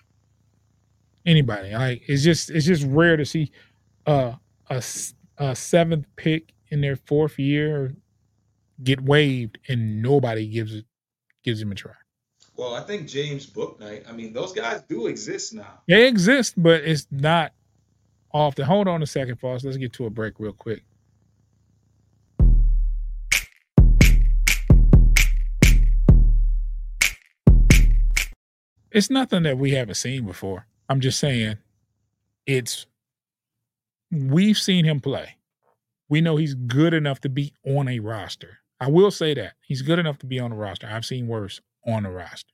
Anybody. 1.27 1.73
Like 1.73 2.03
it's 2.07 2.23
just 2.23 2.51
it's 2.51 2.67
just 2.67 2.85
rare 2.87 3.17
to 3.17 3.25
see 3.25 3.51
uh 4.07 4.35
a 4.71 5.55
seventh 5.55 6.07
pick 6.17 6.54
in 6.75 6.81
their 6.81 6.97
fourth 6.97 7.39
year 7.39 7.95
get 8.83 9.01
waived 9.01 9.59
and 9.69 10.03
nobody 10.03 10.49
gives 10.49 10.75
it 10.75 10.85
gives 11.45 11.63
him 11.63 11.71
a 11.71 11.75
try. 11.77 11.93
Well, 12.57 12.75
I 12.75 12.83
think 12.83 13.09
James 13.09 13.47
Bouknight. 13.47 14.09
I 14.09 14.13
mean, 14.13 14.33
those 14.33 14.53
guys 14.53 14.83
do 14.83 15.07
exist 15.07 15.55
now. 15.55 15.81
They 15.87 16.09
exist, 16.09 16.55
but 16.57 16.83
it's 16.83 17.07
not 17.11 17.53
often. 18.33 18.65
Hold 18.65 18.89
on 18.89 19.03
a 19.03 19.07
second, 19.07 19.37
Foss. 19.37 19.65
Let's 19.65 19.77
get 19.77 19.93
to 19.95 20.07
a 20.07 20.11
break 20.11 20.35
real 20.39 20.53
quick. 20.53 20.83
It's 28.91 29.11
nothing 29.11 29.45
that 29.45 29.59
we 29.59 29.73
haven't 29.73 29.97
seen 29.97 30.25
before. 30.27 30.67
I'm 30.89 31.01
just 31.01 31.19
saying 31.21 31.59
it's 32.47 32.87
we've 34.11 34.59
seen 34.59 34.85
him 34.85 35.01
play. 35.01 35.37
We 36.09 36.21
know 36.21 36.37
he's 36.37 36.55
good 36.55 36.95
enough 36.95 37.21
to 37.21 37.29
be 37.29 37.55
on 37.65 37.89
a 37.89 37.99
roster. 37.99 38.59
I 38.81 38.91
will 38.91 39.11
say 39.11 39.35
that. 39.35 39.55
He's 39.63 39.83
good 39.83 39.99
enough 39.99 40.19
to 40.19 40.27
be 40.27 40.39
on 40.39 40.53
a 40.53 40.57
roster. 40.57 40.89
I've 40.91 41.05
seen 41.05 41.27
worse 41.27 41.61
on 41.87 42.05
a 42.05 42.11
roster. 42.11 42.53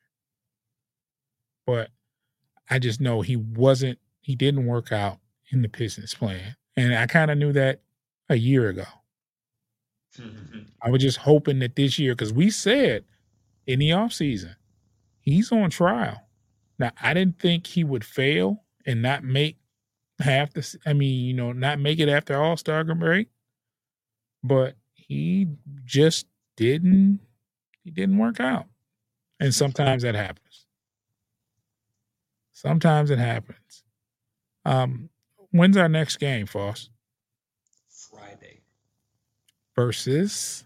But 1.67 1.91
I 2.69 2.79
just 2.79 3.01
know 3.01 3.21
he 3.21 3.37
wasn't, 3.37 3.99
he 4.21 4.37
didn't 4.37 4.67
work 4.67 4.93
out 4.93 5.19
in 5.51 5.63
the 5.63 5.69
Pistons 5.69 6.15
plan. 6.15 6.57
And 6.77 6.95
I 6.95 7.07
kind 7.07 7.31
of 7.31 7.39
knew 7.39 7.53
that 7.53 7.81
a 8.29 8.37
year 8.37 8.69
ago. 8.69 8.85
I 10.83 10.91
was 10.91 11.03
just 11.03 11.19
hoping 11.19 11.59
that 11.61 11.77
this 11.77 11.99
year, 11.99 12.15
because 12.15 12.33
we 12.33 12.51
said 12.51 13.05
in 13.67 13.79
the 13.79 13.91
offseason, 13.91 14.55
he's 15.21 15.53
on 15.53 15.71
trial. 15.71 16.29
Now, 16.79 16.93
I 17.01 17.15
didn't 17.15 17.39
think 17.39 17.67
he 17.67 17.85
would 17.85 18.05
fail 18.05 18.65
and 18.87 19.03
not 19.03 19.23
make 19.23 19.59
half 20.19 20.53
the, 20.53 20.77
I 20.87 20.93
mean, 20.93 21.25
you 21.25 21.35
know, 21.35 21.53
not 21.53 21.79
make 21.79 21.99
it 21.99 22.09
after 22.09 22.41
All 22.41 22.57
Star 22.57 22.85
break, 22.85 23.29
but 24.43 24.75
he 24.95 25.49
just 25.85 26.27
didn't, 26.57 27.21
he 27.83 27.91
didn't 27.91 28.19
work 28.19 28.41
out. 28.41 28.67
And 29.39 29.55
sometimes 29.55 30.03
that 30.03 30.15
happens. 30.15 30.67
Sometimes 32.53 33.11
it 33.11 33.19
happens. 33.19 33.85
Um, 34.65 35.09
when's 35.51 35.77
our 35.77 35.89
next 35.89 36.19
game, 36.19 36.47
Foss? 36.47 36.91
Friday. 37.89 38.61
Versus 39.75 40.65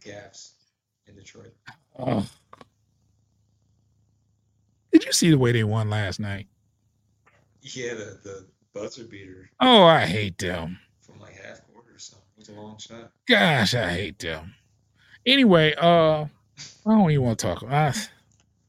Cavs 0.00 0.52
in 1.06 1.14
Detroit. 1.14 1.54
oh. 1.98 2.26
Did 5.00 5.06
you 5.06 5.12
see 5.12 5.30
the 5.30 5.38
way 5.38 5.52
they 5.52 5.64
won 5.64 5.88
last 5.90 6.20
night? 6.20 6.46
Yeah, 7.62 7.94
the 7.94 8.18
the 8.22 8.46
buzzer 8.74 9.04
beater 9.04 9.50
Oh, 9.60 9.84
I 9.84 10.06
hate 10.06 10.38
them. 10.38 10.78
from 11.00 11.18
like 11.20 11.34
half 11.36 11.66
quarter 11.72 11.94
or 11.94 11.98
something. 11.98 12.26
It 12.36 12.40
was 12.40 12.48
a 12.50 12.52
long 12.52 12.78
shot. 12.78 13.10
Gosh, 13.26 13.74
I 13.74 13.90
hate 13.92 14.18
them. 14.18 14.54
Anyway, 15.26 15.74
uh, 15.76 16.24
I 16.24 16.28
don't 16.86 17.10
even 17.10 17.24
want 17.24 17.38
to 17.38 17.46
talk. 17.46 17.62
Uh, 17.68 17.92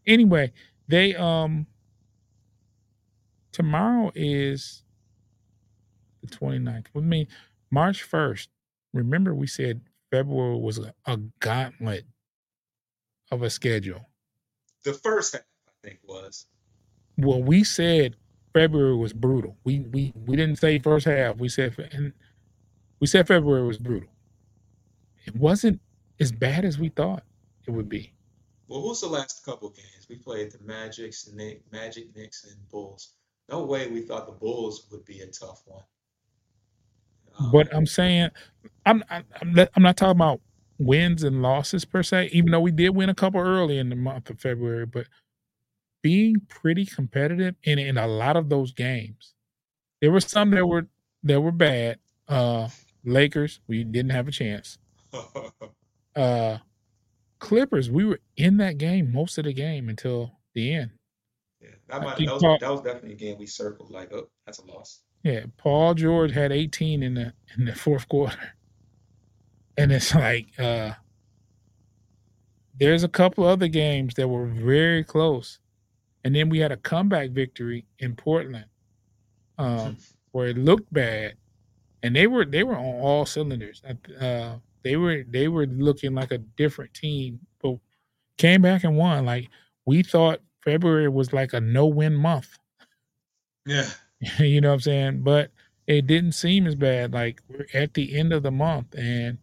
anyway, 0.08 0.52
they 0.88 1.16
um 1.16 1.68
tomorrow 3.52 4.12
is 4.16 4.84
the 6.22 6.28
29th. 6.28 6.86
I 6.96 7.00
mean, 7.00 7.28
March 7.72 8.10
1st. 8.10 8.48
Remember, 8.94 9.34
we 9.34 9.48
said 9.48 9.82
February 10.12 10.58
was 10.60 10.78
a, 10.78 10.94
a 11.06 11.18
gauntlet 11.40 12.06
of 13.32 13.42
a 13.44 13.50
schedule. 13.50 14.10
The 14.84 14.94
first 14.94 15.34
half, 15.34 15.42
I 15.42 15.46
think, 15.84 16.00
was. 16.04 16.46
Well, 17.18 17.42
we 17.42 17.64
said 17.64 18.16
February 18.54 18.96
was 18.96 19.14
brutal. 19.14 19.58
We 19.64 19.80
we 19.92 20.14
we 20.26 20.36
didn't 20.36 20.58
say 20.58 20.80
first 20.80 21.06
half. 21.06 21.38
We 21.38 21.50
said 21.50 21.76
and 21.92 22.14
we 23.00 23.08
said 23.08 23.28
February 23.28 23.66
was 23.66 23.78
brutal. 23.78 24.10
It 25.26 25.36
wasn't 25.36 25.80
as 26.20 26.32
bad 26.32 26.66
as 26.66 26.78
we 26.80 26.90
thought 26.90 27.24
it 27.68 27.72
would 27.72 27.90
be. 27.90 28.14
Well, 28.68 28.82
who's 28.82 29.02
the 29.02 29.08
last 29.08 29.44
couple 29.44 29.70
games? 29.70 30.08
We 30.10 30.16
played 30.16 30.52
the 30.52 30.60
Magics, 30.64 31.30
Nick, 31.34 31.62
Magic, 31.72 32.16
Knicks, 32.16 32.46
and 32.46 32.70
Bulls. 32.70 33.14
No 33.50 33.66
way 33.66 33.90
we 33.90 34.02
thought 34.02 34.26
the 34.26 34.32
Bulls 34.32 34.88
would 34.92 35.04
be 35.06 35.20
a 35.22 35.28
tough 35.28 35.62
one. 35.66 35.84
Um, 37.38 37.52
But 37.52 37.74
I'm 37.76 37.86
saying, 37.86 38.30
I'm 38.86 39.04
I'm 39.10 39.26
I'm 39.42 39.54
not, 39.54 39.70
I'm 39.76 39.84
not 39.84 39.98
talking 39.98 40.18
about 40.18 40.42
wins 40.80 41.24
and 41.24 41.42
losses 41.42 41.86
per 41.86 42.02
se. 42.04 42.30
Even 42.32 42.52
though 42.52 42.60
we 42.62 42.72
did 42.72 42.90
win 42.90 43.10
a 43.10 43.16
couple 43.16 43.40
early 43.40 43.78
in 43.78 43.90
the 43.90 43.96
month 43.96 44.30
of 44.30 44.40
February, 44.40 44.86
but 44.86 45.08
being 46.02 46.36
pretty 46.48 46.86
competitive 46.86 47.56
in 47.64 47.80
in 47.80 47.98
a 47.98 48.08
lot 48.08 48.38
of 48.38 48.50
those 48.50 48.74
games, 48.74 49.34
there 50.02 50.12
were 50.12 50.22
some 50.22 50.52
that 50.52 50.66
were 50.66 50.88
that 51.24 51.42
were 51.42 51.52
bad. 51.52 52.00
Uh, 52.28 52.70
Lakers, 53.04 53.60
we 53.68 53.84
didn't 53.84 54.12
have 54.12 54.28
a 54.28 54.32
chance. 54.32 54.78
Uh, 56.14 56.58
Clippers, 57.40 57.90
we 57.90 58.04
were 58.04 58.20
in 58.36 58.58
that 58.58 58.78
game 58.78 59.14
most 59.14 59.38
of 59.38 59.46
the 59.46 59.54
game 59.54 59.88
until 59.88 60.30
the 60.54 60.74
end. 60.74 60.92
yeah, 61.62 61.70
that, 61.88 62.02
might, 62.02 62.18
that, 62.18 62.34
was, 62.34 62.42
Paul- 62.42 62.58
that 62.60 62.70
was 62.70 62.82
definitely 62.82 63.14
a 63.14 63.16
game 63.16 63.38
we 63.40 63.46
circled 63.46 63.90
like, 63.92 64.12
oh, 64.12 64.28
that's 64.46 64.60
a 64.60 64.66
loss. 64.66 65.04
Yeah, 65.24 65.46
Paul 65.58 65.94
George 65.94 66.34
had 66.34 66.52
18 66.52 67.02
in 67.02 67.14
the 67.14 67.34
in 67.58 67.66
the 67.66 67.74
fourth 67.76 68.10
quarter. 68.10 68.56
And 69.78 69.92
it's 69.92 70.14
like 70.14 70.48
uh 70.60 70.92
there's 72.78 73.04
a 73.04 73.10
couple 73.10 73.46
other 73.46 73.68
games 73.68 74.16
that 74.16 74.28
were 74.28 74.48
very 74.48 75.04
close. 75.04 75.60
And 76.24 76.36
then 76.36 76.50
we 76.50 76.60
had 76.60 76.72
a 76.72 76.78
comeback 76.78 77.32
victory 77.32 77.86
in 78.00 78.16
Portland. 78.16 78.66
Um 79.58 79.98
where 80.32 80.48
it 80.48 80.58
looked 80.58 80.92
bad 80.94 81.36
and 82.04 82.16
they 82.16 82.26
were 82.26 82.46
they 82.46 82.64
were 82.64 82.78
on 82.78 83.02
all 83.02 83.26
cylinders. 83.26 83.84
Uh 84.20 84.58
they 84.84 84.96
were 84.96 85.24
they 85.30 85.48
were 85.48 85.66
looking 85.66 86.14
like 86.14 86.32
a 86.32 86.38
different 86.40 86.94
team, 86.94 87.40
but 87.62 87.78
came 88.38 88.62
back 88.62 88.84
and 88.84 88.98
won. 88.98 89.26
Like 89.26 89.50
we 89.86 90.04
thought 90.04 90.42
February 90.64 91.10
was 91.10 91.34
like 91.34 91.54
a 91.54 91.62
no 91.62 91.86
win 91.86 92.16
month. 92.16 92.58
Yeah. 93.66 93.90
you 94.40 94.62
know 94.62 94.70
what 94.70 94.76
I'm 94.76 94.80
saying? 94.82 95.24
But 95.24 95.52
it 95.88 96.08
didn't 96.08 96.34
seem 96.34 96.68
as 96.68 96.76
bad. 96.76 97.14
Like 97.14 97.42
we're 97.48 97.68
at 97.74 97.94
the 97.94 98.18
end 98.18 98.34
of 98.34 98.44
the 98.44 98.52
month 98.52 98.96
and 98.98 99.38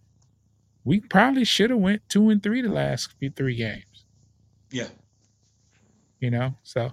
we 0.84 1.00
probably 1.00 1.44
should 1.44 1.70
have 1.70 1.78
went 1.78 2.08
two 2.08 2.30
and 2.30 2.42
three 2.42 2.62
the 2.62 2.68
last 2.68 3.12
few 3.18 3.30
three 3.30 3.56
games. 3.56 4.04
Yeah. 4.70 4.88
You 6.20 6.30
know? 6.30 6.54
So 6.62 6.92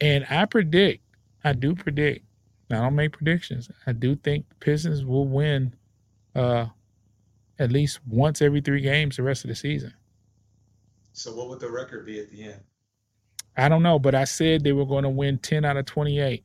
and 0.00 0.26
I 0.30 0.44
predict, 0.46 1.02
I 1.44 1.52
do 1.52 1.74
predict, 1.74 2.24
I 2.70 2.76
don't 2.76 2.94
make 2.94 3.12
predictions. 3.12 3.70
I 3.86 3.92
do 3.92 4.16
think 4.16 4.48
the 4.48 4.54
Pistons 4.56 5.04
will 5.04 5.26
win 5.26 5.74
uh 6.34 6.66
at 7.58 7.72
least 7.72 8.00
once 8.06 8.40
every 8.40 8.60
three 8.60 8.80
games 8.80 9.16
the 9.16 9.22
rest 9.22 9.44
of 9.44 9.48
the 9.48 9.54
season. 9.54 9.92
So 11.12 11.34
what 11.34 11.48
would 11.48 11.60
the 11.60 11.70
record 11.70 12.06
be 12.06 12.20
at 12.20 12.30
the 12.30 12.44
end? 12.44 12.60
I 13.56 13.68
don't 13.68 13.82
know, 13.82 13.98
but 13.98 14.14
I 14.14 14.24
said 14.24 14.62
they 14.62 14.72
were 14.72 14.86
going 14.86 15.02
to 15.02 15.08
win 15.10 15.38
10 15.38 15.64
out 15.64 15.76
of 15.76 15.84
28. 15.84 16.44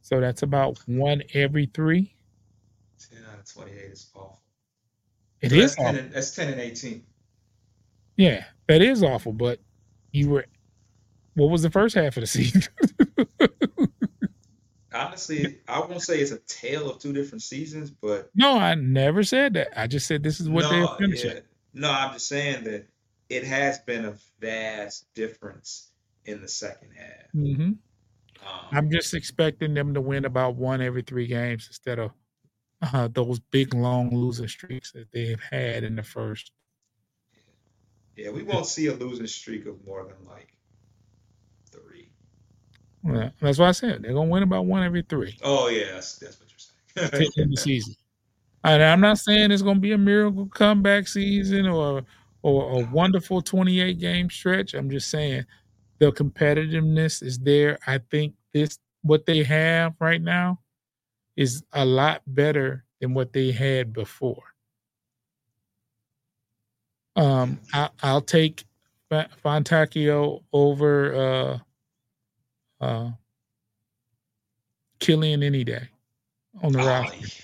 So 0.00 0.20
that's 0.20 0.42
about 0.42 0.78
one 0.86 1.22
every 1.34 1.66
three. 1.66 2.14
10 3.10 3.18
out 3.30 3.38
of 3.40 3.52
28 3.52 3.76
is 3.76 4.10
awful. 4.14 4.40
It 5.42 5.50
So 5.50 5.56
is 5.56 5.76
that's 5.76 5.76
10, 5.76 5.96
and, 5.96 6.12
that's 6.12 6.34
10 6.34 6.48
and 6.52 6.60
18. 6.60 7.04
Yeah, 8.16 8.44
that 8.68 8.80
is 8.80 9.02
awful, 9.02 9.32
but 9.32 9.60
you 10.12 10.30
were 10.30 10.46
what 11.34 11.50
was 11.50 11.62
the 11.62 11.70
first 11.70 11.94
half 11.94 12.16
of 12.16 12.22
the 12.22 12.26
season? 12.26 12.62
Honestly, 14.92 15.58
I 15.66 15.80
won't 15.80 16.02
say 16.02 16.20
it's 16.20 16.30
a 16.30 16.38
tale 16.38 16.88
of 16.90 17.00
two 17.00 17.12
different 17.12 17.42
seasons, 17.42 17.90
but 17.90 18.30
no, 18.34 18.56
I 18.56 18.74
never 18.76 19.24
said 19.24 19.54
that. 19.54 19.78
I 19.78 19.86
just 19.88 20.06
said 20.06 20.22
this 20.22 20.40
is 20.40 20.48
what 20.48 20.68
they're 20.68 20.80
no, 20.82 20.94
finishing. 20.98 21.30
yeah. 21.32 21.40
no, 21.72 21.90
I'm 21.90 22.12
just 22.12 22.28
saying 22.28 22.64
that 22.64 22.86
it 23.28 23.44
has 23.44 23.78
been 23.80 24.04
a 24.04 24.14
vast 24.40 25.12
difference 25.14 25.90
in 26.24 26.40
the 26.42 26.48
second 26.48 26.90
half. 26.96 27.30
hmm 27.32 27.72
Um, 28.40 28.66
I'm 28.70 28.90
just 28.90 29.14
expecting 29.14 29.74
them 29.74 29.94
to 29.94 30.00
win 30.00 30.24
about 30.24 30.54
one 30.56 30.80
every 30.80 31.02
three 31.02 31.26
games 31.26 31.66
instead 31.68 31.98
of 31.98 32.12
uh, 32.82 33.08
those 33.12 33.40
big 33.40 33.74
long 33.74 34.14
losing 34.14 34.48
streaks 34.48 34.92
that 34.92 35.10
they've 35.12 35.40
had 35.50 35.82
in 35.84 35.96
the 35.96 36.02
first. 36.04 36.52
yeah, 38.16 38.30
we 38.30 38.42
won't 38.44 38.66
see 38.66 38.86
a 38.86 38.94
losing 38.94 39.26
streak 39.26 39.66
of 39.66 39.84
more 39.84 40.04
than 40.04 40.24
like. 40.28 40.53
Well, 43.04 43.30
that's 43.40 43.58
why 43.58 43.68
I 43.68 43.72
said 43.72 44.02
they're 44.02 44.14
gonna 44.14 44.30
win 44.30 44.42
about 44.42 44.64
one 44.64 44.82
every 44.82 45.02
three 45.02 45.36
Oh 45.42 45.68
yeah, 45.68 45.92
that's, 45.92 46.16
that's 46.16 46.40
what 46.40 46.48
you're 46.50 47.10
saying. 47.20 47.50
the 47.50 47.56
season. 47.56 47.94
And 48.64 48.82
I'm 48.82 49.00
not 49.00 49.18
saying 49.18 49.50
it's 49.50 49.62
gonna 49.62 49.78
be 49.78 49.92
a 49.92 49.98
miracle 49.98 50.46
comeback 50.46 51.06
season 51.06 51.66
or 51.66 52.02
or 52.42 52.80
a 52.80 52.86
wonderful 52.86 53.40
28 53.42 53.98
game 53.98 54.30
stretch. 54.30 54.74
I'm 54.74 54.90
just 54.90 55.10
saying 55.10 55.44
the 55.98 56.12
competitiveness 56.12 57.22
is 57.22 57.38
there. 57.38 57.78
I 57.86 57.98
think 58.10 58.34
this 58.52 58.78
what 59.02 59.26
they 59.26 59.42
have 59.44 59.94
right 60.00 60.20
now 60.20 60.60
is 61.36 61.62
a 61.72 61.84
lot 61.84 62.22
better 62.26 62.84
than 63.00 63.12
what 63.12 63.32
they 63.34 63.52
had 63.52 63.92
before. 63.92 64.42
Um, 67.16 67.60
I, 67.72 67.90
I'll 68.02 68.22
take 68.22 68.64
Fontecchio 69.10 70.42
over 70.52 71.14
uh, 71.14 71.58
uh, 72.84 73.10
Killian 75.00 75.42
any 75.42 75.64
day 75.64 75.88
on 76.62 76.72
the 76.72 76.80
Oh, 76.80 76.86
roster. 76.86 77.42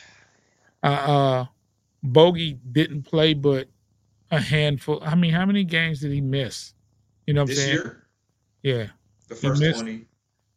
Uh, 0.83 0.87
uh, 0.87 1.47
Bogey 2.03 2.55
didn't 2.73 3.03
play, 3.03 3.35
but 3.35 3.69
a 4.31 4.41
handful. 4.41 5.01
I 5.03 5.15
mean, 5.15 5.33
how 5.33 5.45
many 5.45 5.65
games 5.65 6.01
did 6.01 6.13
he 6.13 6.21
miss? 6.21 6.73
You 7.27 7.35
know 7.35 7.43
what 7.43 7.51
I'm 7.51 7.55
this 7.57 7.59
saying? 7.65 7.75
year, 7.75 8.07
Yeah, 8.63 8.87
the 9.29 9.35
He 9.35 9.41
first 9.41 9.61
missed- 9.61 9.81
20. 9.81 10.07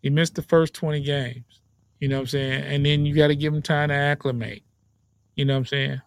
he 0.01 0.09
missed 0.09 0.35
the 0.35 0.41
first 0.41 0.73
20 0.73 1.01
games. 1.01 1.61
You 1.99 2.09
know 2.09 2.17
what 2.17 2.21
I'm 2.21 2.27
saying? 2.27 2.63
And 2.63 2.85
then 2.85 3.05
you 3.05 3.15
got 3.15 3.27
to 3.27 3.35
give 3.35 3.53
him 3.53 3.61
time 3.61 3.89
to 3.89 3.95
acclimate. 3.95 4.63
You 5.35 5.45
know 5.45 5.53
what 5.53 5.59
I'm 5.59 5.65
saying? 5.65 6.01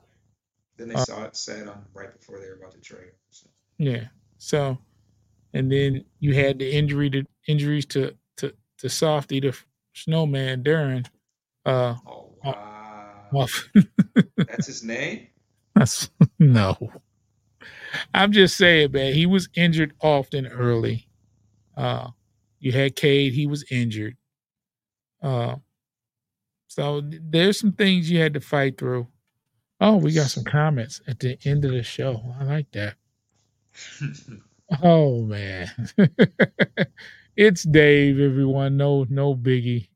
Then 0.77 0.89
they 0.89 0.95
Uh, 0.95 1.05
saw 1.05 1.24
it 1.24 1.37
sat 1.37 1.66
on 1.66 1.85
right 1.95 2.12
before 2.18 2.39
they 2.39 2.47
were 2.49 2.55
about 2.57 2.72
to 2.72 2.81
trade. 2.81 3.12
So. 3.31 3.49
Yeah. 3.79 4.09
So, 4.39 4.79
and 5.55 5.72
then 5.72 6.05
you 6.20 6.35
had 6.35 6.59
the 6.59 6.70
injury 6.70 7.09
to 7.11 7.24
injuries 7.49 7.87
to 7.87 8.14
to 8.79 8.89
Softy, 8.89 9.41
the 9.41 9.57
snowman 9.95 10.62
Darren. 10.62 11.07
Uh, 11.64 11.95
Oh 12.07 12.33
Uh, 12.45 12.53
wow, 13.33 13.47
that's 14.37 14.66
his 14.66 14.83
name. 14.85 15.29
that's 15.74 16.11
no. 16.39 16.77
I'm 18.14 18.33
just 18.33 18.57
saying, 18.57 18.93
man. 18.93 19.14
He 19.14 19.27
was 19.27 19.49
injured 19.57 19.95
often 20.01 20.47
early. 20.47 21.09
Uh, 21.77 22.09
you 22.61 22.72
had 22.72 22.97
Cade; 22.97 23.33
he 23.35 23.47
was 23.47 23.64
injured. 23.70 24.16
Uh, 25.22 25.57
so 26.68 27.03
there's 27.05 27.59
some 27.59 27.72
things 27.72 28.11
you 28.11 28.20
had 28.20 28.35
to 28.35 28.41
fight 28.41 28.79
through. 28.79 29.07
Oh, 29.81 29.97
we 29.97 30.12
got 30.12 30.31
some 30.31 30.45
comments 30.45 31.01
at 31.09 31.18
the 31.20 31.39
end 31.45 31.64
of 31.64 31.72
the 31.72 31.83
show. 31.83 32.22
I 32.39 32.45
like 32.45 32.70
that. 32.72 32.95
Oh 34.83 35.22
man. 35.22 35.70
It's 37.37 37.64
Dave, 37.64 38.18
everyone. 38.18 38.76
No, 38.76 39.07
no 39.09 39.34
biggie. 39.34 39.89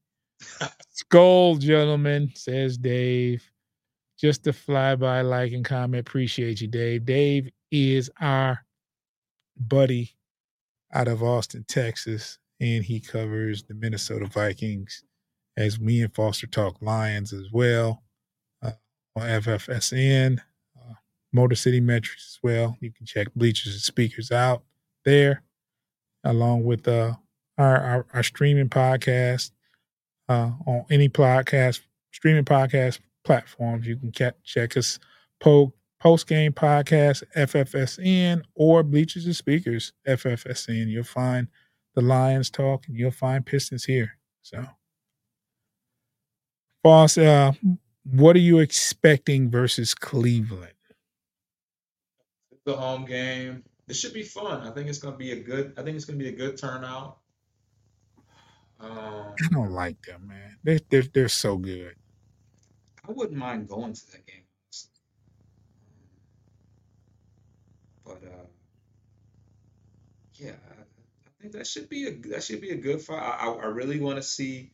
Skull, 0.90 1.56
gentlemen, 1.56 2.30
says 2.34 2.76
Dave. 2.76 3.42
Just 4.18 4.46
a 4.46 4.52
flyby 4.52 5.26
like 5.28 5.52
and 5.52 5.64
comment. 5.64 6.06
Appreciate 6.06 6.60
you, 6.60 6.68
Dave. 6.68 7.06
Dave 7.06 7.50
is 7.70 8.10
our 8.20 8.60
buddy 9.56 10.10
out 10.92 11.08
of 11.08 11.22
Austin, 11.22 11.64
Texas, 11.66 12.38
and 12.60 12.84
he 12.84 13.00
covers 13.00 13.62
the 13.62 13.74
Minnesota 13.74 14.26
Vikings 14.26 15.04
as 15.56 15.80
me 15.80 16.02
and 16.02 16.14
Foster 16.14 16.46
talk 16.46 16.76
Lions 16.82 17.32
as 17.32 17.50
well 17.52 18.02
uh, 18.62 18.72
on 19.16 19.22
FFSN. 19.22 20.38
Uh, 20.78 20.94
Motor 21.32 21.56
City 21.56 21.80
Metrics 21.80 22.36
as 22.36 22.38
well. 22.42 22.76
You 22.80 22.92
can 22.92 23.06
check 23.06 23.28
Bleachers 23.34 23.72
and 23.72 23.82
Speakers 23.82 24.30
out 24.30 24.62
there, 25.04 25.42
along 26.24 26.64
with 26.64 26.86
uh, 26.86 27.14
our, 27.60 27.76
our 27.78 28.06
our 28.14 28.22
streaming 28.22 28.68
podcast 28.68 29.50
uh, 30.28 30.52
on 30.66 30.84
any 30.90 31.08
podcast 31.08 31.80
streaming 32.12 32.44
podcast 32.44 33.00
platforms. 33.24 33.86
You 33.86 33.96
can 33.96 34.12
ca- 34.12 34.32
check 34.44 34.76
us 34.76 34.98
po- 35.40 35.72
post 36.00 36.26
game 36.26 36.52
podcast 36.52 37.22
FFSN 37.36 38.42
or 38.54 38.82
Bleachers 38.82 39.26
and 39.26 39.36
Speakers 39.36 39.92
FFSN. 40.06 40.88
You'll 40.88 41.04
find 41.04 41.48
the 41.94 42.02
Lions 42.02 42.50
talk 42.50 42.86
and 42.86 42.96
you'll 42.96 43.10
find 43.10 43.44
Pistons 43.44 43.84
here. 43.84 44.18
So, 44.42 44.64
Boss, 46.82 47.18
uh, 47.18 47.52
what 48.04 48.36
are 48.36 48.40
you 48.40 48.58
expecting 48.58 49.50
versus 49.50 49.94
Cleveland? 49.94 50.72
the 52.64 52.76
home 52.76 53.04
game. 53.04 53.64
It 53.88 53.96
should 53.96 54.14
be 54.14 54.22
fun. 54.22 54.66
I 54.66 54.70
think 54.70 54.88
it's 54.88 54.98
going 54.98 55.14
to 55.14 55.18
be 55.18 55.32
a 55.32 55.40
good. 55.42 55.74
I 55.76 55.82
think 55.82 55.96
it's 55.96 56.04
going 56.04 56.18
to 56.18 56.24
be 56.24 56.30
a 56.30 56.36
good 56.36 56.56
turnout. 56.56 57.18
Um, 58.80 59.34
I 59.42 59.48
don't 59.50 59.72
like 59.72 60.00
them, 60.06 60.28
man. 60.28 60.56
They're 60.64 60.80
they're, 60.88 61.02
they're 61.02 61.28
so 61.28 61.56
good. 61.56 61.94
I 63.06 63.12
wouldn't 63.12 63.38
mind 63.38 63.68
going 63.68 63.92
to 63.92 64.12
that 64.12 64.26
game, 64.26 64.44
but 68.04 68.22
uh, 68.24 68.46
yeah, 70.34 70.52
I, 70.52 70.72
I 70.82 71.30
think 71.40 71.52
that 71.52 71.66
should 71.66 71.88
be 71.88 72.06
a 72.08 72.12
that 72.30 72.42
should 72.42 72.60
be 72.60 72.70
a 72.70 72.76
good 72.76 73.02
fight. 73.02 73.22
I, 73.22 73.46
I, 73.48 73.52
I 73.52 73.66
really 73.66 74.00
want 74.00 74.16
to 74.16 74.22
see. 74.22 74.70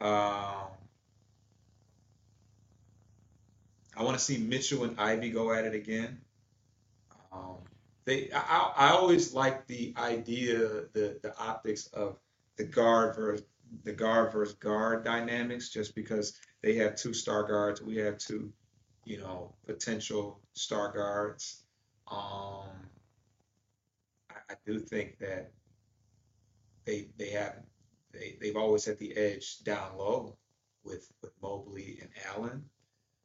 Um, 0.00 0.70
I 3.96 4.02
want 4.02 4.18
to 4.18 4.24
see 4.24 4.38
Mitchell 4.38 4.84
and 4.84 4.98
Ivey 4.98 5.30
go 5.30 5.52
at 5.52 5.64
it 5.64 5.74
again. 5.74 6.20
Um, 7.32 7.58
they, 8.04 8.30
I, 8.32 8.40
I 8.40 8.72
I 8.76 8.90
always 8.90 9.34
like 9.34 9.66
the 9.66 9.94
idea, 9.98 10.58
the 10.92 11.18
the 11.22 11.34
optics 11.38 11.88
of 11.88 12.16
the 12.56 12.64
guard 12.64 13.16
versus 13.16 13.46
the 13.82 13.92
guard 13.92 14.32
versus 14.32 14.54
guard 14.54 15.04
dynamics, 15.04 15.68
just 15.68 15.94
because 15.94 16.38
they 16.62 16.76
have 16.76 16.96
two 16.96 17.12
star 17.12 17.42
guards, 17.44 17.82
we 17.82 17.96
have 17.96 18.18
two, 18.18 18.52
you 19.04 19.18
know, 19.18 19.54
potential 19.66 20.40
star 20.52 20.92
guards. 20.92 21.62
Um, 22.10 22.68
I, 24.30 24.36
I 24.50 24.54
do 24.66 24.78
think 24.78 25.18
that 25.18 25.52
they 26.84 27.08
they 27.18 27.30
have 27.30 27.56
they 28.12 28.36
they've 28.40 28.56
always 28.56 28.84
had 28.84 28.98
the 28.98 29.16
edge 29.16 29.58
down 29.64 29.96
low 29.96 30.36
with 30.84 31.10
with 31.22 31.32
Mobley 31.42 31.98
and 32.00 32.10
Allen. 32.28 32.64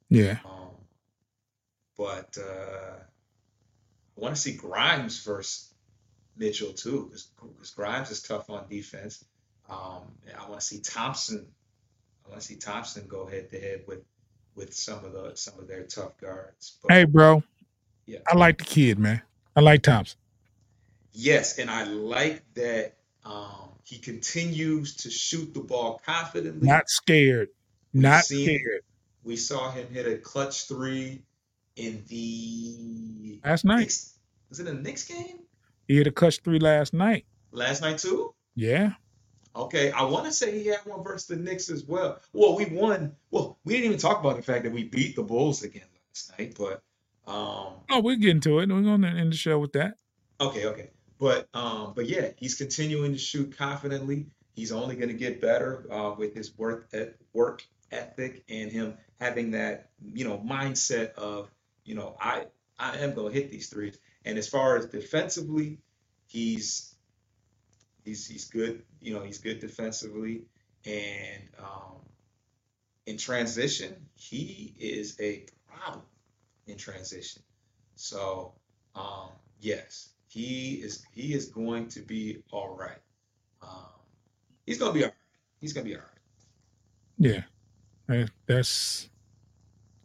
Yeah. 0.10 0.40
Um, 0.46 0.72
but 1.98 2.38
uh, 2.40 2.96
I 2.98 4.22
want 4.22 4.36
to 4.36 4.42
see 4.42 4.56
Grimes 4.56 5.24
versus 5.24 5.74
Mitchell 6.40 6.74
too, 6.74 7.12
because 7.12 7.72
Grimes 7.72 8.10
is 8.10 8.22
tough 8.22 8.50
on 8.50 8.68
defense. 8.70 9.24
Um, 9.70 10.04
I 10.36 10.48
want 10.48 10.62
to 10.62 10.66
see 10.66 10.80
Thompson. 10.80 11.46
I 12.26 12.30
want 12.30 12.42
to 12.42 12.48
see 12.48 12.56
Thompson 12.56 13.06
go 13.08 13.26
head 13.28 13.52
to 13.52 13.60
head 13.60 13.84
with 13.88 14.00
with 14.56 14.74
some 14.74 15.04
of 15.06 15.14
the 15.14 15.34
some 15.36 15.60
of 15.60 15.68
their 15.68 15.84
tough 15.84 16.18
guards. 16.20 16.78
But 16.82 16.92
Hey, 16.94 17.04
bro. 17.04 17.44
Yeah. 18.06 18.20
I 18.28 18.36
like 18.36 18.58
the 18.58 18.64
kid, 18.64 18.98
man. 18.98 19.22
I 19.56 19.60
like 19.62 19.84
Thompson. 19.84 20.18
Yes, 21.14 21.60
and 21.60 21.70
I 21.70 21.84
like 21.84 22.42
that 22.56 22.96
um, 23.26 23.70
he 23.84 23.98
continues 24.00 24.96
to 24.98 25.12
shoot 25.12 25.54
the 25.54 25.60
ball 25.60 26.02
confidently. 26.06 26.68
Not 26.68 26.90
scared. 26.90 27.50
We've 27.94 28.04
Not 28.04 28.24
scared. 28.26 28.82
we 29.24 29.36
saw 29.36 29.72
him 29.72 29.88
hit 29.92 30.08
a 30.08 30.18
clutch 30.18 30.68
three 30.68 31.22
in 31.76 32.04
the 32.08 33.40
Last 33.44 33.66
night. 33.66 33.80
Knicks. 33.80 34.14
Was 34.50 34.60
it 34.60 34.68
a 34.68 34.74
Knicks 34.74 35.04
game 35.06 35.40
He 35.90 35.98
hit 35.98 36.06
a 36.06 36.12
clutch 36.12 36.40
three 36.44 36.60
last 36.60 36.94
night. 36.94 37.26
last 37.52 37.82
night 37.82 37.98
too? 37.98 38.36
Yeah. 38.54 38.92
Okay, 39.56 39.92
I 39.92 40.04
want 40.04 40.26
to 40.28 40.32
say 40.32 40.58
he 40.58 40.68
had 40.68 40.82
one 40.86 41.04
versus 41.04 41.26
the 41.28 41.36
Knicks 41.36 41.70
as 41.72 41.84
well. 41.84 42.20
Well, 42.32 42.56
we 42.56 42.66
won. 42.66 43.16
Well, 43.32 43.58
we 43.66 43.74
didn't 43.74 43.86
even 43.88 43.98
talk 43.98 44.20
about 44.20 44.38
the 44.38 44.44
fact 44.44 44.64
that 44.66 44.72
we 44.72 44.84
beat 44.84 45.16
the 45.16 45.24
Bulls 45.24 45.64
again 45.64 45.88
last 46.14 46.32
night, 46.38 46.56
but 46.56 46.84
um, 47.26 47.74
Oh, 47.90 48.02
we're 48.02 48.18
getting 48.18 48.40
to 48.42 48.60
it. 48.60 48.70
We're 48.70 48.84
going 48.84 49.02
to 49.02 49.08
end 49.08 49.34
the 49.34 49.36
show 49.36 49.58
with 49.58 49.74
that. 49.74 49.96
Okay, 50.40 50.68
okay. 50.68 50.92
But 51.20 51.50
um, 51.56 51.94
but 51.96 52.08
yeah, 52.08 52.30
he's 52.38 52.54
continuing 52.54 53.14
to 53.14 53.18
shoot 53.18 53.58
confidently. 53.58 54.28
He's 54.54 54.72
only 54.72 54.96
going 54.96 55.10
to 55.10 55.16
get 55.16 55.42
better 55.42 55.86
uh, 55.92 56.14
with 56.16 56.36
his 56.36 56.56
work 56.56 56.88
et- 56.94 57.16
work 57.34 57.66
ethic 57.92 58.44
and 58.48 58.72
him 58.72 58.94
having 59.20 59.52
that 59.52 59.90
you 60.14 60.24
know 60.28 60.38
mindset 60.38 61.14
of 61.16 61.50
you 61.84 61.96
know 61.96 62.16
I 62.22 62.46
I 62.78 62.98
am 62.98 63.16
going 63.16 63.34
to 63.34 63.40
hit 63.40 63.52
these 63.52 63.70
threes. 63.70 63.98
And 64.26 64.38
as 64.38 64.48
far 64.48 64.78
as 64.78 64.88
defensively, 64.88 65.80
he's 66.28 66.96
he's 68.04 68.28
he's 68.28 68.50
good. 68.50 68.84
You 69.02 69.14
know, 69.14 69.22
he's 69.22 69.40
good 69.40 69.60
defensively, 69.60 70.44
and 70.86 71.44
um, 71.60 71.98
in 73.06 73.18
transition, 73.18 73.96
he 74.16 74.76
is 74.80 75.18
a 75.20 75.46
problem 75.68 76.04
in 76.68 76.78
transition. 76.78 77.42
So 77.96 78.54
um, 78.96 79.30
yes, 79.60 80.10
he 80.28 80.76
is 80.76 81.06
he 81.14 81.34
is 81.34 81.48
going 81.48 81.88
to 81.90 82.02
be 82.02 82.44
all 82.52 82.76
right. 82.78 83.00
Um, 83.62 83.86
he's 84.66 84.80
to 84.94 85.00
be 85.00 85.04
all 85.04 85.10
right. 85.10 85.18
He's 85.62 85.74
to 85.86 85.92
be 85.92 85.96
all 85.96 86.02
right. 86.02 86.10
Yeah. 87.18 87.44
That- 88.08 88.32
That's 88.48 89.10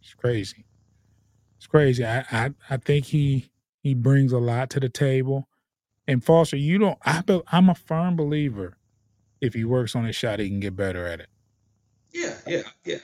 it's 0.03 0.15
crazy. 0.15 0.65
It's 1.57 1.67
crazy. 1.67 2.05
I, 2.05 2.21
I 2.31 2.55
I 2.71 2.77
think 2.79 3.07
he 3.07 3.51
he 3.85 3.95
brings 3.95 4.33
a 4.33 4.39
lot 4.39 4.71
to 4.71 4.81
the 4.81 4.89
table. 4.89 5.47
And 6.09 6.25
Foster, 6.25 6.57
you 6.57 6.79
don't 6.79 6.99
I 7.05 7.21
be, 7.21 7.41
I'm 7.47 7.69
a 7.69 7.75
firm 7.75 8.17
believer 8.17 8.77
if 9.45 9.53
he 9.53 9.65
works 9.65 9.95
on 9.95 10.05
his 10.05 10.17
shot, 10.17 10.41
he 10.41 10.49
can 10.49 10.59
get 10.59 10.75
better 10.75 11.07
at 11.07 11.21
it. 11.21 11.29
Yeah, 12.13 12.35
yeah, 12.47 12.63
yeah. 12.85 12.97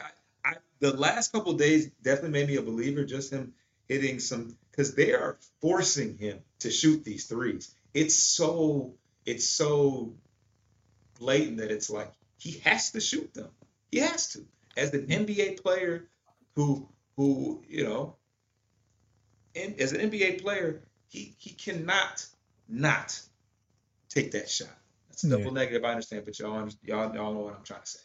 I, 0.43 0.55
the 0.79 0.97
last 0.97 1.33
couple 1.33 1.53
days 1.53 1.91
definitely 2.03 2.31
made 2.31 2.49
me 2.49 2.57
a 2.57 2.63
believer. 2.63 3.05
Just 3.05 3.31
him 3.31 3.53
hitting 3.89 4.21
some 4.21 4.57
because 4.71 4.95
they 4.95 5.13
are 5.13 5.39
forcing 5.61 6.17
him 6.17 6.41
to 6.61 6.71
shoot 6.71 7.05
these 7.05 7.27
threes. 7.27 7.75
It's 7.93 8.15
so 8.15 8.95
it's 9.27 9.47
so 9.47 10.15
blatant 11.19 11.59
that 11.59 11.71
it's 11.71 11.91
like 11.91 12.11
he 12.39 12.61
has 12.61 12.93
to 12.93 13.01
shoot 13.01 13.35
them. 13.35 13.51
He 13.93 13.99
has 13.99 14.33
to. 14.33 14.47
As 14.77 14.95
an 14.95 15.09
NBA 15.09 15.63
player 15.63 16.09
who 16.57 16.89
who 17.17 17.63
you 17.69 17.85
know, 17.85 18.17
as 19.55 19.93
an 19.93 20.11
NBA 20.11 20.41
player, 20.43 20.83
he 21.09 21.35
he 21.39 21.51
cannot 21.51 22.27
not 22.69 23.21
take 24.09 24.33
that 24.33 24.49
shot. 24.49 24.69
That's 25.09 25.25
a 25.25 25.31
Yeah. 25.31 25.37
double 25.39 25.53
negative. 25.53 25.85
I 25.85 25.91
understand, 25.91 26.25
but 26.25 26.39
y'all 26.39 26.69
y'all 26.83 27.15
y'all 27.15 27.35
know 27.35 27.41
what 27.41 27.57
I'm 27.57 27.65
trying 27.65 27.83
to 27.83 27.87
say. 27.87 28.01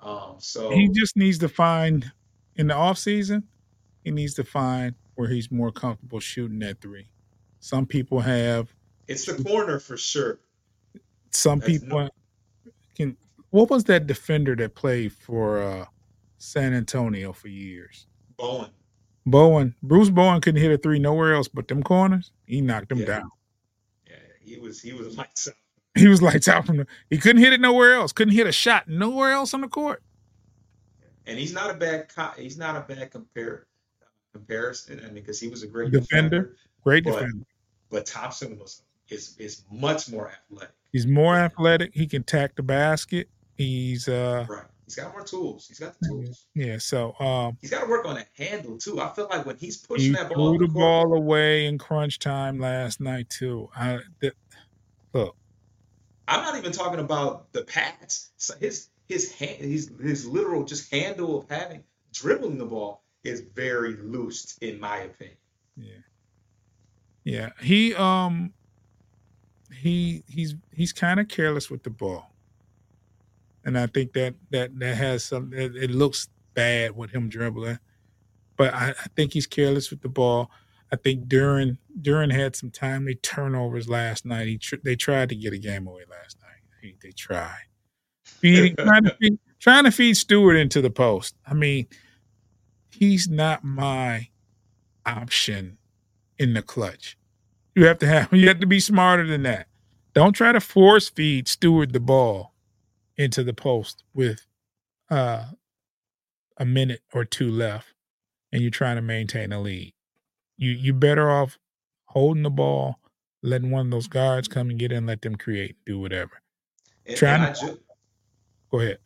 Um, 0.00 0.36
so 0.38 0.70
He 0.70 0.88
just 0.88 1.16
needs 1.16 1.38
to 1.38 1.48
find 1.48 2.12
in 2.56 2.66
the 2.66 2.74
off 2.74 2.98
season, 2.98 3.48
he 4.04 4.10
needs 4.10 4.34
to 4.34 4.44
find 4.44 4.94
where 5.14 5.28
he's 5.28 5.50
more 5.50 5.70
comfortable 5.70 6.20
shooting 6.20 6.58
that 6.60 6.80
three. 6.80 7.08
Some 7.60 7.86
people 7.86 8.20
have 8.20 8.74
it's 9.08 9.26
the 9.26 9.42
corner 9.42 9.78
for 9.78 9.96
sure. 9.96 10.38
some 11.30 11.60
That's 11.60 11.78
people 11.78 12.08
can 12.96 13.16
what 13.50 13.70
was 13.70 13.84
that 13.84 14.06
defender 14.06 14.56
that 14.56 14.74
played 14.74 15.12
for 15.12 15.62
uh 15.62 15.86
San 16.38 16.74
Antonio 16.74 17.32
for 17.32 17.48
years? 17.48 18.06
Bowen. 18.36 18.70
Bowen, 19.24 19.74
Bruce 19.82 20.10
Bowen 20.10 20.40
couldn't 20.40 20.60
hit 20.60 20.72
a 20.72 20.78
three 20.78 20.98
nowhere 20.98 21.34
else 21.34 21.48
but 21.48 21.68
them 21.68 21.82
corners. 21.82 22.32
He 22.46 22.60
knocked 22.60 22.88
them 22.88 22.98
Yeah. 22.98 23.06
down. 23.06 23.30
Yeah, 24.08 24.16
he 24.40 24.58
was 24.58 24.80
he 24.80 24.92
was 24.92 25.16
lights 25.16 25.48
out. 25.48 25.54
He 25.94 26.08
was 26.08 26.20
lights 26.22 26.48
out 26.48 26.66
from 26.66 26.78
the. 26.78 26.86
He 27.10 27.18
couldn't 27.18 27.42
hit 27.42 27.52
it 27.52 27.60
nowhere 27.60 27.94
else. 27.94 28.12
Couldn't 28.12 28.34
hit 28.34 28.46
a 28.46 28.52
shot 28.52 28.88
nowhere 28.88 29.32
else 29.32 29.54
on 29.54 29.60
the 29.60 29.68
court. 29.68 30.02
And 31.26 31.38
he's 31.38 31.52
not 31.52 31.70
a 31.70 31.74
bad 31.74 32.08
co- 32.08 32.32
he's 32.36 32.58
not 32.58 32.76
a 32.76 32.80
bad 32.80 33.10
compare 33.12 33.66
comparison. 34.32 34.98
I 35.00 35.04
mean, 35.04 35.14
because 35.14 35.38
he 35.38 35.48
was 35.48 35.62
a 35.62 35.66
great 35.66 35.92
Defender. 35.92 36.28
defender, 36.28 36.56
Great 36.82 37.04
But- 37.04 37.12
defender. 37.12 37.46
but 37.90 38.06
Thompson 38.06 38.58
was 38.58 38.82
is 39.08 39.36
is 39.38 39.62
much 39.70 40.08
more 40.10 40.30
athletic. 40.30 40.74
He's 40.90 41.06
more 41.06 41.36
athletic. 41.36 41.92
He 41.94 42.06
can 42.06 42.22
tack 42.24 42.56
the 42.56 42.62
basket. 42.62 43.28
He's 43.56 44.08
uh 44.08 44.46
Right. 44.48 44.64
He's 44.94 45.02
got 45.02 45.12
more 45.14 45.24
tools. 45.24 45.68
He's 45.68 45.78
got 45.78 45.98
the 45.98 46.06
tools. 46.06 46.46
yeah. 46.54 46.76
So 46.76 47.14
um 47.18 47.56
He's 47.62 47.70
got 47.70 47.80
to 47.84 47.86
work 47.88 48.04
on 48.04 48.16
that 48.16 48.28
handle 48.36 48.76
too. 48.76 49.00
I 49.00 49.08
feel 49.08 49.26
like 49.30 49.46
when 49.46 49.56
he's 49.56 49.80
he 49.80 49.86
pushing 49.86 50.12
that 50.12 50.28
ball, 50.28 50.50
threw 50.50 50.66
the 50.66 50.66
the 50.66 50.78
ball 50.78 51.14
away 51.14 51.64
in 51.64 51.78
crunch 51.78 52.18
time 52.18 52.58
last 52.58 53.00
night 53.00 53.30
too. 53.30 53.70
I 53.74 54.00
th- 54.20 54.34
look. 55.14 55.34
I'm 56.28 56.42
not 56.42 56.58
even 56.58 56.72
talking 56.72 57.00
about 57.00 57.50
the 57.52 57.62
pass. 57.62 58.32
So 58.36 58.54
his 58.60 58.88
his 59.08 59.32
hand, 59.32 59.62
his 59.62 59.90
his 59.98 60.26
literal 60.26 60.64
just 60.64 60.92
handle 60.92 61.38
of 61.38 61.48
having 61.48 61.84
dribbling 62.12 62.58
the 62.58 62.66
ball 62.66 63.02
is 63.24 63.40
very 63.54 63.96
loose, 63.96 64.58
in 64.60 64.78
my 64.78 64.98
opinion. 64.98 65.38
Yeah. 65.74 65.94
Yeah. 67.24 67.50
He 67.62 67.94
um 67.94 68.52
he 69.72 70.22
he's 70.28 70.54
he's 70.70 70.92
kind 70.92 71.18
of 71.18 71.28
careless 71.28 71.70
with 71.70 71.82
the 71.82 71.90
ball. 71.90 72.31
And 73.64 73.78
I 73.78 73.86
think 73.86 74.12
that 74.14 74.34
that 74.50 74.78
that 74.78 74.96
has 74.96 75.24
some 75.24 75.52
it, 75.52 75.76
it 75.76 75.90
looks 75.90 76.28
bad 76.54 76.96
with 76.96 77.10
him 77.10 77.28
dribbling. 77.28 77.78
But 78.56 78.74
I, 78.74 78.90
I 78.90 79.06
think 79.16 79.32
he's 79.32 79.46
careless 79.46 79.90
with 79.90 80.02
the 80.02 80.08
ball. 80.08 80.50
I 80.92 80.96
think 80.96 81.26
Duren 81.26 81.78
Duren 82.00 82.32
had 82.32 82.54
some 82.54 82.70
timely 82.70 83.14
turnovers 83.14 83.88
last 83.88 84.26
night. 84.26 84.46
He 84.46 84.58
tr- 84.58 84.76
they 84.84 84.96
tried 84.96 85.30
to 85.30 85.34
get 85.34 85.52
a 85.52 85.58
game 85.58 85.86
away 85.86 86.02
last 86.10 86.38
night. 86.40 86.60
They, 86.82 86.94
they 87.02 87.12
tried 87.12 87.66
feeding 88.24 88.74
trying 88.76 89.04
to 89.04 89.16
feed, 89.20 89.38
trying 89.60 89.84
to 89.84 89.90
feed 89.90 90.16
Stewart 90.16 90.56
into 90.56 90.82
the 90.82 90.90
post. 90.90 91.34
I 91.46 91.54
mean, 91.54 91.86
he's 92.90 93.28
not 93.28 93.64
my 93.64 94.28
option 95.06 95.78
in 96.38 96.54
the 96.54 96.62
clutch. 96.62 97.16
You 97.74 97.86
have 97.86 97.98
to 98.00 98.06
have 98.06 98.28
you 98.32 98.48
have 98.48 98.60
to 98.60 98.66
be 98.66 98.80
smarter 98.80 99.26
than 99.26 99.44
that. 99.44 99.68
Don't 100.14 100.34
try 100.34 100.52
to 100.52 100.60
force 100.60 101.08
feed 101.08 101.48
Stewart 101.48 101.92
the 101.92 102.00
ball 102.00 102.51
into 103.16 103.44
the 103.44 103.52
post 103.52 104.02
with 104.14 104.46
uh, 105.10 105.44
a 106.56 106.64
minute 106.64 107.00
or 107.12 107.24
two 107.24 107.50
left, 107.50 107.88
and 108.52 108.62
you're 108.62 108.70
trying 108.70 108.96
to 108.96 109.02
maintain 109.02 109.52
a 109.52 109.60
lead. 109.60 109.94
You 110.56 110.70
you 110.70 110.92
better 110.94 111.30
off 111.30 111.58
holding 112.06 112.42
the 112.42 112.50
ball, 112.50 112.98
letting 113.42 113.70
one 113.70 113.86
of 113.86 113.90
those 113.90 114.06
guards 114.08 114.48
come 114.48 114.70
and 114.70 114.78
get 114.78 114.92
in, 114.92 115.06
let 115.06 115.22
them 115.22 115.36
create, 115.36 115.76
do 115.86 115.98
whatever. 115.98 116.40
And, 117.06 117.16
Trying 117.16 117.42
and 117.44 117.54
to- 117.56 117.66
jo- 117.66 117.78
Go 118.70 118.80
ahead. 118.80 118.98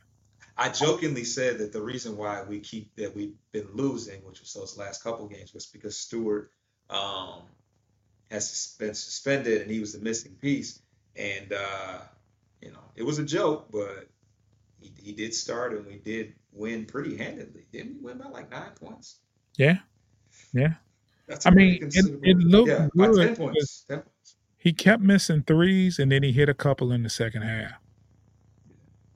I 0.58 0.70
jokingly 0.70 1.24
said 1.24 1.58
that 1.58 1.72
the 1.72 1.82
reason 1.82 2.16
why 2.16 2.42
we 2.42 2.60
keep 2.60 2.94
that 2.96 3.14
we've 3.14 3.34
been 3.52 3.68
losing, 3.74 4.24
which 4.24 4.40
was 4.40 4.52
those 4.54 4.78
last 4.78 5.02
couple 5.02 5.26
games, 5.28 5.52
was 5.52 5.66
because 5.66 5.98
Stewart 5.98 6.50
um, 6.88 7.42
has 8.30 8.74
been 8.78 8.94
suspended 8.94 9.60
and 9.62 9.70
he 9.70 9.80
was 9.80 9.92
the 9.92 9.98
missing 9.98 10.32
piece. 10.40 10.80
And 11.14 11.52
uh, 11.52 11.98
you 12.66 12.72
know, 12.72 12.82
it 12.96 13.04
was 13.04 13.20
a 13.20 13.24
joke, 13.24 13.68
but 13.70 14.08
he, 14.80 14.92
he 14.98 15.12
did 15.12 15.32
start 15.32 15.72
and 15.72 15.86
we 15.86 15.98
did 15.98 16.34
win 16.52 16.84
pretty 16.84 17.16
handedly. 17.16 17.66
Didn't 17.72 17.98
we 17.98 18.00
win 18.06 18.18
by 18.18 18.28
like 18.28 18.50
nine 18.50 18.72
points? 18.80 19.20
Yeah, 19.56 19.78
yeah. 20.52 20.74
That's 21.28 21.46
I 21.46 21.50
mean, 21.50 21.78
it- 21.80 21.94
it 22.22 22.36
looked 22.38 22.68
yeah, 22.68 22.88
good 22.96 23.16
ten 23.16 23.36
points. 23.36 23.84
10 23.88 23.98
points. 24.00 24.36
He 24.58 24.72
kept 24.72 25.00
missing 25.00 25.44
threes, 25.46 26.00
and 26.00 26.10
then 26.10 26.24
he 26.24 26.32
hit 26.32 26.48
a 26.48 26.54
couple 26.54 26.90
in 26.90 27.04
the 27.04 27.08
second 27.08 27.42
half. 27.42 27.74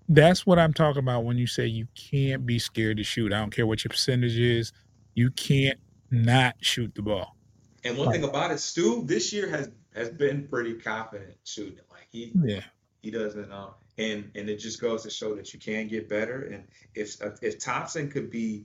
That's 0.08 0.46
what 0.46 0.58
I'm 0.60 0.72
talking 0.72 1.00
about 1.00 1.24
when 1.24 1.36
you 1.38 1.46
say 1.48 1.66
you 1.66 1.88
can't 1.96 2.46
be 2.46 2.58
scared 2.60 2.98
to 2.98 3.04
shoot. 3.04 3.32
I 3.32 3.40
don't 3.40 3.50
care 3.50 3.66
what 3.66 3.82
your 3.82 3.88
percentage 3.90 4.38
is. 4.38 4.72
You 5.14 5.30
can't 5.32 5.78
not 6.12 6.54
shoot 6.60 6.94
the 6.94 7.02
ball. 7.02 7.36
And 7.82 7.96
one 7.98 8.12
thing 8.12 8.22
about 8.24 8.52
it, 8.52 8.60
Stu 8.60 9.02
this 9.06 9.32
year 9.32 9.48
has 9.48 9.70
has 9.94 10.08
been 10.10 10.46
pretty 10.46 10.74
confident 10.74 11.34
shooting. 11.44 11.80
Like 11.90 12.06
he 12.10 12.32
Yeah. 12.44 12.62
He 13.02 13.10
doesn't 13.10 13.50
um 13.52 13.70
and 13.98 14.30
and 14.34 14.48
it 14.48 14.56
just 14.58 14.80
goes 14.80 15.02
to 15.02 15.10
show 15.10 15.34
that 15.34 15.52
you 15.52 15.60
can 15.60 15.88
get 15.88 16.08
better 16.08 16.42
and 16.42 16.64
if 16.94 17.16
if 17.42 17.58
Thompson 17.58 18.10
could 18.10 18.30
be 18.30 18.64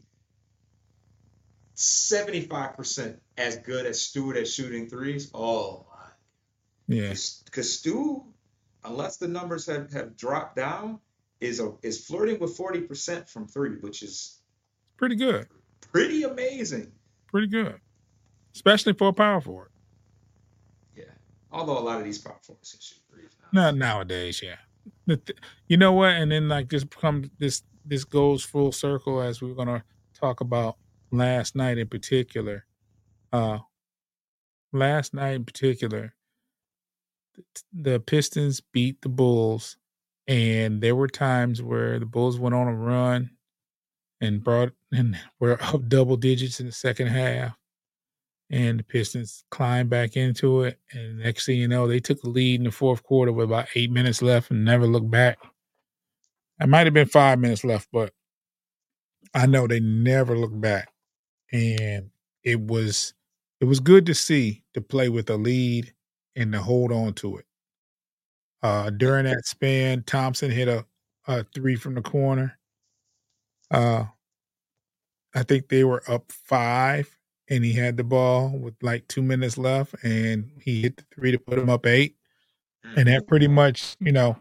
75% 1.76 3.18
as 3.38 3.58
good 3.58 3.86
as 3.86 4.02
Stewart 4.02 4.38
at 4.38 4.48
shooting 4.48 4.88
threes 4.88 5.30
oh 5.34 5.86
my 5.90 6.96
Yeah. 6.96 7.14
because 7.46 7.78
Stu 7.80 8.24
unless 8.84 9.18
the 9.18 9.28
numbers 9.28 9.66
have 9.66 9.92
have 9.92 10.16
dropped 10.16 10.56
down 10.56 11.00
is 11.42 11.60
a, 11.60 11.74
is 11.82 12.06
flirting 12.06 12.40
with 12.40 12.58
40% 12.58 13.28
from 13.30 13.48
three 13.48 13.78
which 13.82 14.04
is 14.04 14.40
Pretty 14.98 15.16
good. 15.16 15.48
pretty 15.92 16.24
amazing 16.24 16.92
Pretty 17.28 17.48
good. 17.48 17.80
Especially 18.54 18.94
for 18.94 19.10
a 19.10 19.14
power 19.14 19.42
forward. 19.42 19.70
yeah 20.96 21.04
Although 21.52 21.78
a 21.78 21.82
lot 21.82 21.98
of 22.00 22.06
these 22.06 22.20
power 22.20 22.38
forwards 22.42 22.94
Not 23.52 23.76
nowadays, 23.76 24.42
yeah. 24.44 24.58
Th- 25.08 25.38
you 25.68 25.78
know 25.78 25.94
what? 25.94 26.12
And 26.12 26.32
then 26.32 26.50
like 26.50 26.70
this 26.70 26.84
comes 26.84 27.30
this 27.40 27.64
this 27.86 28.04
goes 28.04 28.44
full 28.44 28.72
circle 28.72 29.22
as 29.22 29.42
we're 29.42 29.54
gonna 29.54 29.84
talk 30.14 30.42
about 30.42 30.78
last 31.12 31.56
night 31.56 31.78
in 31.78 31.88
particular. 31.88 32.66
Uh 33.32 33.60
last 34.74 35.14
night 35.14 35.36
in 35.36 35.46
particular, 35.46 36.14
the 37.74 38.00
Pistons 38.00 38.62
beat 38.62 39.02
the 39.02 39.10
Bulls, 39.10 39.78
and 40.28 40.82
there 40.82 40.96
were 40.96 41.08
times 41.08 41.62
where 41.62 42.00
the 42.00 42.06
Bulls 42.06 42.40
went 42.40 42.56
on 42.56 42.68
a 42.68 42.76
run 42.76 43.32
and 44.22 44.44
brought 44.44 44.74
and 44.92 45.18
were 45.40 45.62
up 45.62 45.88
double 45.88 46.18
digits 46.18 46.60
in 46.60 46.66
the 46.66 46.72
second 46.72 47.08
half. 47.08 47.56
And 48.52 48.80
the 48.80 48.84
Pistons 48.84 49.44
climbed 49.50 49.90
back 49.90 50.16
into 50.16 50.64
it. 50.64 50.80
And 50.92 51.20
next 51.20 51.46
thing 51.46 51.58
you 51.58 51.68
know, 51.68 51.88
they 51.88 52.00
took 52.00 52.22
the 52.22 52.30
lead 52.30 52.60
in 52.60 52.66
the 52.66 52.72
fourth 52.72 53.02
quarter 53.04 53.32
with 53.32 53.46
about 53.46 53.68
eight 53.76 53.92
minutes 53.92 54.22
left 54.22 54.52
and 54.52 54.64
never 54.64 54.86
looked 54.86 55.10
back. 55.10 55.40
It 56.62 56.70
might 56.70 56.86
have 56.88 56.94
been 56.94 57.08
five 57.08 57.40
minutes 57.40 57.64
left, 57.64 57.90
but 57.92 58.14
I 59.34 59.46
know 59.46 59.68
they 59.68 59.80
never 59.80 60.38
looked 60.38 60.62
back. 60.62 60.90
And 61.52 62.12
it 62.44 62.60
was 62.60 63.14
it 63.60 63.66
was 63.66 63.80
good 63.80 64.06
to 64.06 64.14
see 64.14 64.64
to 64.74 64.82
play 64.82 65.10
with 65.10 65.30
a 65.30 65.38
lead 65.38 65.94
and 66.36 66.52
to 66.52 66.62
hold 66.62 66.92
on 66.92 67.14
to 67.16 67.38
it. 67.38 67.46
Uh, 68.62 68.90
during 68.90 69.26
that 69.26 69.46
span, 69.46 70.04
Thompson 70.04 70.52
hit 70.52 70.68
a, 70.68 70.86
a 71.28 71.44
three 71.54 71.76
from 71.76 71.96
the 71.96 72.02
corner. 72.02 72.58
Uh, 73.72 74.06
I 75.34 75.44
think 75.44 75.68
they 75.70 75.84
were 75.84 76.04
up 76.08 76.32
five, 76.32 77.16
and 77.50 77.64
he 77.64 77.74
had 77.74 77.98
the 77.98 78.04
ball 78.04 78.50
with 78.50 78.76
like 78.82 79.08
two 79.08 79.22
minutes 79.22 79.58
left, 79.58 79.96
and 80.04 80.52
he 80.62 80.82
hit 80.82 80.98
the 80.98 81.04
three 81.14 81.32
to 81.32 81.40
put 81.40 81.58
them 81.58 81.70
up 81.70 81.86
eight, 81.86 82.16
and 82.96 83.08
that 83.08 83.28
pretty 83.28 83.48
much, 83.48 83.96
you 84.00 84.12
know, 84.12 84.38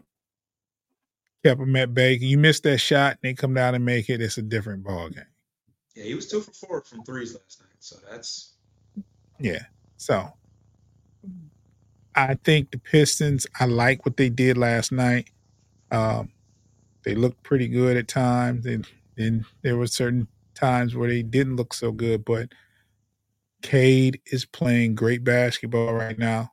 kept 1.43 1.59
them 1.59 1.75
at 1.75 1.93
bay. 1.93 2.13
You 2.13 2.37
miss 2.37 2.59
that 2.61 2.79
shot, 2.79 3.11
and 3.11 3.19
they 3.23 3.33
come 3.33 3.53
down 3.53 3.75
and 3.75 3.85
make 3.85 4.09
it. 4.09 4.21
It's 4.21 4.37
a 4.37 4.41
different 4.41 4.83
ball 4.83 5.09
game. 5.09 5.25
Yeah, 5.95 6.03
he 6.03 6.15
was 6.15 6.27
two 6.27 6.41
for 6.41 6.51
four 6.51 6.81
from 6.81 7.03
threes 7.03 7.33
last 7.33 7.61
night. 7.61 7.69
So 7.79 7.97
that's 8.09 8.55
Yeah. 9.39 9.63
So 9.97 10.33
I 12.15 12.35
think 12.43 12.71
the 12.71 12.77
Pistons, 12.77 13.47
I 13.59 13.65
like 13.65 14.05
what 14.05 14.17
they 14.17 14.29
did 14.29 14.57
last 14.57 14.91
night. 14.91 15.29
Um, 15.91 16.31
they 17.03 17.15
looked 17.15 17.43
pretty 17.43 17.67
good 17.67 17.97
at 17.97 18.07
times. 18.07 18.65
And 18.65 18.87
then 19.15 19.45
there 19.61 19.77
were 19.77 19.87
certain 19.87 20.27
times 20.53 20.95
where 20.95 21.09
they 21.09 21.23
didn't 21.23 21.55
look 21.57 21.73
so 21.73 21.91
good, 21.91 22.25
but 22.25 22.49
Cade 23.61 24.21
is 24.27 24.45
playing 24.45 24.95
great 24.95 25.23
basketball 25.23 25.93
right 25.93 26.17
now. 26.17 26.51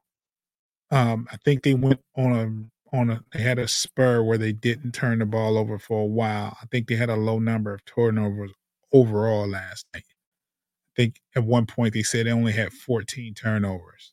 Um, 0.90 1.26
I 1.32 1.36
think 1.38 1.62
they 1.62 1.74
went 1.74 2.00
on 2.16 2.32
a 2.32 2.96
on 2.96 3.10
a 3.10 3.24
they 3.32 3.40
had 3.40 3.58
a 3.58 3.68
spur 3.68 4.22
where 4.22 4.38
they 4.38 4.52
didn't 4.52 4.92
turn 4.92 5.18
the 5.20 5.26
ball 5.26 5.56
over 5.56 5.78
for 5.78 6.02
a 6.02 6.06
while. 6.06 6.56
I 6.60 6.66
think 6.66 6.86
they 6.88 6.96
had 6.96 7.08
a 7.10 7.16
low 7.16 7.38
number 7.38 7.72
of 7.74 7.84
turnovers 7.84 8.50
overall 8.92 9.48
last 9.48 9.86
night. 9.94 10.04
I 10.08 11.02
think 11.02 11.20
at 11.34 11.44
one 11.44 11.64
point 11.66 11.94
they 11.94 12.02
said 12.02 12.26
they 12.26 12.30
only 12.32 12.52
had 12.52 12.72
14 12.72 13.34
turnovers, 13.34 14.12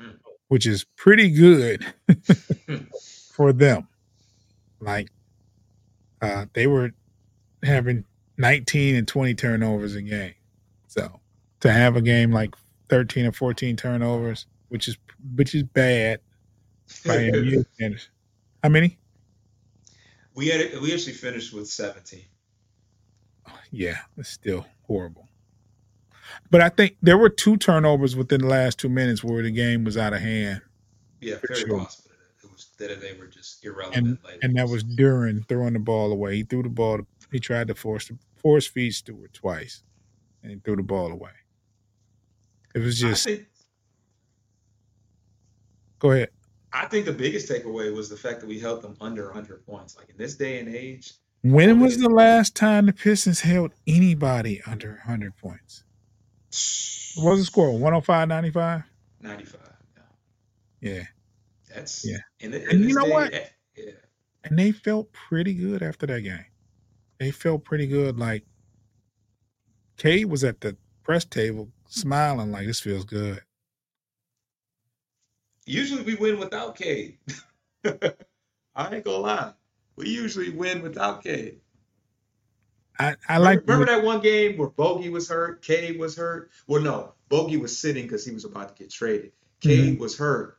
Mm. 0.00 0.18
which 0.48 0.66
is 0.66 0.84
pretty 0.96 1.30
good 1.30 1.84
for 3.32 3.52
them. 3.52 3.88
Like 4.80 5.08
uh, 6.20 6.46
they 6.52 6.66
were 6.66 6.90
having 7.62 8.04
19 8.36 8.94
and 8.96 9.06
20 9.08 9.34
turnovers 9.34 9.94
a 9.96 10.02
game. 10.02 10.34
So 10.88 11.20
to 11.60 11.70
have 11.72 11.96
a 11.96 12.00
game 12.02 12.32
like 12.32 12.54
13 12.88 13.26
or 13.26 13.32
14 13.32 13.76
turnovers, 13.76 14.46
which 14.68 14.88
is 14.88 14.96
which 15.34 15.54
is 15.54 15.62
bad 15.62 16.20
by 17.04 17.28
standards. 17.76 18.08
How 18.62 18.68
many? 18.68 18.98
we 20.34 20.48
had 20.48 20.80
we 20.80 20.92
actually 20.92 21.12
finished 21.14 21.52
with 21.52 21.66
17. 21.68 22.20
Yeah, 23.70 23.96
it's 24.16 24.28
still 24.30 24.64
horrible. 24.86 25.28
But 26.50 26.60
I 26.60 26.68
think 26.68 26.96
there 27.02 27.18
were 27.18 27.28
two 27.28 27.56
turnovers 27.56 28.14
within 28.14 28.42
the 28.42 28.46
last 28.46 28.78
two 28.78 28.88
minutes 28.88 29.24
where 29.24 29.42
the 29.42 29.50
game 29.50 29.84
was 29.84 29.96
out 29.96 30.12
of 30.12 30.20
hand, 30.20 30.60
Yeah, 31.20 31.36
very 31.46 31.60
sure. 31.60 31.78
possible 31.78 32.10
it 32.44 32.50
was 32.52 32.68
that 32.78 33.00
they 33.00 33.14
were 33.14 33.26
just 33.26 33.64
irrelevant. 33.64 33.96
and 34.06 34.18
and 34.42 34.56
that 34.56 34.68
was 34.68 34.84
during 34.84 35.42
throwing 35.44 35.72
the 35.72 35.78
ball 35.80 36.12
away. 36.12 36.36
He 36.36 36.42
threw 36.44 36.62
the 36.62 36.68
ball. 36.68 37.00
He 37.32 37.40
tried 37.40 37.68
to 37.68 37.74
force 37.74 38.08
the 38.08 38.16
force 38.36 38.66
feed 38.66 38.92
Stewart 38.92 39.32
twice, 39.34 39.82
and 40.42 40.52
he 40.52 40.58
threw 40.58 40.76
the 40.76 40.82
ball 40.82 41.10
away. 41.10 41.32
It 42.78 42.84
was 42.84 42.98
just 42.98 43.24
think 43.24 43.46
go 45.98 46.12
ahead. 46.12 46.28
I 46.72 46.86
think 46.86 47.06
the 47.06 47.12
biggest 47.12 47.50
takeaway 47.50 47.92
was 47.92 48.08
the 48.08 48.16
fact 48.16 48.40
that 48.40 48.46
we 48.46 48.60
held 48.60 48.82
them 48.82 48.96
under 49.00 49.24
100 49.24 49.66
points. 49.66 49.96
Like 49.96 50.10
in 50.10 50.16
this 50.16 50.36
day 50.36 50.60
and 50.60 50.68
age, 50.68 51.14
When 51.42 51.80
was 51.80 51.98
the 51.98 52.08
last 52.08 52.54
time 52.54 52.86
the 52.86 52.92
Pistons 52.92 53.40
held 53.40 53.72
anybody 53.88 54.62
under 54.64 54.90
100 55.04 55.36
points? 55.38 55.82
What 57.16 57.32
was 57.32 57.40
the 57.40 57.46
score? 57.46 57.72
105 57.72 58.28
95? 58.28 58.82
95. 59.22 59.60
Yeah. 60.80 60.92
Yeah. 60.92 61.02
That's 61.74 62.06
Yeah. 62.06 62.18
In, 62.38 62.52
the, 62.52 62.62
in 62.62 62.70
And 62.70 62.84
you 62.88 62.94
know 62.94 63.04
day, 63.04 63.10
what? 63.10 63.32
Yeah. 63.76 63.90
And 64.44 64.56
they 64.56 64.70
felt 64.70 65.12
pretty 65.12 65.54
good 65.54 65.82
after 65.82 66.06
that 66.06 66.20
game. 66.20 66.44
They 67.18 67.32
felt 67.32 67.64
pretty 67.64 67.88
good. 67.88 68.20
Like, 68.20 68.44
Cade 69.96 70.26
was 70.26 70.44
at 70.44 70.60
the 70.60 70.76
press 71.02 71.24
table 71.24 71.70
smiling 71.88 72.52
like 72.52 72.66
this 72.66 72.80
feels 72.80 73.04
good. 73.04 73.40
Usually 75.66 76.02
we 76.02 76.14
win 76.14 76.38
without 76.38 76.76
Cade. 76.76 77.18
I 77.84 78.94
ain't 78.94 79.04
gonna 79.04 79.18
lie. 79.18 79.52
We 79.96 80.08
usually 80.08 80.50
win 80.50 80.82
without 80.82 81.22
Cade. 81.22 81.60
I, 82.98 83.14
I 83.28 83.38
like 83.38 83.60
remember, 83.60 83.84
remember 83.84 83.86
that 83.86 84.04
one 84.04 84.20
game 84.20 84.56
where 84.56 84.70
Bogey 84.70 85.08
was 85.08 85.28
hurt, 85.28 85.62
Cade 85.62 85.98
was 85.98 86.16
hurt. 86.16 86.50
Well, 86.66 86.82
no, 86.82 87.14
Bogey 87.28 87.56
was 87.56 87.76
sitting 87.76 88.04
because 88.04 88.24
he 88.24 88.32
was 88.32 88.44
about 88.44 88.74
to 88.76 88.82
get 88.82 88.90
traded. 88.92 89.32
Cade 89.60 89.94
Mm-hmm. 89.94 90.00
was 90.00 90.16
hurt, 90.16 90.58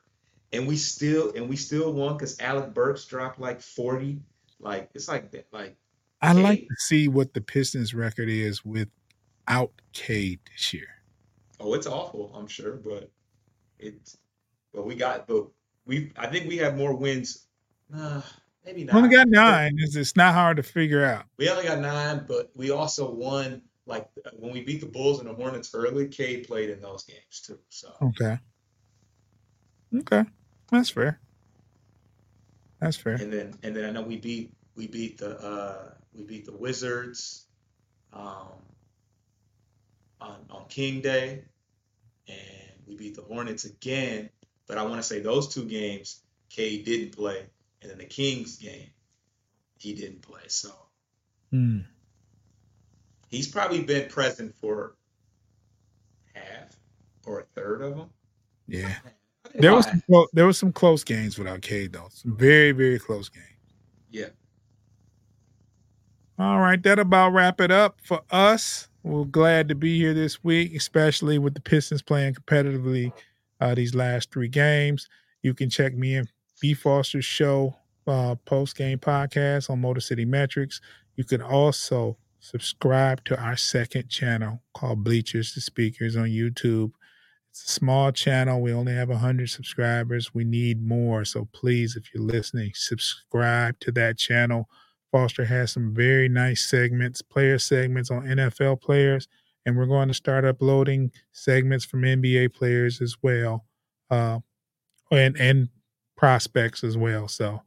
and 0.54 0.68
we 0.68 0.76
still 0.76 1.34
and 1.34 1.50
we 1.50 1.56
still 1.56 1.94
won 1.94 2.14
because 2.18 2.40
Alec 2.40 2.74
Burks 2.74 3.06
dropped 3.06 3.40
like 3.40 3.62
forty. 3.62 4.20
Like 4.60 4.90
it's 4.94 5.08
like 5.08 5.32
that. 5.32 5.48
Like 5.52 5.78
I 6.22 6.34
like 6.34 6.60
to 6.60 6.76
see 6.78 7.08
what 7.08 7.34
the 7.34 7.42
Pistons 7.42 7.94
record 7.94 8.30
is 8.30 8.64
without 8.66 9.72
Cade 9.94 10.40
this 10.52 10.74
year. 10.74 10.99
Oh, 11.60 11.74
it's 11.74 11.88
awful. 11.88 12.32
I'm 12.36 12.48
sure, 12.48 12.74
but 12.74 13.12
it's 13.78 14.18
but 14.74 14.86
we 14.86 14.96
got 14.96 15.28
but 15.28 15.48
we 15.86 16.12
I 16.18 16.28
think 16.28 16.48
we 16.48 16.58
have 16.58 16.78
more 16.78 16.94
wins. 16.94 17.48
Nah, 17.90 18.22
maybe 18.66 18.84
not. 18.84 18.96
Only 18.96 19.10
got 19.10 19.28
nine. 19.28 19.76
It's, 19.80 19.96
it's 19.96 20.16
not 20.16 20.34
hard 20.34 20.58
to 20.58 20.64
figure 20.64 21.04
out. 21.04 21.26
We 21.38 21.50
only 21.50 21.64
got 21.64 21.80
nine, 21.80 22.26
but 22.28 22.52
we 22.56 22.72
also 22.72 23.12
won. 23.12 23.64
Like 23.86 24.08
when 24.38 24.54
we 24.54 24.62
beat 24.62 24.82
the 24.82 24.88
Bulls 24.88 25.20
and 25.20 25.28
the 25.28 25.34
Hornets 25.34 25.74
early, 25.74 26.08
Cade 26.08 26.48
played 26.48 26.70
in 26.70 26.80
those 26.80 27.04
games 27.06 27.42
too. 27.44 27.58
So. 27.70 27.92
Okay. 28.04 28.38
Okay. 29.96 30.26
That's 30.72 30.92
fair. 30.92 31.20
That's 32.80 32.98
fair. 32.98 33.16
And 33.16 33.34
then 33.34 33.56
and 33.64 33.76
then 33.76 33.86
I 33.86 33.90
know 33.90 34.04
we 34.04 34.18
beat 34.18 34.54
we 34.76 34.86
beat 34.88 35.18
the 35.18 35.40
uh 35.40 35.94
we 36.14 36.24
beat 36.24 36.46
the 36.46 36.56
Wizards 36.56 37.48
um 38.14 38.62
on 40.22 40.46
on 40.50 40.66
King 40.68 41.02
Day 41.02 41.44
and 42.28 42.38
we 42.88 42.96
beat 42.96 43.16
the 43.16 43.22
Hornets 43.22 43.66
again. 43.66 44.30
But 44.68 44.78
I 44.78 44.84
want 44.84 44.98
to 44.98 45.04
say 45.04 45.20
those 45.20 45.48
two 45.48 45.66
games, 45.66 46.22
Cade 46.50 46.86
didn't 46.86 47.16
play, 47.16 47.46
and 47.82 47.90
then 47.90 47.98
the 47.98 48.06
Kings 48.06 48.58
game, 48.58 48.90
he 49.78 49.94
didn't 49.94 50.22
play. 50.22 50.42
So 50.48 50.72
Hmm. 51.52 51.80
he's 53.30 53.48
probably 53.48 53.82
been 53.84 54.08
present 54.10 54.54
for 54.56 54.96
half 56.34 56.76
or 57.26 57.40
a 57.40 57.44
third 57.56 57.82
of 57.82 57.96
them. 57.98 58.10
Yeah. 58.68 58.96
There 59.56 59.74
was 59.74 59.86
some 59.86 60.02
clo- 60.06 60.28
there 60.34 60.46
was 60.46 60.60
some 60.60 60.72
close 60.72 61.04
games 61.04 61.40
without 61.40 61.62
Cade 61.62 61.94
though. 61.94 62.10
Some 62.12 62.36
very 62.38 62.72
very 62.72 63.00
close 63.00 63.30
games. 63.30 63.46
yeah. 64.12 64.28
All 66.38 66.60
right, 66.60 66.82
that 66.84 67.00
about 67.00 67.34
wrap 67.34 67.60
it 67.60 67.72
up 67.72 68.00
for 68.02 68.22
us. 68.30 68.89
We're 69.04 69.26
glad 69.26 69.70
to 69.70 69.76
be 69.76 69.98
here 69.98 70.14
this 70.14 70.44
week, 70.44 70.76
especially 70.76 71.40
with 71.40 71.54
the 71.54 71.62
Pistons 71.62 72.02
playing 72.02 72.34
competitively 72.34 73.14
uh, 73.62 73.74
these 73.74 73.96
last 73.96 74.32
three 74.32 74.50
games. 74.50 75.08
You 75.42 75.54
can 75.54 75.70
check 75.70 75.96
me 75.96 76.16
and 76.16 76.30
B 76.62 76.74
Foster's 76.74 77.24
show 77.24 77.76
uh, 78.08 78.36
post 78.46 78.76
game 78.76 79.00
podcast 79.00 79.70
on 79.70 79.80
Motor 79.80 80.02
City 80.02 80.26
Metrics. 80.26 80.82
You 81.16 81.24
can 81.24 81.42
also 81.42 82.18
subscribe 82.40 83.24
to 83.26 83.40
our 83.42 83.56
second 83.56 84.10
channel 84.10 84.62
called 84.74 85.04
Bleachers 85.04 85.54
to 85.54 85.62
Speakers 85.62 86.18
on 86.18 86.26
YouTube. 86.26 86.92
It's 87.52 87.64
a 87.64 87.72
small 87.72 88.12
channel. 88.12 88.62
We 88.62 88.74
only 88.74 88.94
have 88.94 89.10
100 89.10 89.50
subscribers. 89.50 90.34
We 90.34 90.44
need 90.44 90.86
more. 90.86 91.24
So 91.24 91.48
please, 91.54 91.96
if 91.96 92.14
you're 92.14 92.24
listening, 92.24 92.72
subscribe 92.76 93.80
to 93.80 93.92
that 93.94 94.18
channel. 94.18 94.70
Foster 95.12 95.46
has 95.46 95.72
some 95.72 95.94
very 95.94 96.30
nice 96.30 96.66
segments, 96.68 97.22
player 97.22 97.58
segments 97.58 98.12
on 98.12 98.24
NFL 98.24 98.82
players, 98.82 99.28
and 99.66 99.78
we're 99.78 99.86
going 99.86 100.08
to 100.08 100.14
start 100.14 100.46
uploading 100.46 101.12
segments 101.32 101.86
from 101.86 102.02
NBA 102.02 102.54
players 102.54 103.02
as 103.02 103.16
well 103.22 103.66
uh, 104.10 104.40
and 105.12 105.38
and 105.38 105.70
prospects 106.16 106.84
as 106.84 106.98
well. 106.98 107.28
So 107.28 107.62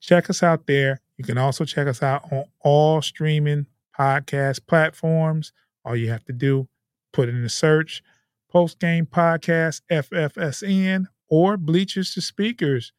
check 0.00 0.30
us 0.30 0.42
out 0.42 0.66
there. 0.66 1.00
You 1.16 1.24
can 1.24 1.38
also 1.38 1.64
check 1.64 1.86
us 1.86 2.02
out 2.02 2.30
on 2.32 2.44
all 2.60 3.02
streaming 3.02 3.66
podcast 3.98 4.66
platforms. 4.66 5.52
All 5.84 5.96
you 5.96 6.10
have 6.10 6.24
to 6.26 6.32
do, 6.32 6.68
put 7.12 7.28
in 7.28 7.42
the 7.42 7.48
search 7.48 8.02
post 8.50 8.78
game 8.78 9.06
podcast 9.06 9.82
FFSN 9.90 11.06
or 11.28 11.56
Bleachers 11.56 12.12
to 12.14 12.20
Speakers 12.20 12.92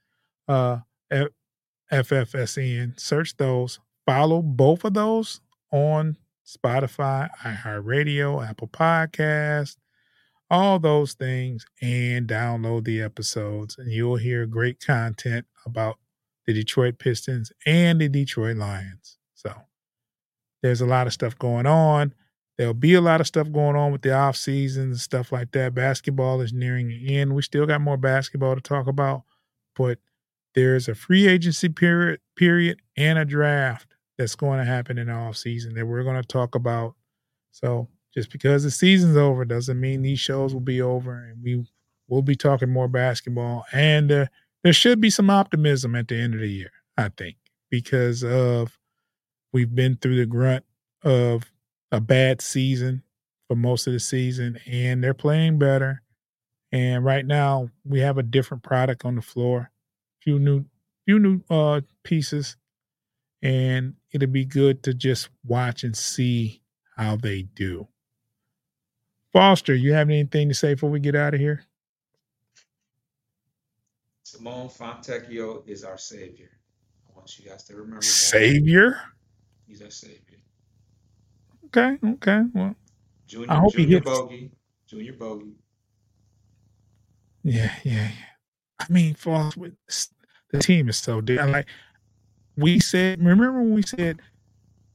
uh, 0.47 0.79
FFSN. 1.91 2.99
Search 2.99 3.37
those. 3.37 3.79
Follow 4.05 4.41
both 4.41 4.83
of 4.83 4.93
those 4.93 5.41
on 5.71 6.17
Spotify, 6.45 7.29
iHeartRadio, 7.43 8.47
Apple 8.47 8.67
Podcast, 8.67 9.77
all 10.49 10.79
those 10.79 11.13
things, 11.13 11.65
and 11.81 12.27
download 12.27 12.83
the 12.83 13.01
episodes. 13.01 13.77
And 13.77 13.91
you'll 13.91 14.17
hear 14.17 14.45
great 14.45 14.83
content 14.85 15.45
about 15.65 15.97
the 16.45 16.53
Detroit 16.53 16.97
Pistons 16.99 17.51
and 17.65 18.01
the 18.01 18.09
Detroit 18.09 18.57
Lions. 18.57 19.17
So 19.35 19.53
there's 20.61 20.81
a 20.81 20.85
lot 20.85 21.07
of 21.07 21.13
stuff 21.13 21.37
going 21.37 21.67
on. 21.67 22.13
There'll 22.57 22.73
be 22.73 22.93
a 22.93 23.01
lot 23.01 23.21
of 23.21 23.27
stuff 23.27 23.51
going 23.51 23.75
on 23.75 23.91
with 23.91 24.01
the 24.01 24.13
off 24.13 24.35
season 24.35 24.83
and 24.83 24.99
stuff 24.99 25.31
like 25.31 25.51
that. 25.53 25.73
Basketball 25.73 26.41
is 26.41 26.53
nearing 26.53 26.89
the 26.89 27.17
end. 27.17 27.33
We 27.33 27.41
still 27.41 27.65
got 27.65 27.81
more 27.81 27.97
basketball 27.97 28.55
to 28.55 28.61
talk 28.61 28.87
about, 28.87 29.23
but 29.75 29.99
there's 30.55 30.87
a 30.87 30.95
free 30.95 31.27
agency 31.27 31.69
period 31.69 32.19
period 32.35 32.81
and 32.97 33.17
a 33.17 33.25
draft 33.25 33.87
that's 34.17 34.35
going 34.35 34.59
to 34.59 34.65
happen 34.65 34.97
in 34.97 35.07
the 35.07 35.13
off 35.13 35.37
season 35.37 35.73
that 35.73 35.85
we're 35.85 36.03
going 36.03 36.21
to 36.21 36.27
talk 36.27 36.55
about. 36.55 36.95
So 37.51 37.87
just 38.13 38.31
because 38.31 38.63
the 38.63 38.71
season's 38.71 39.17
over 39.17 39.45
doesn't 39.45 39.79
mean 39.79 40.01
these 40.01 40.19
shows 40.19 40.53
will 40.53 40.61
be 40.61 40.81
over 40.81 41.23
and 41.23 41.43
we 41.43 41.65
will 42.07 42.21
be 42.21 42.35
talking 42.35 42.69
more 42.69 42.87
basketball 42.87 43.65
and 43.71 44.11
uh, 44.11 44.25
there 44.63 44.73
should 44.73 45.01
be 45.01 45.09
some 45.09 45.29
optimism 45.29 45.95
at 45.95 46.07
the 46.07 46.15
end 46.15 46.35
of 46.35 46.41
the 46.41 46.47
year, 46.47 46.71
I 46.97 47.09
think, 47.09 47.37
because 47.69 48.23
of 48.23 48.77
we've 49.53 49.73
been 49.73 49.97
through 49.97 50.17
the 50.17 50.25
grunt 50.25 50.65
of 51.03 51.51
a 51.91 51.99
bad 51.99 52.41
season 52.41 53.03
for 53.47 53.55
most 53.55 53.87
of 53.87 53.93
the 53.93 53.99
season, 53.99 54.59
and 54.65 55.03
they're 55.03 55.13
playing 55.13 55.59
better. 55.59 56.01
And 56.71 57.03
right 57.03 57.25
now, 57.25 57.69
we 57.83 57.99
have 57.99 58.17
a 58.17 58.23
different 58.23 58.63
product 58.63 59.03
on 59.03 59.15
the 59.15 59.21
floor, 59.21 59.71
few 60.21 60.39
new, 60.39 60.65
few 61.05 61.19
new 61.19 61.41
uh, 61.49 61.81
pieces, 62.03 62.55
and 63.41 63.95
it'll 64.11 64.29
be 64.29 64.45
good 64.45 64.83
to 64.83 64.93
just 64.93 65.29
watch 65.45 65.83
and 65.83 65.95
see 65.95 66.61
how 66.95 67.15
they 67.15 67.43
do. 67.43 67.87
Foster, 69.33 69.73
you 69.73 69.93
have 69.93 70.09
anything 70.09 70.49
to 70.49 70.55
say 70.55 70.73
before 70.73 70.89
we 70.89 70.99
get 70.99 71.15
out 71.15 71.33
of 71.33 71.39
here? 71.39 71.63
Simone 74.23 74.69
Fontecchio 74.69 75.67
is 75.67 75.83
our 75.83 75.97
savior. 75.97 76.49
I 77.09 77.17
want 77.17 77.37
you 77.37 77.49
guys 77.49 77.63
to 77.65 77.75
remember 77.75 77.97
that. 77.97 78.03
Savior? 78.05 79.01
He's 79.67 79.81
our 79.81 79.89
savior. 79.89 80.37
Okay, 81.65 81.97
okay. 82.03 82.41
Well, 82.53 82.75
Junior, 83.27 83.51
I 83.51 83.55
hope 83.55 83.75
he 83.75 83.83
Junior 83.83 83.97
hits. 83.97 84.05
Bogey. 84.09 84.51
Junior 84.87 85.13
Bogey. 85.13 85.55
Yeah, 87.43 87.73
yeah, 87.83 88.09
yeah. 88.09 88.30
I 88.89 88.93
mean, 88.93 89.15
for 89.15 89.49
the 90.51 90.59
team 90.59 90.89
is 90.89 90.97
so 90.97 91.21
dead. 91.21 91.49
Like 91.49 91.67
we 92.57 92.79
said, 92.79 93.19
remember 93.19 93.61
when 93.61 93.73
we 93.73 93.81
said 93.83 94.21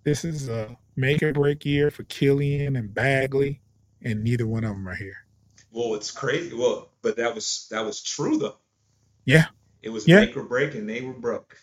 this 0.05 0.25
is 0.25 0.49
a 0.49 0.77
make 0.97 1.23
or 1.23 1.33
break 1.33 1.65
year 1.65 1.91
for 1.91 2.05
Killian 2.05 2.77
and 2.77 2.93
Bagley, 2.93 3.61
and 4.03 4.23
neither 4.23 4.47
one 4.47 4.65
of 4.65 4.71
them 4.71 4.89
are 4.89 4.95
here. 4.95 5.17
Well, 5.71 5.95
it's 5.95 6.11
crazy. 6.11 6.55
Well, 6.55 6.91
but 7.03 7.17
that 7.17 7.35
was 7.35 7.67
that 7.71 7.85
was 7.85 8.03
true 8.03 8.39
though. 8.39 8.59
Yeah. 9.25 9.47
It 9.83 9.91
was 9.91 10.07
Yeah. 10.09 10.21
make 10.21 10.37
or 10.37 10.45
break, 10.45 10.75
and 10.75 10.89
they 10.89 11.03
were 11.03 11.13
broke. 11.13 11.59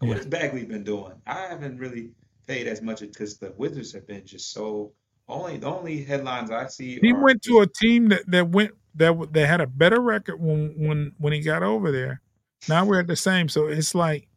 And 0.00 0.08
What 0.08 0.18
has 0.18 0.26
Bagley 0.26 0.64
been 0.64 0.84
doing? 0.84 1.12
I 1.26 1.46
haven't 1.48 1.78
really 1.78 2.10
paid 2.46 2.66
as 2.66 2.82
much 2.82 3.00
because 3.00 3.38
the 3.38 3.52
Wizards 3.56 3.92
have 3.92 4.06
been 4.06 4.26
just 4.26 4.52
so. 4.52 4.92
Only 5.28 5.58
the 5.58 5.68
only 5.68 6.02
headlines 6.02 6.50
I 6.50 6.66
see. 6.66 6.98
He 7.00 7.12
went 7.12 7.42
to 7.42 7.60
a 7.60 7.66
team 7.66 8.08
that, 8.08 8.28
that 8.28 8.48
went 8.48 8.72
that 8.94 9.32
they 9.32 9.46
had 9.46 9.60
a 9.60 9.66
better 9.66 10.00
record 10.00 10.40
when 10.40 10.74
when 10.76 11.12
when 11.18 11.32
he 11.32 11.40
got 11.40 11.62
over 11.62 11.90
there. 11.90 12.20
Now 12.68 12.84
we're 12.84 13.00
at 13.00 13.06
the 13.06 13.16
same, 13.16 13.48
so 13.48 13.66
it's 13.66 13.94
like 13.94 14.28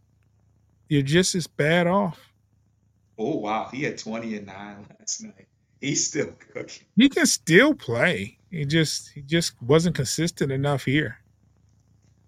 you're 0.90 1.02
just 1.02 1.36
as 1.36 1.48
bad 1.48 1.88
off. 1.88 2.20
Oh 3.18 3.38
wow, 3.38 3.70
he 3.72 3.84
had 3.84 3.98
twenty 3.98 4.36
and 4.36 4.48
nine 4.48 4.86
last 5.00 5.24
night. 5.24 5.48
He's 5.82 6.08
still 6.08 6.34
cooking. 6.54 6.86
He 6.96 7.10
can 7.10 7.26
still 7.26 7.74
play. 7.74 8.38
He 8.50 8.66
just 8.66 9.12
he 9.12 9.22
just 9.22 9.62
wasn't 9.62 9.96
consistent 9.96 10.52
enough 10.52 10.86
here. 10.86 11.20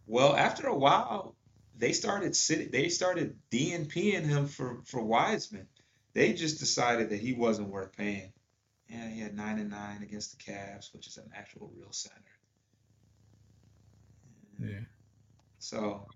Well, 0.06 0.36
after 0.36 0.68
a 0.68 0.76
while, 0.76 1.36
they 1.78 1.94
started 1.94 2.36
sitting. 2.36 2.72
They 2.72 2.90
started 2.90 3.38
DNPing 3.52 4.26
him 4.26 4.48
for 4.48 4.82
for 4.86 5.04
Wiseman. 5.04 5.68
They 6.14 6.34
just 6.34 6.60
decided 6.60 7.10
that 7.12 7.20
he 7.20 7.34
wasn't 7.34 7.70
worth 7.70 7.96
paying. 7.96 8.34
Yeah, 8.90 9.10
he 9.10 9.20
had 9.20 9.36
nine 9.36 9.60
and 9.60 9.70
nine 9.70 10.02
against 10.02 10.38
the 10.38 10.52
Cavs, 10.52 10.94
which 10.94 11.08
is 11.08 11.18
an 11.18 11.30
actual 11.36 11.72
real 11.76 11.92
center. 11.92 12.16
Yeah. 14.60 14.86
So, 15.60 16.08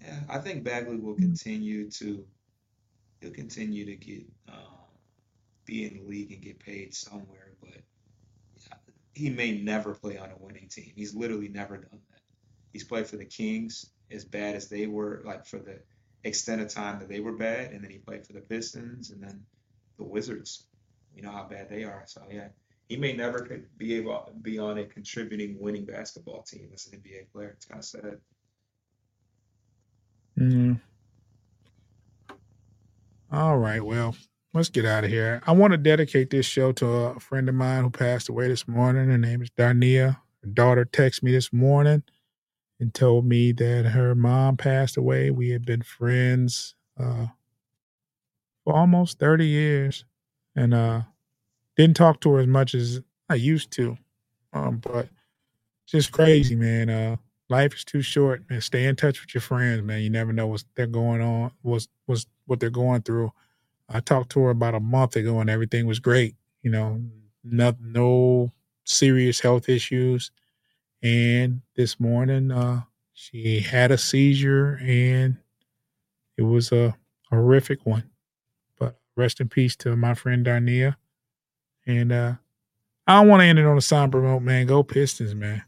yeah, 0.00 0.20
I 0.28 0.38
think 0.38 0.64
Bagley 0.64 0.96
will 0.96 1.14
continue 1.14 1.90
to 1.90 2.24
he'll 3.20 3.32
continue 3.32 3.84
to 3.86 3.96
get 3.96 4.24
um, 4.48 4.82
be 5.64 5.84
in 5.84 5.94
the 5.94 6.02
league 6.02 6.32
and 6.32 6.42
get 6.42 6.58
paid 6.58 6.94
somewhere, 6.94 7.54
but 7.60 7.82
he 9.14 9.30
may 9.30 9.60
never 9.60 9.94
play 9.94 10.18
on 10.18 10.30
a 10.30 10.36
winning 10.38 10.68
team. 10.68 10.92
He's 10.96 11.14
literally 11.14 11.48
never 11.48 11.76
done 11.76 12.00
that. 12.10 12.20
He's 12.72 12.84
played 12.84 13.06
for 13.06 13.16
the 13.16 13.24
Kings 13.24 13.86
as 14.10 14.24
bad 14.24 14.56
as 14.56 14.68
they 14.68 14.86
were, 14.86 15.22
like 15.24 15.46
for 15.46 15.58
the 15.58 15.78
extent 16.24 16.62
of 16.62 16.68
time 16.68 16.98
that 16.98 17.08
they 17.08 17.20
were 17.20 17.36
bad, 17.36 17.72
and 17.72 17.84
then 17.84 17.90
he 17.90 17.98
played 17.98 18.26
for 18.26 18.32
the 18.32 18.40
Pistons 18.40 19.10
and 19.10 19.22
then 19.22 19.44
the 19.98 20.04
Wizards. 20.04 20.66
You 21.14 21.22
know 21.22 21.30
how 21.30 21.44
bad 21.44 21.68
they 21.68 21.84
are. 21.84 22.02
So 22.06 22.22
yeah, 22.30 22.48
he 22.88 22.96
may 22.96 23.12
never 23.12 23.48
be 23.78 23.94
able 23.94 24.32
be 24.42 24.58
on 24.58 24.78
a 24.78 24.84
contributing 24.84 25.56
winning 25.58 25.84
basketball 25.84 26.42
team 26.42 26.70
as 26.74 26.86
an 26.86 26.98
NBA 27.00 27.32
player. 27.32 27.50
It's 27.56 27.64
kind 27.64 27.78
of 27.78 27.84
sad. 27.84 28.18
Mm. 30.38 30.80
All 33.30 33.56
right. 33.56 33.82
Well, 33.82 34.14
let's 34.52 34.68
get 34.68 34.84
out 34.84 35.04
of 35.04 35.10
here. 35.10 35.42
I 35.46 35.52
want 35.52 35.72
to 35.72 35.78
dedicate 35.78 36.30
this 36.30 36.46
show 36.46 36.72
to 36.72 36.86
a 36.86 37.20
friend 37.20 37.48
of 37.48 37.54
mine 37.54 37.82
who 37.82 37.90
passed 37.90 38.28
away 38.28 38.48
this 38.48 38.68
morning. 38.68 39.08
Her 39.08 39.18
name 39.18 39.42
is 39.42 39.50
Darnia. 39.50 40.18
Her 40.42 40.50
daughter 40.50 40.84
texted 40.84 41.22
me 41.22 41.32
this 41.32 41.52
morning 41.52 42.02
and 42.80 42.92
told 42.92 43.24
me 43.24 43.52
that 43.52 43.86
her 43.86 44.14
mom 44.14 44.56
passed 44.56 44.96
away. 44.96 45.30
We 45.30 45.50
had 45.50 45.64
been 45.64 45.82
friends 45.82 46.74
uh, 46.98 47.28
for 48.64 48.74
almost 48.74 49.18
30 49.18 49.46
years 49.46 50.04
and 50.56 50.74
uh, 50.74 51.02
didn't 51.76 51.96
talk 51.96 52.20
to 52.22 52.32
her 52.32 52.40
as 52.40 52.46
much 52.46 52.74
as 52.74 53.02
I 53.28 53.36
used 53.36 53.70
to. 53.72 53.96
Um, 54.52 54.78
but 54.78 55.08
just 55.86 56.12
crazy, 56.12 56.56
man. 56.56 56.90
Uh, 56.90 57.16
life 57.48 57.74
is 57.74 57.84
too 57.84 58.02
short, 58.02 58.42
man. 58.50 58.60
Stay 58.60 58.86
in 58.86 58.96
touch 58.96 59.20
with 59.20 59.34
your 59.34 59.40
friends, 59.42 59.82
man. 59.82 60.02
You 60.02 60.10
never 60.10 60.32
know 60.32 60.46
what's 60.48 60.64
they're 60.74 60.86
going 60.86 61.20
on, 61.22 61.52
what's 61.62 61.88
what's 62.06 62.26
what 62.46 62.60
they're 62.60 62.70
going 62.70 63.02
through. 63.02 63.32
I 63.88 64.00
talked 64.00 64.30
to 64.32 64.40
her 64.42 64.50
about 64.50 64.74
a 64.74 64.80
month 64.80 65.16
ago, 65.16 65.40
and 65.40 65.50
everything 65.50 65.86
was 65.86 66.00
great. 66.00 66.36
You 66.62 66.70
know, 66.70 67.02
no 67.44 67.74
no 67.80 68.52
serious 68.84 69.40
health 69.40 69.68
issues. 69.68 70.30
And 71.02 71.62
this 71.76 72.00
morning, 72.00 72.50
uh, 72.52 72.82
she 73.14 73.60
had 73.60 73.90
a 73.92 73.98
seizure, 73.98 74.80
and 74.82 75.38
it 76.36 76.42
was 76.42 76.72
a 76.72 76.96
horrific 77.30 77.86
one 77.86 78.11
rest 79.16 79.40
in 79.40 79.48
peace 79.48 79.76
to 79.76 79.96
my 79.96 80.14
friend 80.14 80.46
Darnia. 80.46 80.96
And 81.86 82.12
uh, 82.12 82.34
I 83.06 83.20
don't 83.20 83.28
want 83.28 83.40
to 83.40 83.46
end 83.46 83.58
it 83.58 83.66
on 83.66 83.76
a 83.76 83.82
somber 83.82 84.22
note, 84.22 84.40
man. 84.40 84.66
Go 84.66 84.82
Pistons, 84.82 85.34
man. 85.34 85.62